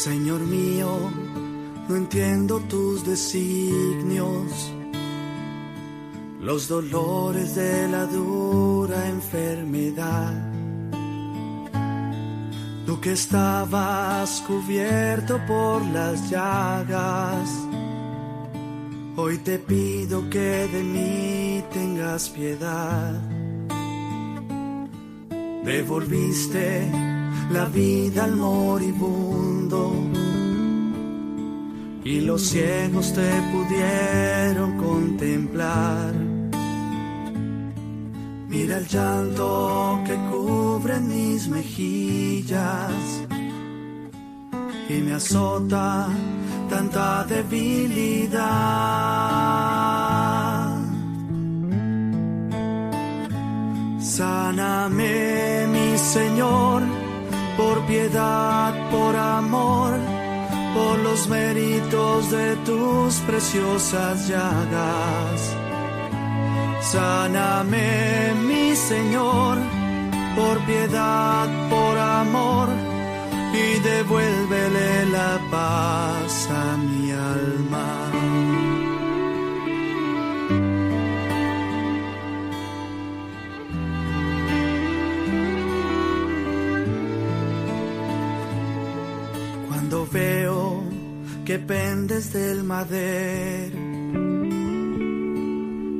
Señor 0.00 0.40
mío, 0.40 1.10
no 1.86 1.94
entiendo 1.94 2.58
tus 2.60 3.04
designios, 3.04 4.72
los 6.40 6.68
dolores 6.68 7.54
de 7.54 7.86
la 7.86 8.06
dura 8.06 9.08
enfermedad. 9.08 10.32
Tú 12.86 12.98
que 12.98 13.12
estabas 13.12 14.42
cubierto 14.46 15.38
por 15.46 15.84
las 15.88 16.30
llagas, 16.30 17.50
hoy 19.16 19.36
te 19.36 19.58
pido 19.58 20.30
que 20.30 20.66
de 20.66 20.82
mí 20.82 21.62
tengas 21.74 22.30
piedad. 22.30 23.20
Devolviste 25.62 26.90
la 27.52 27.66
vida 27.66 28.24
al 28.24 28.36
moribundo 28.36 29.49
y 32.04 32.20
los 32.22 32.42
ciegos 32.42 33.12
te 33.12 33.30
pudieron 33.52 34.76
contemplar. 34.78 36.12
Mira 38.48 38.78
el 38.78 38.86
llanto 38.88 40.00
que 40.06 40.16
cubre 40.30 40.98
mis 41.00 41.48
mejillas 41.48 42.90
y 44.88 44.94
me 44.94 45.14
azota 45.14 46.08
tanta 46.68 47.24
debilidad. 47.24 48.40
Sáname, 54.00 55.66
mi 55.68 55.96
Señor, 55.96 56.82
por 57.60 57.76
piedad, 57.86 58.72
por 58.90 59.14
amor, 59.16 59.92
por 60.74 60.98
los 61.00 61.28
méritos 61.28 62.30
de 62.30 62.56
tus 62.68 63.14
preciosas 63.28 64.28
llagas 64.28 65.40
Sáname, 66.80 68.32
mi 68.48 68.74
Señor, 68.74 69.58
por 70.34 70.58
piedad, 70.64 71.48
por 71.68 71.98
amor, 71.98 72.68
y 73.52 73.78
devuélvele 73.80 75.06
la 75.16 75.38
paz 75.50 76.48
a 76.50 76.76
mi 76.78 77.12
alma. 77.12 78.69
Que 91.50 91.58
pendes 91.58 92.32
del 92.32 92.62
madero, 92.62 93.76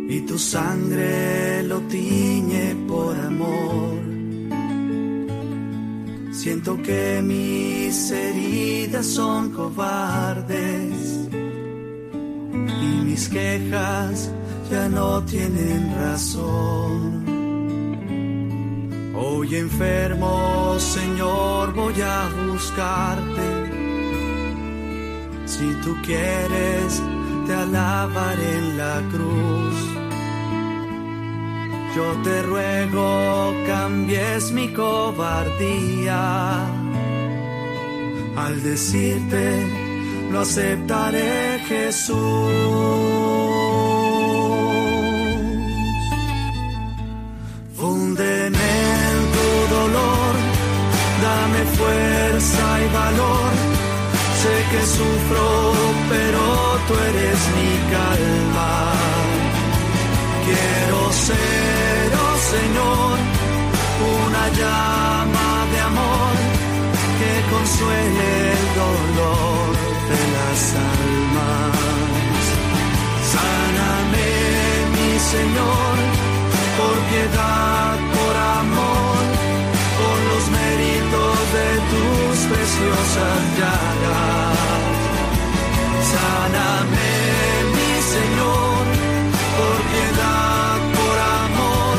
y 0.09 0.21
tu 0.21 0.39
sangre 0.39 1.65
lo 1.65 1.81
tiñe 1.89 2.77
por 2.87 3.17
amor. 3.19 3.99
Siento 6.31 6.81
que 6.81 7.21
mis 7.21 8.13
heridas 8.13 9.07
son 9.07 9.51
cobardes 9.51 11.29
y 12.85 13.05
mis 13.09 13.29
quejas 13.29 14.31
ya 14.71 14.89
no 14.89 15.21
tienen 15.25 15.93
razón. 15.97 17.25
Hoy 19.17 19.57
enfermo, 19.57 20.77
Señor, 20.79 21.75
voy 21.75 22.01
a 22.01 22.29
buscarte. 22.47 23.60
Si 25.61 25.75
tú 25.85 25.95
quieres, 26.03 27.03
te 27.47 27.55
alabaré 27.55 28.59
en 28.59 28.79
la 28.79 29.03
cruz 29.13 30.01
yo 31.95 32.13
te 32.23 32.43
ruego 32.43 33.53
cambies 33.67 34.53
mi 34.53 34.73
cobardía. 34.73 36.67
Al 38.37 38.63
decirte, 38.63 39.45
lo 40.31 40.41
aceptaré 40.41 41.59
Jesús. 41.69 42.17
Fúndeme 47.75 48.71
en 49.11 49.19
tu 49.35 49.75
dolor, 49.75 50.33
dame 51.27 51.61
fuerza 51.77 52.81
y 52.85 52.95
valor. 52.95 53.60
Sé 54.43 54.57
que 54.73 54.83
sufro, 54.97 55.47
pero 56.09 56.43
tú 56.87 56.95
eres 57.11 57.41
mi 57.57 57.73
calma. 57.95 58.73
Quiero 60.47 61.01
ser, 61.27 62.07
oh 62.25 62.37
Señor, 62.55 63.17
una 64.17 64.45
llama 64.61 65.49
de 65.73 65.81
amor 65.91 66.35
que 67.19 67.33
consuele 67.53 68.29
el 68.57 68.65
dolor 68.83 69.69
de 70.11 70.21
las 70.37 70.61
almas. 70.95 72.43
Sáname, 73.35 74.29
mi 74.95 75.11
Señor, 75.35 75.95
por 76.79 76.97
piedad, 77.11 77.97
por 78.17 78.35
amor, 78.63 79.20
méritos 80.59 81.39
de 81.57 81.69
tus 81.91 82.37
preciosas 82.53 83.39
llagas. 83.59 84.91
Sáname, 86.13 87.13
mi 87.77 87.93
Señor, 88.15 88.85
por 89.57 89.77
piedad, 89.91 90.79
por 90.97 91.17
amor, 91.45 91.99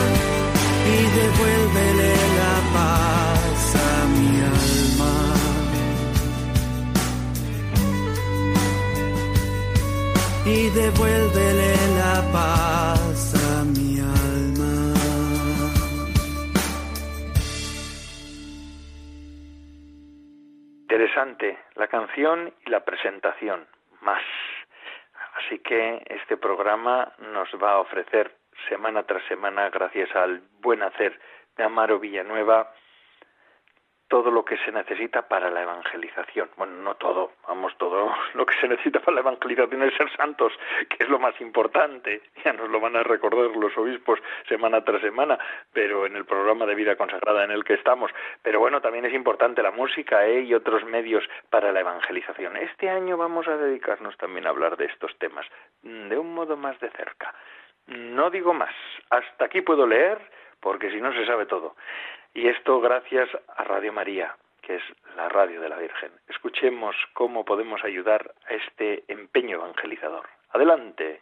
y 0.94 0.98
devuélvele 1.20 2.14
la 2.40 2.56
paz 2.76 3.62
a 3.90 3.96
mi 4.16 4.32
alma. 4.58 5.16
Y 10.46 10.60
devuélvele 10.80 11.74
la 12.00 12.16
paz 12.32 13.20
a 13.36 13.64
mi 13.64 14.00
alma. 14.00 14.21
La 21.82 21.88
canción 21.88 22.54
y 22.64 22.70
la 22.70 22.86
presentación. 22.86 23.66
Más. 24.02 24.22
Así 25.38 25.58
que 25.60 26.04
este 26.06 26.38
programa 26.38 27.12
nos 27.18 27.50
va 27.62 27.72
a 27.72 27.80
ofrecer 27.80 28.36
semana 28.70 29.02
tras 29.02 29.24
semana, 29.24 29.68
gracias 29.72 30.16
al 30.16 30.44
buen 30.60 30.84
hacer 30.84 31.20
de 31.58 31.64
Amaro 31.64 31.98
Villanueva, 32.00 32.72
todo 34.12 34.30
lo 34.30 34.44
que 34.44 34.58
se 34.58 34.74
necesita 34.74 35.22
para 35.22 35.50
la 35.50 35.62
evangelización. 35.62 36.50
Bueno, 36.58 36.74
no 36.84 36.96
todo, 36.96 37.32
vamos, 37.48 37.74
todo 37.78 38.14
lo 38.34 38.46
que 38.46 38.60
se 38.60 38.68
necesita 38.68 39.00
para 39.00 39.16
la 39.16 39.22
evangelización 39.22 39.84
es 39.84 39.94
ser 39.96 40.12
santos, 40.18 40.52
que 40.90 41.06
es 41.06 41.10
lo 41.10 41.18
más 41.18 41.40
importante. 41.40 42.22
Ya 42.44 42.54
nos 42.54 42.70
lo 42.70 42.80
van 42.80 42.96
a 42.96 43.04
recordar 43.04 43.56
los 43.56 43.78
obispos 43.78 44.20
semana 44.50 44.84
tras 44.84 45.00
semana, 45.02 45.38
pero 45.72 46.08
en 46.08 46.16
el 46.16 46.26
programa 46.26 46.66
de 46.66 46.76
vida 46.76 46.96
consagrada 46.96 47.46
en 47.46 47.52
el 47.52 47.64
que 47.64 47.76
estamos. 47.76 48.12
Pero 48.42 48.60
bueno, 48.60 48.82
también 48.82 49.06
es 49.06 49.14
importante 49.14 49.62
la 49.62 49.72
música 49.72 50.26
¿eh? 50.26 50.42
y 50.42 50.54
otros 50.56 50.84
medios 50.84 51.24
para 51.50 51.72
la 51.72 51.82
evangelización. 51.82 52.58
Este 52.58 52.90
año 52.90 53.16
vamos 53.16 53.48
a 53.48 53.56
dedicarnos 53.56 54.18
también 54.18 54.48
a 54.48 54.50
hablar 54.50 54.76
de 54.76 54.86
estos 54.86 55.16
temas 55.20 55.46
mm, 55.84 56.10
de 56.10 56.18
un 56.18 56.34
modo 56.34 56.58
más 56.58 56.78
de 56.80 56.90
cerca. 56.90 57.34
No 57.86 58.30
digo 58.30 58.54
más. 58.54 58.74
Hasta 59.10 59.46
aquí 59.46 59.62
puedo 59.62 59.86
leer, 59.88 60.20
porque 60.60 60.90
si 60.90 61.00
no 61.00 61.14
se 61.14 61.26
sabe 61.26 61.46
todo. 61.46 61.76
Y 62.34 62.48
esto 62.48 62.80
gracias 62.80 63.30
a 63.58 63.64
Radio 63.64 63.92
María, 63.92 64.36
que 64.62 64.78
es 64.78 64.84
la 65.18 65.28
radio 65.28 65.60
de 65.62 65.70
la 65.70 65.78
Virgen. 65.78 66.12
Escuchemos 66.30 66.96
cómo 67.14 67.44
podemos 67.44 67.84
ayudar 67.84 68.34
a 68.48 68.54
este 68.54 69.04
empeño 69.12 69.58
evangelizador. 69.58 70.28
Adelante. 70.52 71.22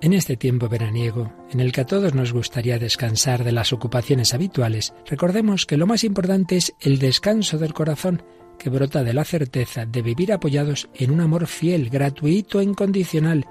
En 0.00 0.12
este 0.12 0.36
tiempo 0.36 0.68
veraniego, 0.68 1.32
en 1.50 1.58
el 1.58 1.72
que 1.72 1.80
a 1.80 1.86
todos 1.86 2.14
nos 2.14 2.32
gustaría 2.32 2.78
descansar 2.78 3.42
de 3.42 3.50
las 3.50 3.72
ocupaciones 3.72 4.32
habituales, 4.32 4.94
recordemos 5.06 5.66
que 5.66 5.76
lo 5.76 5.86
más 5.86 6.04
importante 6.04 6.56
es 6.56 6.74
el 6.80 7.00
descanso 7.00 7.58
del 7.58 7.74
corazón, 7.74 8.22
que 8.58 8.70
brota 8.70 9.02
de 9.02 9.12
la 9.12 9.24
certeza 9.24 9.84
de 9.84 10.00
vivir 10.02 10.32
apoyados 10.32 10.88
en 10.94 11.10
un 11.10 11.20
amor 11.20 11.48
fiel, 11.48 11.90
gratuito 11.90 12.60
e 12.60 12.64
incondicional, 12.64 13.44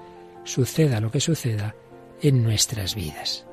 suceda 0.44 1.00
lo 1.00 1.10
que 1.10 1.20
suceda 1.20 1.74
en 2.22 2.42
nuestras 2.42 2.94
vidas. 2.94 3.46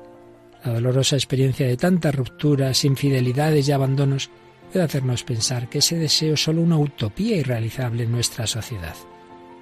La 0.64 0.72
dolorosa 0.72 1.16
experiencia 1.16 1.66
de 1.66 1.76
tantas 1.76 2.14
rupturas, 2.14 2.84
infidelidades 2.84 3.68
y 3.68 3.72
abandonos 3.72 4.30
puede 4.72 4.84
hacernos 4.84 5.22
pensar 5.22 5.68
que 5.68 5.78
ese 5.78 5.96
deseo 5.96 6.34
es 6.34 6.42
solo 6.42 6.62
una 6.62 6.78
utopía 6.78 7.36
irrealizable 7.36 8.02
en 8.02 8.12
nuestra 8.12 8.46
sociedad. 8.46 8.94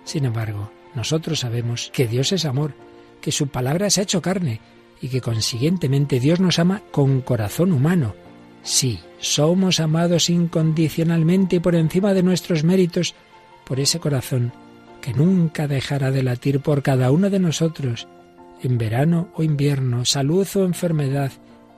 Sin 0.05 0.25
embargo, 0.25 0.71
nosotros 0.95 1.41
sabemos 1.41 1.91
que 1.93 2.07
Dios 2.07 2.33
es 2.33 2.45
amor, 2.45 2.75
que 3.21 3.33
su 3.33 3.49
palabra 3.49 3.91
se 3.91 4.01
ha 4.01 4.05
hecho 4.05 4.23
carne 4.23 4.61
y 5.01 5.09
que 5.09 5.21
consiguientemente 5.21 6.21
Dios 6.21 6.41
nos 6.41 6.59
ama 6.59 6.83
con 6.91 7.21
corazón 7.21 7.73
humano. 7.73 8.15
Sí, 8.63 9.01
somos 9.19 9.81
amados 9.81 10.31
incondicionalmente 10.31 11.57
y 11.57 11.61
por 11.61 11.75
encima 11.75 12.15
de 12.15 12.23
nuestros 12.23 12.65
méritos 12.65 13.15
por 13.67 13.81
ese 13.81 14.01
corazón 14.01 14.53
que 15.05 15.13
nunca 15.13 15.69
dejará 15.69 16.11
de 16.11 16.23
latir 16.23 16.61
por 16.61 16.83
cada 16.83 17.11
uno 17.11 17.29
de 17.29 17.39
nosotros, 17.39 18.09
en 18.63 18.79
verano 18.79 19.29
o 19.35 19.43
invierno, 19.43 20.07
salud 20.07 20.49
o 20.55 20.65
enfermedad, 20.65 21.31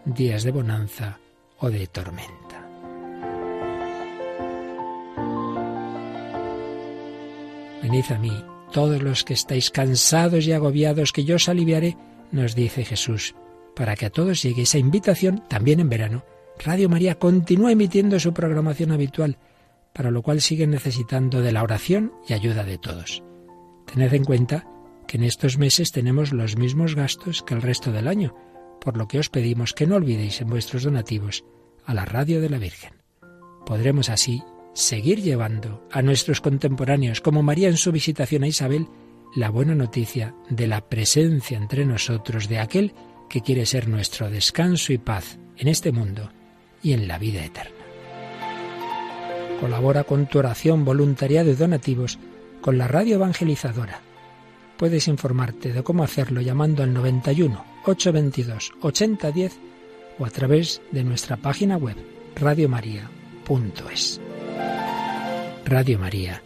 días 0.05 0.45
de 0.45 0.53
bonanza 0.53 1.19
o 1.59 1.69
de 1.69 1.89
tormenta. 1.89 2.69
Venid 7.83 8.05
a 8.11 8.19
mí, 8.21 8.45
todos 8.71 9.03
los 9.03 9.25
que 9.25 9.35
estáis 9.35 9.73
cansados 9.73 10.47
y 10.47 10.53
agobiados, 10.53 11.11
que 11.11 11.25
yo 11.25 11.35
os 11.35 11.49
aliviaré, 11.49 11.97
nos 12.31 12.55
dice 12.55 12.85
Jesús, 12.85 13.35
para 13.75 13.97
que 13.97 14.07
a 14.07 14.11
todos 14.11 14.41
llegue 14.41 14.63
esa 14.63 14.79
invitación 14.79 15.43
también 15.49 15.81
en 15.81 15.89
verano. 15.89 16.23
Radio 16.65 16.89
María 16.89 17.17
continúa 17.17 17.73
emitiendo 17.73 18.21
su 18.21 18.33
programación 18.33 18.93
habitual 18.93 19.37
para 19.97 20.11
lo 20.11 20.21
cual 20.21 20.43
siguen 20.43 20.73
necesitando 20.73 21.41
de 21.41 21.53
la 21.53 21.63
oración 21.63 22.13
y 22.29 22.35
ayuda 22.35 22.65
de 22.65 22.77
todos. 22.77 23.23
Tened 23.87 24.13
en 24.13 24.25
cuenta 24.25 24.69
que 25.09 25.17
en 25.17 25.25
estos 25.25 25.57
meses 25.57 25.91
tenemos 25.91 26.35
los 26.35 26.59
mismos 26.59 26.95
gastos 26.95 27.43
que 27.43 27.55
el 27.55 27.63
resto 27.63 27.93
del 27.93 28.07
año, 28.07 28.35
por 28.79 28.99
lo 28.99 29.09
que 29.09 29.19
os 29.19 29.31
pedimos 29.31 29.73
que 29.73 29.87
no 29.87 29.97
olvidéis 29.97 30.43
en 30.43 30.51
vuestros 30.51 30.83
donativos 30.83 31.45
a 31.87 31.95
la 31.95 32.05
radio 32.05 32.43
de 32.43 32.51
la 32.51 32.59
Virgen. 32.59 32.93
Podremos 33.65 34.11
así 34.11 34.43
seguir 34.75 35.23
llevando 35.23 35.89
a 35.91 36.03
nuestros 36.03 36.43
contemporáneos, 36.43 37.23
como 37.23 37.43
María 37.43 37.69
en 37.69 37.79
su 37.79 37.91
visitación 37.91 38.43
a 38.43 38.49
Isabel, 38.49 38.89
la 39.35 39.49
buena 39.49 39.75
noticia 39.75 40.35
de 40.51 40.67
la 40.67 40.91
presencia 40.91 41.57
entre 41.57 41.87
nosotros 41.87 42.51
de 42.51 42.59
aquel 42.59 42.93
que 43.31 43.41
quiere 43.41 43.65
ser 43.65 43.89
nuestro 43.89 44.29
descanso 44.29 44.93
y 44.93 44.99
paz 44.99 45.39
en 45.57 45.69
este 45.69 45.91
mundo 45.91 46.31
y 46.83 46.93
en 46.93 47.09
la 47.09 47.19
vida 47.19 47.43
eterna. 47.43 47.76
Colabora 49.61 50.05
con 50.05 50.27
tu 50.27 50.39
oración, 50.39 50.85
voluntariado 50.85 51.51
y 51.51 51.55
donativos 51.55 52.19
con 52.61 52.77
la 52.77 52.89
radio 52.89 53.17
evangelizadora. 53.17 54.01
Puedes 54.77 55.09
informarte 55.09 55.73
de 55.73 55.83
cómo 55.83 56.05
hacerlo 56.05 56.43
llamando 56.43 56.83
al 56.83 56.93
91 56.93 57.65
822 57.87 58.73
8010 58.83 59.59
o 60.19 60.27
a 60.27 60.31
través 60.31 60.83
de 60.93 61.05
nuestra 61.05 61.39
página 61.39 61.79
web 61.79 61.97
radiomaria.es. 62.39 64.21
Radio 65.65 65.99
María, 65.99 66.43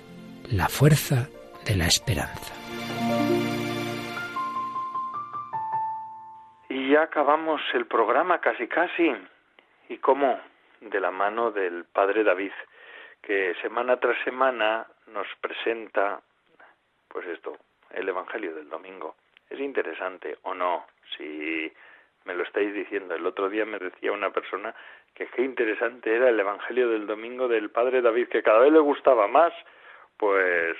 la 0.53 0.69
fuerza 0.69 1.29
de 1.67 1.77
la 1.77 1.87
esperanza. 1.87 2.55
Y 6.69 6.93
ya 6.93 7.03
acabamos 7.03 7.61
el 7.75 7.87
programa 7.87 8.41
casi 8.41 8.69
casi. 8.69 9.13
¿Y 9.89 9.99
cómo? 9.99 10.39
De 10.81 11.01
la 11.01 11.11
mano 11.11 11.51
del 11.51 11.85
Padre 11.85 12.23
David 12.23 12.53
que 13.31 13.55
semana 13.63 13.97
tras 14.01 14.19
semana 14.25 14.89
nos 15.07 15.29
presenta, 15.41 16.21
pues 17.07 17.25
esto, 17.29 17.57
el 17.91 18.09
Evangelio 18.09 18.53
del 18.57 18.69
domingo. 18.69 19.15
Es 19.49 19.61
interesante 19.61 20.39
o 20.43 20.53
no, 20.53 20.85
si 21.17 21.73
me 22.25 22.35
lo 22.35 22.43
estáis 22.43 22.75
diciendo. 22.75 23.15
El 23.15 23.25
otro 23.25 23.49
día 23.49 23.65
me 23.65 23.79
decía 23.79 24.11
una 24.11 24.31
persona 24.31 24.75
que 25.15 25.29
qué 25.29 25.43
interesante 25.43 26.13
era 26.13 26.29
el 26.29 26.41
Evangelio 26.41 26.89
del 26.89 27.07
domingo 27.07 27.47
del 27.47 27.71
Padre 27.71 28.03
David, 28.03 28.27
que 28.31 28.43
cada 28.43 28.59
vez 28.59 28.73
le 28.73 28.81
gustaba 28.81 29.29
más. 29.29 29.53
Pues 30.17 30.77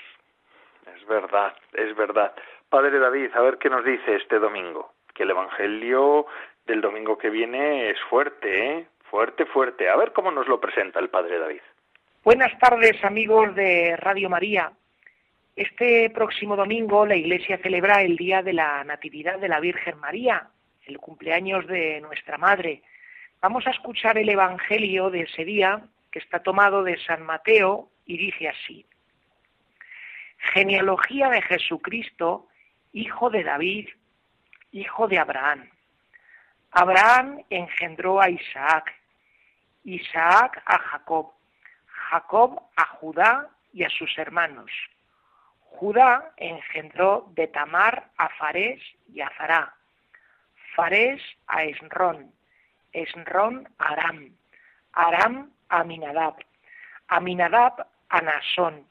es 0.93 1.07
verdad, 1.07 1.55
es 1.71 1.95
verdad. 1.95 2.35
Padre 2.67 2.99
David, 2.99 3.31
a 3.33 3.41
ver 3.43 3.59
qué 3.59 3.69
nos 3.69 3.85
dice 3.85 4.15
este 4.15 4.39
domingo. 4.39 4.91
Que 5.13 5.23
el 5.23 5.29
Evangelio 5.29 6.25
del 6.65 6.81
domingo 6.81 7.17
que 7.17 7.29
viene 7.29 7.91
es 7.91 7.99
fuerte, 8.09 8.71
¿eh? 8.71 8.87
Fuerte, 9.09 9.45
fuerte. 9.45 9.87
A 9.87 9.95
ver 9.95 10.11
cómo 10.11 10.31
nos 10.31 10.49
lo 10.49 10.59
presenta 10.59 10.99
el 10.99 11.07
Padre 11.07 11.39
David. 11.39 11.61
Buenas 12.23 12.55
tardes 12.59 13.03
amigos 13.03 13.55
de 13.55 13.97
Radio 13.97 14.29
María. 14.29 14.71
Este 15.55 16.07
próximo 16.11 16.55
domingo 16.55 17.03
la 17.03 17.15
Iglesia 17.15 17.57
celebra 17.57 18.03
el 18.03 18.15
Día 18.15 18.43
de 18.43 18.53
la 18.53 18.83
Natividad 18.83 19.39
de 19.39 19.47
la 19.47 19.59
Virgen 19.59 19.97
María, 19.97 20.47
el 20.85 20.99
cumpleaños 20.99 21.65
de 21.65 21.99
nuestra 21.99 22.37
Madre. 22.37 22.83
Vamos 23.41 23.65
a 23.65 23.71
escuchar 23.71 24.19
el 24.19 24.29
Evangelio 24.29 25.09
de 25.09 25.21
ese 25.21 25.43
día, 25.45 25.81
que 26.11 26.19
está 26.19 26.43
tomado 26.43 26.83
de 26.83 27.03
San 27.03 27.23
Mateo 27.23 27.89
y 28.05 28.17
dice 28.17 28.49
así. 28.49 28.85
Genealogía 30.53 31.27
de 31.27 31.41
Jesucristo, 31.41 32.49
hijo 32.93 33.31
de 33.31 33.43
David, 33.43 33.89
hijo 34.71 35.07
de 35.07 35.17
Abraham. 35.17 35.67
Abraham 36.69 37.43
engendró 37.49 38.21
a 38.21 38.29
Isaac, 38.29 38.93
Isaac 39.83 40.61
a 40.67 40.77
Jacob, 40.77 41.33
Jacob 42.11 42.61
a 42.75 42.85
Judá 42.97 43.47
y 43.71 43.85
a 43.85 43.89
sus 43.89 44.17
hermanos. 44.17 44.69
Judá 45.61 46.33
engendró 46.35 47.29
de 47.35 47.47
Tamar 47.47 48.09
a 48.17 48.27
Farés 48.37 48.81
y 49.13 49.21
a 49.21 49.31
Zará. 49.37 49.73
Farés 50.75 51.21
a 51.47 51.63
Esrón, 51.63 52.33
Esrón 52.91 53.69
a 53.79 53.93
Aram, 53.93 54.35
Aram 54.91 55.51
a 55.69 55.79
Aminadab, 55.79 56.35
Aminadab 57.07 57.87
a 58.09 58.21
Nasón, 58.21 58.85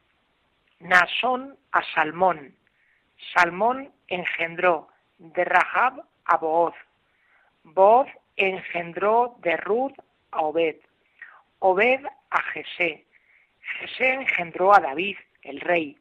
Nasón 0.78 1.58
a 1.72 1.82
Salmón, 1.94 2.56
Salmón 3.34 3.92
engendró 4.08 4.88
de 5.18 5.44
Rahab 5.44 6.06
a 6.24 6.36
Booz, 6.38 6.74
Booz 7.64 8.08
engendró 8.36 9.36
de 9.40 9.58
Ruth 9.58 9.98
a 10.30 10.40
Obed, 10.40 10.76
Obed 11.58 12.06
a 12.30 12.42
Jesé, 12.52 13.06
Jesé 13.78 14.14
engendró 14.14 14.74
a 14.74 14.80
David, 14.80 15.16
el 15.42 15.60
rey. 15.60 15.96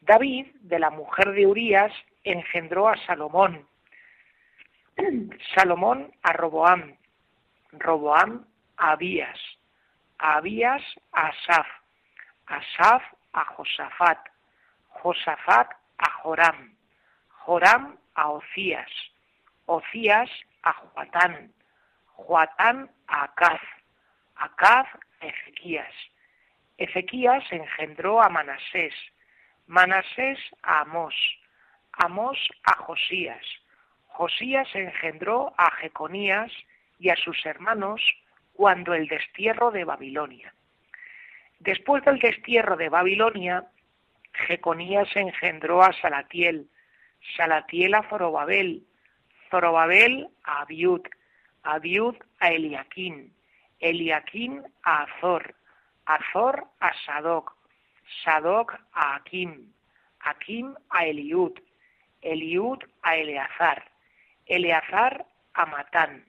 David, 0.00 0.46
de 0.60 0.78
la 0.78 0.90
mujer 0.90 1.32
de 1.32 1.46
Urías, 1.46 1.92
engendró 2.22 2.88
a 2.88 2.96
Salomón. 3.06 3.66
Salomón 5.54 6.12
a 6.22 6.32
Roboam. 6.32 6.96
Roboam 7.72 8.46
a 8.76 8.92
Abías. 8.92 9.38
Abías 10.18 10.82
a 11.12 11.28
Asaf. 11.28 11.66
Asaf 12.46 13.02
a 13.32 13.44
Josafat. 13.44 14.18
Josafat 14.88 15.68
a 15.98 16.10
Joram. 16.22 16.76
Joram 17.44 17.98
a 18.14 18.30
Ocías. 18.30 18.90
Ocías 19.66 20.30
a 20.62 20.72
Joatán. 20.72 21.52
Joatán 22.16 22.90
a 23.08 23.24
Acaz. 23.24 23.60
Acaz 24.36 24.86
a 25.20 25.26
Ezequías. 25.26 25.92
Ezequías 26.78 27.44
engendró 27.50 28.22
a 28.22 28.28
Manasés, 28.28 28.94
Manasés 29.66 30.38
a 30.62 30.80
Amós, 30.80 31.14
Amós 31.92 32.38
a 32.64 32.76
Josías, 32.76 33.44
Josías 34.16 34.68
engendró 34.74 35.54
a 35.58 35.70
Jeconías 35.72 36.50
y 36.98 37.10
a 37.10 37.16
sus 37.16 37.44
hermanos 37.44 38.00
cuando 38.54 38.94
el 38.94 39.08
destierro 39.08 39.70
de 39.70 39.84
Babilonia. 39.84 40.54
Después 41.58 42.04
del 42.04 42.18
destierro 42.18 42.76
de 42.76 42.88
Babilonia, 42.88 43.66
Jeconías 44.32 45.14
engendró 45.14 45.82
a 45.82 45.92
Salatiel, 45.92 46.68
Salatiel 47.36 47.94
a 47.94 48.02
Zorobabel, 48.08 48.84
Zorobabel 49.50 50.28
a 50.44 50.62
Abiud, 50.62 51.02
Abiud 51.62 52.16
a 52.40 52.48
Eliaquín, 52.48 53.34
Eliaquín 53.80 54.62
a 54.82 55.02
Azor, 55.02 55.54
Azor 56.06 56.68
a 56.80 56.92
Sadoc, 57.04 57.52
Sadoc 58.24 58.72
a 58.92 59.16
Akim, 59.16 59.72
Akim 60.20 60.74
a 60.90 61.04
Eliud, 61.04 61.52
Eliud 62.22 62.78
a 63.02 63.16
Eleazar, 63.16 63.90
Eleazar 64.46 65.26
a 65.54 65.66
Matán, 65.66 66.24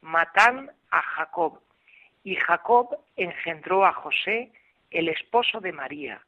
Matán 0.00 0.70
a 0.90 1.02
Jacob, 1.02 1.60
y 2.22 2.36
Jacob 2.36 2.98
engendró 3.16 3.84
a 3.84 3.92
José, 3.92 4.52
el 4.90 5.08
esposo 5.08 5.60
de 5.60 5.72
María, 5.72 6.22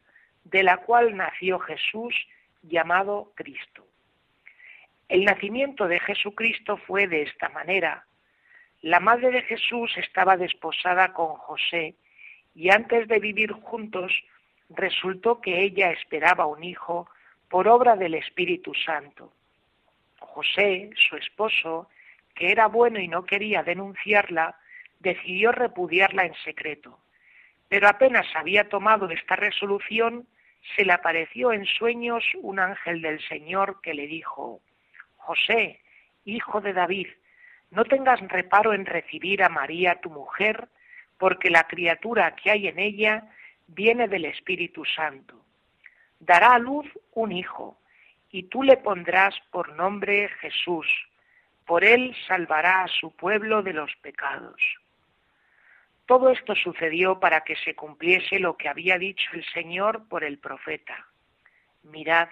de 0.45 0.65
la 0.65 0.79
cual 0.79 1.17
nació 1.17 1.61
Jesús 1.61 2.15
llamado 2.63 3.33
Cristo. 3.37 3.87
El 5.09 5.25
nacimiento 5.25 5.87
de 5.87 6.01
Jesucristo 6.01 6.77
fue 6.77 7.07
de 7.07 7.23
esta 7.23 7.49
manera. 7.51 8.07
La 8.83 9.01
madre 9.01 9.31
de 9.31 9.43
Jesús 9.43 9.97
estaba 9.97 10.37
desposada 10.37 11.13
con 11.13 11.37
José 11.37 11.95
y 12.59 12.71
antes 12.71 13.07
de 13.07 13.21
vivir 13.21 13.53
juntos 13.53 14.13
resultó 14.69 15.41
que 15.41 15.63
ella 15.63 15.93
esperaba 15.93 16.47
un 16.47 16.65
hijo 16.65 17.09
por 17.49 17.69
obra 17.69 17.95
del 17.95 18.15
Espíritu 18.15 18.75
Santo. 18.75 19.33
José, 20.19 20.91
su 20.97 21.17
esposo, 21.17 21.89
que 22.35 22.51
era 22.51 22.67
bueno 22.67 22.99
y 22.99 23.07
no 23.07 23.25
quería 23.25 23.63
denunciarla, 23.63 24.57
decidió 24.99 25.53
repudiarla 25.53 26.25
en 26.25 26.35
secreto. 26.43 26.99
Pero 27.69 27.87
apenas 27.87 28.27
había 28.35 28.69
tomado 28.69 29.09
esta 29.09 29.37
resolución, 29.37 30.27
se 30.75 30.85
le 30.85 30.95
apareció 30.95 31.53
en 31.53 31.65
sueños 31.65 32.25
un 32.43 32.59
ángel 32.59 33.03
del 33.03 33.21
Señor 33.29 33.81
que 33.83 33.95
le 33.95 34.09
dijo, 34.09 34.61
José, 35.17 35.81
hijo 36.25 36.61
de 36.61 36.73
David, 36.73 37.07
no 37.71 37.85
tengas 37.85 38.21
reparo 38.21 38.73
en 38.73 38.85
recibir 38.85 39.45
a 39.45 39.49
María 39.49 40.01
tu 40.01 40.11
mujer, 40.11 40.69
porque 41.19 41.51
la 41.51 41.65
criatura 41.65 42.35
que 42.37 42.51
hay 42.51 42.69
en 42.69 42.79
ella 42.79 43.29
viene 43.67 44.09
del 44.09 44.25
Espíritu 44.25 44.85
Santo. 44.85 45.45
Dará 46.21 46.55
a 46.55 46.59
luz 46.59 46.87
un 47.13 47.33
hijo, 47.33 47.79
y 48.31 48.45
tú 48.45 48.63
le 48.63 48.77
pondrás 48.77 49.35
por 49.51 49.75
nombre 49.75 50.29
Jesús. 50.41 50.87
Por 51.67 51.85
él 51.85 52.15
salvará 52.27 52.83
a 52.83 52.89
su 52.89 53.15
pueblo 53.15 53.63
de 53.63 53.73
los 53.73 53.95
pecados. 53.97 54.61
Todo 56.07 56.31
esto 56.31 56.55
sucedió 56.55 57.21
para 57.21 57.43
que 57.43 57.57
se 57.57 57.75
cumpliese 57.75 58.39
lo 58.39 58.57
que 58.57 58.69
había 58.69 58.99
dicho 58.99 59.31
el 59.35 59.45
Señor 59.53 60.09
por 60.09 60.25
el 60.25 60.39
profeta. 60.39 61.07
Mirad, 61.83 62.29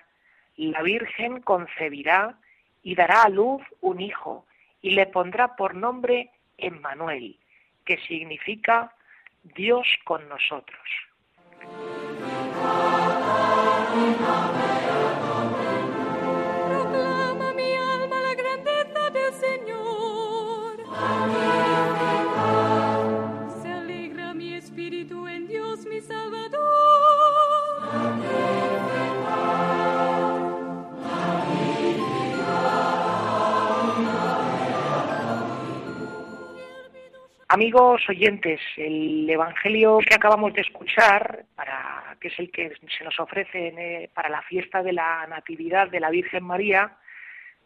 la 0.56 0.82
Virgen 0.82 1.42
concebirá 1.42 2.38
y 2.82 2.94
dará 2.94 3.24
a 3.24 3.28
luz 3.28 3.62
un 3.80 4.00
hijo, 4.00 4.46
y 4.80 4.90
le 4.90 5.06
pondrá 5.06 5.56
por 5.56 5.74
nombre 5.74 6.30
Emmanuel, 6.56 7.38
que 7.86 7.96
significa 8.06 8.92
Dios 9.42 9.86
con 10.04 10.28
nosotros. 10.28 10.86
Amigos 37.56 38.06
oyentes, 38.10 38.60
el 38.76 39.30
Evangelio 39.30 39.96
que 40.06 40.14
acabamos 40.14 40.52
de 40.52 40.60
escuchar, 40.60 41.46
para, 41.54 42.14
que 42.20 42.28
es 42.28 42.38
el 42.38 42.50
que 42.50 42.70
se 42.98 43.02
nos 43.02 43.18
ofrece 43.18 43.68
eh, 43.68 44.10
para 44.12 44.28
la 44.28 44.42
fiesta 44.42 44.82
de 44.82 44.92
la 44.92 45.26
Natividad 45.26 45.88
de 45.88 45.98
la 45.98 46.10
Virgen 46.10 46.44
María, 46.44 46.98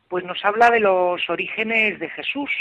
pues 0.07 0.25
nos 0.25 0.45
habla 0.45 0.71
de 0.71 0.79
los 0.79 1.29
orígenes 1.29 1.99
de 1.99 2.09
Jesús 2.09 2.53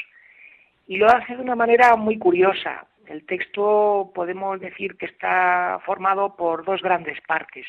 y 0.88 0.98
lo 0.98 1.08
hace 1.08 1.36
de 1.36 1.44
una 1.44 1.56
manera 1.56 1.96
muy 1.96 2.18
curiosa. 2.18 2.88
El 3.06 3.24
texto 3.28 4.12
podemos 4.16 4.60
decir 4.60 4.98
que 4.98 5.06
está 5.06 5.80
formado 5.86 6.36
por 6.36 6.66
dos 6.66 6.82
grandes 6.82 7.22
partes. 7.22 7.68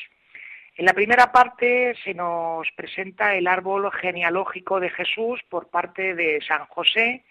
En 0.75 0.85
la 0.85 0.93
primera 0.93 1.31
parte 1.31 1.93
se 2.03 2.15
nos 2.15 2.67
presenta 2.75 3.35
el 3.35 3.45
árbol 3.45 3.91
genealógico 3.91 4.79
de 4.79 4.89
Jesús 4.89 5.39
por 5.47 5.69
parte 5.69 6.15
de 6.15 6.41
San 6.41 6.65
José, 6.65 7.23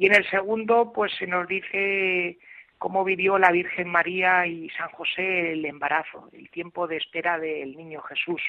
y 0.00 0.06
en 0.06 0.14
el 0.14 0.26
segundo, 0.30 0.94
pues 0.94 1.12
se 1.18 1.26
nos 1.26 1.46
dice 1.46 2.38
cómo 2.78 3.04
vivió 3.04 3.38
la 3.38 3.52
Virgen 3.52 3.86
María 3.86 4.46
y 4.46 4.70
San 4.70 4.88
José 4.88 5.52
el 5.52 5.66
embarazo, 5.66 6.30
el 6.32 6.48
tiempo 6.48 6.86
de 6.88 6.96
espera 6.96 7.38
del 7.38 7.76
niño 7.76 8.00
Jesús. 8.00 8.40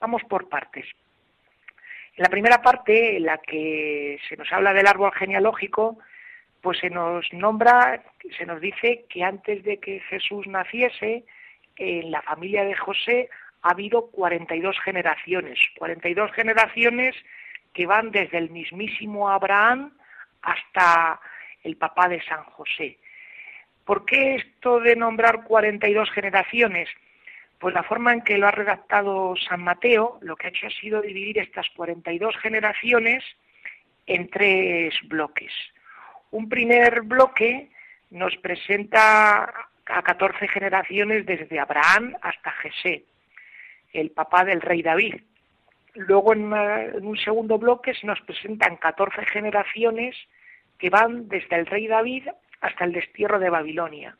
Vamos 0.00 0.24
por 0.24 0.48
partes. 0.48 0.84
En 2.16 2.24
la 2.24 2.28
primera 2.28 2.62
parte, 2.62 3.16
en 3.16 3.26
la 3.26 3.38
que 3.38 4.18
se 4.28 4.36
nos 4.36 4.52
habla 4.52 4.72
del 4.72 4.88
árbol 4.88 5.12
genealógico, 5.12 5.98
pues 6.60 6.78
se 6.80 6.90
nos 6.90 7.32
nombra, 7.32 8.02
se 8.36 8.44
nos 8.44 8.60
dice 8.60 9.04
que 9.08 9.22
antes 9.22 9.62
de 9.62 9.78
que 9.78 10.00
Jesús 10.00 10.48
naciese, 10.48 11.22
en 11.76 12.10
la 12.10 12.22
familia 12.22 12.64
de 12.64 12.74
José 12.74 13.30
ha 13.62 13.70
habido 13.70 14.10
42 14.10 14.80
generaciones, 14.80 15.60
42 15.78 16.32
generaciones 16.32 17.14
que 17.72 17.86
van 17.86 18.10
desde 18.10 18.38
el 18.38 18.50
mismísimo 18.50 19.28
Abraham 19.28 19.95
hasta 20.46 21.20
el 21.62 21.76
papá 21.76 22.08
de 22.08 22.22
San 22.22 22.44
José. 22.44 22.98
¿Por 23.84 24.04
qué 24.04 24.36
esto 24.36 24.80
de 24.80 24.96
nombrar 24.96 25.44
42 25.44 26.10
generaciones? 26.10 26.88
Pues 27.58 27.74
la 27.74 27.82
forma 27.82 28.12
en 28.12 28.22
que 28.22 28.38
lo 28.38 28.46
ha 28.46 28.52
redactado 28.52 29.34
San 29.36 29.62
Mateo, 29.62 30.18
lo 30.22 30.36
que 30.36 30.46
ha 30.46 30.50
hecho 30.50 30.66
ha 30.66 30.70
sido 30.70 31.02
dividir 31.02 31.38
estas 31.38 31.68
42 31.70 32.36
generaciones 32.38 33.24
en 34.06 34.28
tres 34.28 34.94
bloques. 35.04 35.52
Un 36.30 36.48
primer 36.48 37.02
bloque 37.02 37.70
nos 38.10 38.36
presenta 38.36 39.44
a 39.86 40.02
14 40.02 40.48
generaciones 40.48 41.26
desde 41.26 41.58
Abraham 41.58 42.14
hasta 42.22 42.50
Jesé, 42.52 43.04
el 43.92 44.10
papá 44.10 44.44
del 44.44 44.60
rey 44.60 44.82
David. 44.82 45.16
Luego 45.94 46.34
en, 46.34 46.52
un 46.52 47.16
segundo 47.16 47.58
bloque 47.58 47.94
se 47.94 48.06
nos 48.06 48.20
presentan 48.20 48.76
14 48.76 49.24
generaciones 49.26 50.14
que 50.78 50.90
van 50.90 51.28
desde 51.28 51.56
el 51.56 51.66
rey 51.66 51.86
David 51.86 52.28
hasta 52.60 52.84
el 52.84 52.92
destierro 52.92 53.38
de 53.38 53.50
Babilonia. 53.50 54.16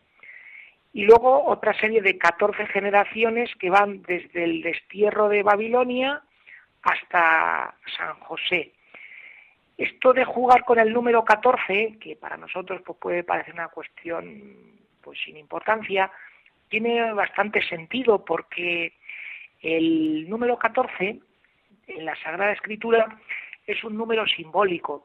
Y 0.93 1.05
luego 1.05 1.45
otra 1.45 1.79
serie 1.79 2.01
de 2.01 2.17
14 2.17 2.67
generaciones 2.67 3.51
que 3.57 3.71
van 3.71 4.03
desde 4.03 4.45
el 4.45 4.63
destierro 4.63 5.29
de 5.29 5.43
Babilonia 5.43 6.23
hasta 6.83 7.75
San 7.97 8.19
José. 8.21 8.73
Esto 9.77 10.15
de 10.15 10.25
jugar 10.25 10.65
con 10.65 10.79
el 10.79 10.93
número 10.93 11.23
14, 11.23 11.99
que 12.01 12.17
para 12.17 12.39
nosotros 12.39 12.81
pues, 12.85 12.99
puede 12.99 13.25
parecer 13.25 13.53
una 13.53 13.69
cuestión 13.69 14.77
pues 15.03 15.19
sin 15.23 15.37
importancia, 15.37 16.11
tiene 16.69 17.13
bastante 17.13 17.63
sentido 17.63 18.25
porque 18.25 18.95
el 19.61 20.29
número 20.29 20.59
14 20.59 21.21
en 21.89 22.05
la 22.05 22.17
Sagrada 22.17 22.53
Escritura 22.53 23.07
es 23.67 23.85
un 23.85 23.97
número 23.97 24.27
simbólico 24.27 25.05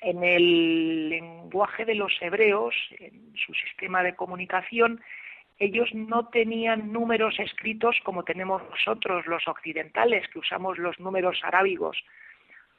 en 0.00 0.24
el 0.24 1.08
lenguaje 1.08 1.84
de 1.84 1.94
los 1.94 2.12
hebreos, 2.20 2.74
en 2.98 3.34
su 3.36 3.52
sistema 3.54 4.02
de 4.02 4.14
comunicación, 4.14 5.00
ellos 5.58 5.90
no 5.92 6.28
tenían 6.28 6.90
números 6.90 7.38
escritos 7.38 7.96
como 8.02 8.24
tenemos 8.24 8.62
nosotros 8.70 9.26
los 9.26 9.46
occidentales, 9.46 10.26
que 10.28 10.38
usamos 10.38 10.78
los 10.78 10.98
números 10.98 11.38
arábigos. 11.44 12.02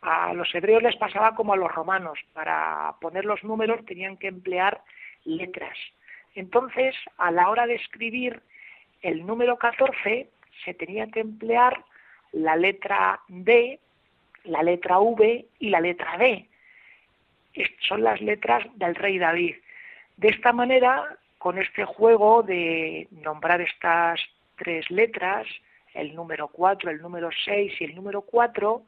A 0.02 0.34
los 0.34 0.54
hebreos 0.56 0.82
les 0.82 0.96
pasaba 0.96 1.36
como 1.36 1.54
a 1.54 1.58
los 1.58 1.72
romanos, 1.72 2.18
para 2.34 2.96
poner 3.00 3.26
los 3.26 3.44
números 3.44 3.86
tenían 3.86 4.18
que 4.18 4.28
emplear 4.28 4.82
letras. 5.26 5.78
Entonces, 6.34 6.96
a 7.18 7.30
la 7.30 7.50
hora 7.50 7.68
de 7.68 7.76
escribir 7.76 8.42
el 9.04 9.26
número 9.28 9.58
14, 9.58 10.28
se 10.66 10.74
tenía 10.74 11.06
que 11.08 11.20
emplear 11.20 11.84
la 12.32 12.56
letra 12.56 13.20
D, 13.28 13.80
la 14.44 14.64
letra 14.64 15.00
V 15.00 15.46
y 15.60 15.70
la 15.70 15.82
letra 15.82 16.18
D 16.18 16.48
son 17.88 18.04
las 18.04 18.22
letras 18.22 18.64
del 18.76 18.96
rey 18.96 19.18
David. 19.18 19.56
De 20.18 20.30
esta 20.30 20.54
manera, 20.54 21.18
con 21.38 21.58
este 21.58 21.86
juego 21.86 22.44
de 22.44 23.08
nombrar 23.12 23.62
estas 23.62 24.20
tres 24.58 24.90
letras, 24.92 25.48
el 25.94 26.16
número 26.16 26.48
4, 26.48 26.92
el 26.92 27.02
número 27.02 27.30
6 27.46 27.74
y 27.80 27.84
el 27.84 27.96
número 27.96 28.22
4, 28.22 28.84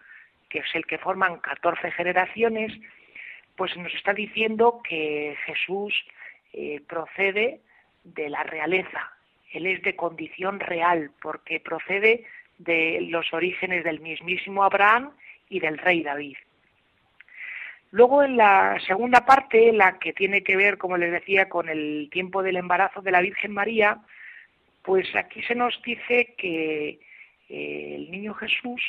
que 0.50 0.60
es 0.60 0.76
el 0.76 0.86
que 0.86 0.98
forman 0.98 1.40
14 1.40 1.92
generaciones, 1.92 2.72
pues 3.56 3.76
nos 3.78 3.94
está 3.94 4.14
diciendo 4.14 4.82
que 4.88 5.36
Jesús 5.46 5.94
eh, 6.54 6.82
procede 6.88 7.62
de 8.04 8.30
la 8.30 8.44
realeza, 8.44 9.12
él 9.52 9.68
es 9.68 9.82
de 9.84 9.96
condición 9.96 10.60
real, 10.60 11.12
porque 11.22 11.60
procede 11.60 12.26
de 12.58 13.00
los 13.10 13.32
orígenes 13.34 13.84
del 13.84 14.00
mismísimo 14.00 14.64
Abraham 14.64 15.12
y 15.50 15.60
del 15.60 15.78
rey 15.78 16.04
David. 16.04 16.38
Luego 17.94 18.24
en 18.24 18.38
la 18.38 18.80
segunda 18.88 19.24
parte, 19.24 19.72
la 19.72 20.00
que 20.00 20.14
tiene 20.14 20.42
que 20.42 20.56
ver, 20.56 20.80
como 20.80 20.98
les 20.98 21.12
decía, 21.12 21.48
con 21.48 21.70
el 21.70 22.10
tiempo 22.12 22.42
del 22.42 22.56
embarazo 22.56 23.04
de 23.04 23.12
la 23.12 23.22
Virgen 23.22 23.54
María, 23.54 24.00
pues 24.82 25.16
aquí 25.16 25.44
se 25.44 25.54
nos 25.54 25.80
dice 25.84 26.34
que 26.36 27.00
eh, 27.50 27.96
el 27.96 28.10
niño 28.10 28.34
Jesús, 28.34 28.82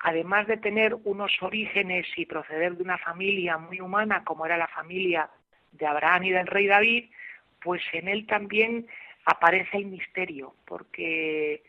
además 0.00 0.46
de 0.48 0.58
tener 0.58 0.94
unos 1.04 1.32
orígenes 1.40 2.06
y 2.14 2.26
proceder 2.26 2.76
de 2.76 2.82
una 2.82 2.98
familia 2.98 3.56
muy 3.56 3.80
humana 3.80 4.22
como 4.22 4.44
era 4.44 4.58
la 4.58 4.68
familia 4.68 5.30
de 5.72 5.86
Abraham 5.86 6.24
y 6.24 6.30
del 6.32 6.46
rey 6.46 6.66
David, 6.66 7.06
pues 7.62 7.80
en 7.94 8.06
él 8.06 8.26
también 8.26 8.86
aparece 9.24 9.78
el 9.78 9.86
misterio, 9.86 10.54
porque 10.66 11.62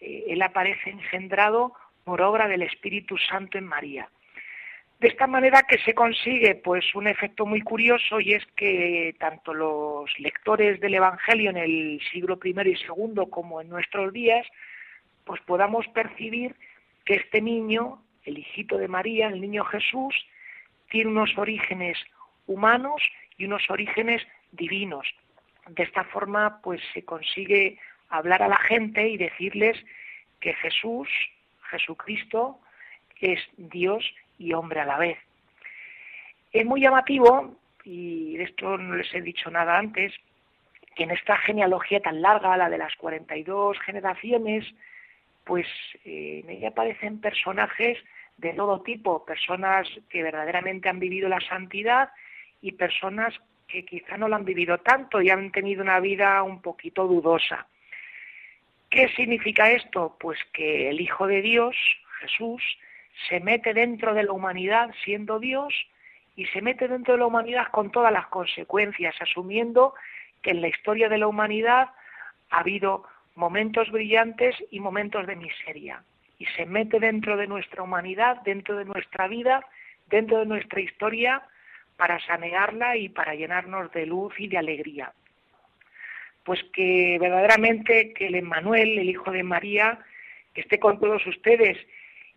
eh, 0.00 0.24
él 0.28 0.40
aparece 0.40 0.88
engendrado 0.88 1.74
por 2.04 2.22
obra 2.22 2.48
del 2.48 2.62
Espíritu 2.62 3.18
Santo 3.18 3.58
en 3.58 3.66
María. 3.66 4.08
De 4.98 5.08
esta 5.08 5.26
manera 5.26 5.62
que 5.62 5.76
se 5.78 5.94
consigue 5.94 6.54
pues 6.54 6.94
un 6.94 7.06
efecto 7.06 7.44
muy 7.44 7.60
curioso 7.60 8.18
y 8.18 8.32
es 8.32 8.46
que 8.56 9.14
tanto 9.18 9.52
los 9.52 10.10
lectores 10.18 10.80
del 10.80 10.94
Evangelio 10.94 11.50
en 11.50 11.58
el 11.58 12.00
siglo 12.10 12.38
I 12.42 12.50
y 12.50 12.70
II 12.70 13.24
como 13.30 13.60
en 13.60 13.68
nuestros 13.68 14.10
días 14.14 14.46
pues 15.24 15.40
podamos 15.42 15.86
percibir 15.88 16.54
que 17.04 17.14
este 17.14 17.42
niño, 17.42 18.02
el 18.24 18.38
hijito 18.38 18.78
de 18.78 18.88
María, 18.88 19.28
el 19.28 19.40
niño 19.40 19.64
Jesús, 19.64 20.14
tiene 20.88 21.10
unos 21.10 21.36
orígenes 21.36 21.98
humanos 22.46 23.02
y 23.36 23.44
unos 23.44 23.68
orígenes 23.68 24.22
divinos. 24.52 25.06
De 25.68 25.82
esta 25.82 26.04
forma 26.04 26.62
pues 26.62 26.80
se 26.94 27.04
consigue 27.04 27.78
hablar 28.08 28.42
a 28.42 28.48
la 28.48 28.58
gente 28.58 29.06
y 29.06 29.18
decirles 29.18 29.76
que 30.40 30.54
Jesús, 30.54 31.08
Jesucristo, 31.70 32.60
es 33.20 33.40
Dios 33.56 34.04
y 34.38 34.52
hombre 34.52 34.80
a 34.80 34.86
la 34.86 34.98
vez. 34.98 35.18
Es 36.52 36.64
muy 36.64 36.80
llamativo, 36.80 37.56
y 37.84 38.36
de 38.36 38.44
esto 38.44 38.76
no 38.78 38.96
les 38.96 39.12
he 39.14 39.20
dicho 39.20 39.50
nada 39.50 39.78
antes, 39.78 40.12
que 40.94 41.04
en 41.04 41.10
esta 41.10 41.36
genealogía 41.36 42.00
tan 42.00 42.22
larga, 42.22 42.56
la 42.56 42.70
de 42.70 42.78
las 42.78 42.94
42 42.96 43.78
generaciones, 43.80 44.64
pues 45.44 45.66
eh, 46.04 46.40
en 46.42 46.50
ella 46.50 46.68
aparecen 46.68 47.20
personajes 47.20 47.98
de 48.38 48.52
todo 48.52 48.82
tipo, 48.82 49.24
personas 49.24 49.88
que 50.08 50.22
verdaderamente 50.22 50.88
han 50.88 50.98
vivido 50.98 51.28
la 51.28 51.40
santidad 51.40 52.10
y 52.60 52.72
personas 52.72 53.34
que 53.68 53.84
quizá 53.84 54.16
no 54.16 54.28
la 54.28 54.36
han 54.36 54.44
vivido 54.44 54.78
tanto 54.78 55.20
y 55.20 55.30
han 55.30 55.50
tenido 55.52 55.82
una 55.82 56.00
vida 56.00 56.42
un 56.42 56.60
poquito 56.60 57.06
dudosa. 57.06 57.66
¿Qué 58.90 59.08
significa 59.08 59.70
esto? 59.70 60.16
Pues 60.18 60.38
que 60.52 60.90
el 60.90 61.00
Hijo 61.00 61.26
de 61.26 61.42
Dios, 61.42 61.76
Jesús, 62.20 62.62
se 63.28 63.40
mete 63.40 63.74
dentro 63.74 64.14
de 64.14 64.24
la 64.24 64.32
humanidad 64.32 64.90
siendo 65.04 65.38
Dios 65.38 65.72
y 66.36 66.46
se 66.46 66.60
mete 66.60 66.86
dentro 66.86 67.14
de 67.14 67.20
la 67.20 67.26
humanidad 67.26 67.68
con 67.70 67.90
todas 67.90 68.12
las 68.12 68.26
consecuencias, 68.26 69.14
asumiendo 69.20 69.94
que 70.42 70.50
en 70.50 70.60
la 70.60 70.68
historia 70.68 71.08
de 71.08 71.18
la 71.18 71.26
humanidad 71.26 71.88
ha 72.50 72.58
habido 72.58 73.04
momentos 73.34 73.90
brillantes 73.90 74.54
y 74.70 74.80
momentos 74.80 75.26
de 75.26 75.36
miseria. 75.36 76.02
Y 76.38 76.46
se 76.46 76.66
mete 76.66 77.00
dentro 77.00 77.36
de 77.36 77.46
nuestra 77.46 77.82
humanidad, 77.82 78.42
dentro 78.42 78.76
de 78.76 78.84
nuestra 78.84 79.26
vida, 79.28 79.66
dentro 80.08 80.38
de 80.38 80.46
nuestra 80.46 80.80
historia, 80.80 81.42
para 81.96 82.20
sanearla 82.20 82.96
y 82.98 83.08
para 83.08 83.34
llenarnos 83.34 83.90
de 83.92 84.04
luz 84.04 84.34
y 84.38 84.48
de 84.48 84.58
alegría. 84.58 85.12
Pues 86.44 86.62
que 86.74 87.16
verdaderamente 87.18 88.12
que 88.12 88.26
el 88.26 88.34
Emmanuel, 88.34 88.98
el 88.98 89.08
Hijo 89.08 89.30
de 89.30 89.42
María, 89.42 89.98
que 90.52 90.60
esté 90.60 90.78
con 90.78 91.00
todos 91.00 91.26
ustedes 91.26 91.78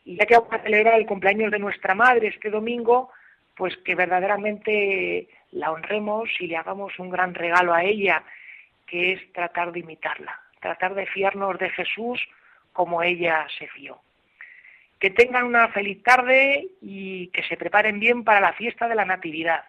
y 0.09 0.15
ya 0.15 0.25
que 0.25 0.33
vamos 0.33 0.51
a 0.51 0.63
celebrar 0.63 0.95
el 0.95 1.05
cumpleaños 1.05 1.51
de 1.51 1.59
nuestra 1.59 1.93
madre 1.93 2.29
este 2.29 2.49
domingo, 2.49 3.11
pues 3.55 3.77
que 3.77 3.93
verdaderamente 3.93 5.29
la 5.51 5.71
honremos 5.71 6.27
y 6.39 6.47
le 6.47 6.57
hagamos 6.57 6.97
un 6.97 7.11
gran 7.11 7.35
regalo 7.35 7.75
a 7.75 7.83
ella, 7.83 8.23
que 8.87 9.13
es 9.13 9.33
tratar 9.33 9.71
de 9.71 9.81
imitarla, 9.81 10.41
tratar 10.61 10.95
de 10.95 11.05
fiarnos 11.05 11.59
de 11.59 11.69
Jesús 11.69 12.27
como 12.73 13.03
ella 13.03 13.45
se 13.59 13.67
fió. 13.67 14.01
Que 14.99 15.11
tengan 15.11 15.43
una 15.43 15.67
feliz 15.67 16.01
tarde 16.01 16.69
y 16.81 17.27
que 17.27 17.43
se 17.43 17.55
preparen 17.55 17.99
bien 17.99 18.23
para 18.23 18.41
la 18.41 18.53
fiesta 18.53 18.87
de 18.87 18.95
la 18.95 19.05
Natividad. 19.05 19.65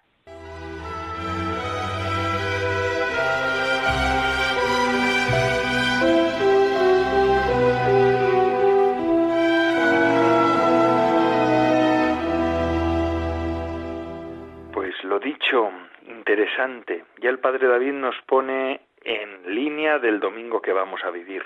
Interesante. 16.06 17.04
Ya 17.18 17.30
el 17.30 17.38
Padre 17.38 17.66
David 17.66 17.92
nos 17.92 18.16
pone 18.22 18.80
en 19.02 19.54
línea 19.54 19.98
del 19.98 20.20
domingo 20.20 20.60
que 20.62 20.72
vamos 20.72 21.02
a 21.04 21.10
vivir. 21.10 21.44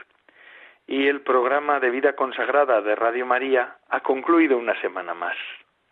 Y 0.86 1.08
el 1.08 1.22
programa 1.22 1.80
de 1.80 1.90
vida 1.90 2.14
consagrada 2.14 2.82
de 2.82 2.94
Radio 2.94 3.24
María 3.24 3.78
ha 3.88 4.00
concluido 4.00 4.58
una 4.58 4.78
semana 4.80 5.14
más. 5.14 5.36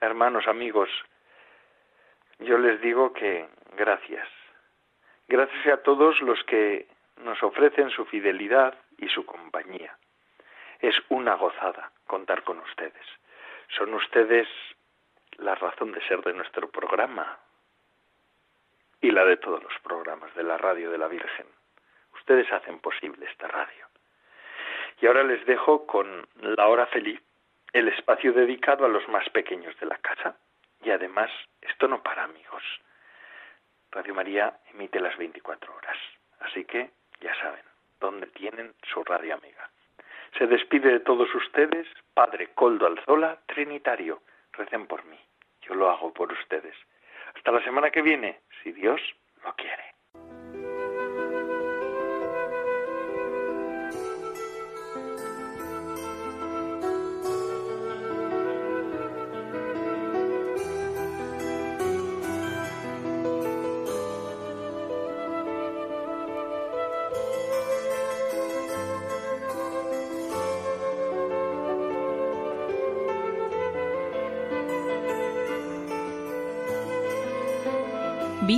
Hermanos, 0.01 0.47
amigos, 0.47 0.91
yo 2.41 2.59
les 2.59 2.81
digo 2.81 3.13
que 3.13 3.47
gracias. 3.77 4.29
Gracias 5.29 5.67
a 5.67 5.83
todos 5.83 6.21
los 6.21 6.43
que 6.45 6.87
nos 7.25 7.43
ofrecen 7.43 7.89
su 7.91 8.05
fidelidad 8.05 8.75
y 8.99 9.09
su 9.09 9.25
compañía. 9.25 9.97
Es 10.81 10.97
una 11.09 11.35
gozada 11.35 11.91
contar 12.07 12.43
con 12.43 12.59
ustedes. 12.59 13.07
Son 13.69 13.95
ustedes 13.95 14.49
la 15.39 15.55
razón 15.55 15.93
de 15.93 16.03
ser 16.07 16.21
de 16.23 16.35
nuestro 16.35 16.69
programa, 16.69 17.39
y 19.03 19.11
la 19.11 19.25
de 19.25 19.37
todos 19.37 19.63
los 19.63 19.73
programas 19.83 20.33
de 20.37 20.45
la 20.45 20.57
radio 20.57 20.91
de 20.91 20.97
la 20.97 21.09
Virgen. 21.09 21.47
Ustedes 22.15 22.51
hacen 22.53 22.79
posible 22.79 23.27
esta 23.27 23.49
radio. 23.49 23.87
Y 25.01 25.07
ahora 25.07 25.25
les 25.25 25.45
dejo 25.45 25.87
con 25.87 26.27
la 26.41 26.69
hora 26.69 26.87
feliz, 26.87 27.21
el 27.73 27.89
espacio 27.89 28.33
dedicado 28.33 28.85
a 28.85 28.89
los 28.89 29.07
más 29.09 29.29
pequeños 29.31 29.79
de 29.81 29.87
la 29.87 29.99
casa. 29.99 30.37
Y 30.85 30.91
además, 30.91 31.31
esto 31.61 31.89
no 31.89 32.01
para 32.03 32.23
amigos. 32.23 32.63
Radio 33.91 34.15
María 34.15 34.57
emite 34.73 35.01
las 35.01 35.17
24 35.19 35.75
horas. 35.75 35.97
Así 36.39 36.65
que, 36.65 36.91
ya 37.21 37.35
saben, 37.41 37.65
dónde 37.99 38.29
tienen 38.29 38.73
su 38.93 39.03
radio 39.03 39.35
amiga. 39.35 39.69
Se 40.39 40.47
despide 40.47 40.93
de 40.93 41.01
todos 41.01 41.35
ustedes, 41.35 41.89
Padre 42.15 42.55
Coldo 42.55 42.87
Alzola, 42.87 43.39
Trinitario. 43.47 44.23
Recen 44.53 44.87
por 44.87 45.05
mí. 45.07 45.19
Yo 45.63 45.75
lo 45.75 45.91
hago 45.91 46.13
por 46.13 46.33
ustedes. 46.33 46.77
Hasta 47.35 47.51
la 47.51 47.65
semana 47.65 47.91
que 47.91 48.03
viene, 48.03 48.41
si 48.63 48.73
Dios 48.73 49.01
lo 49.45 49.55
quiere. 49.55 49.92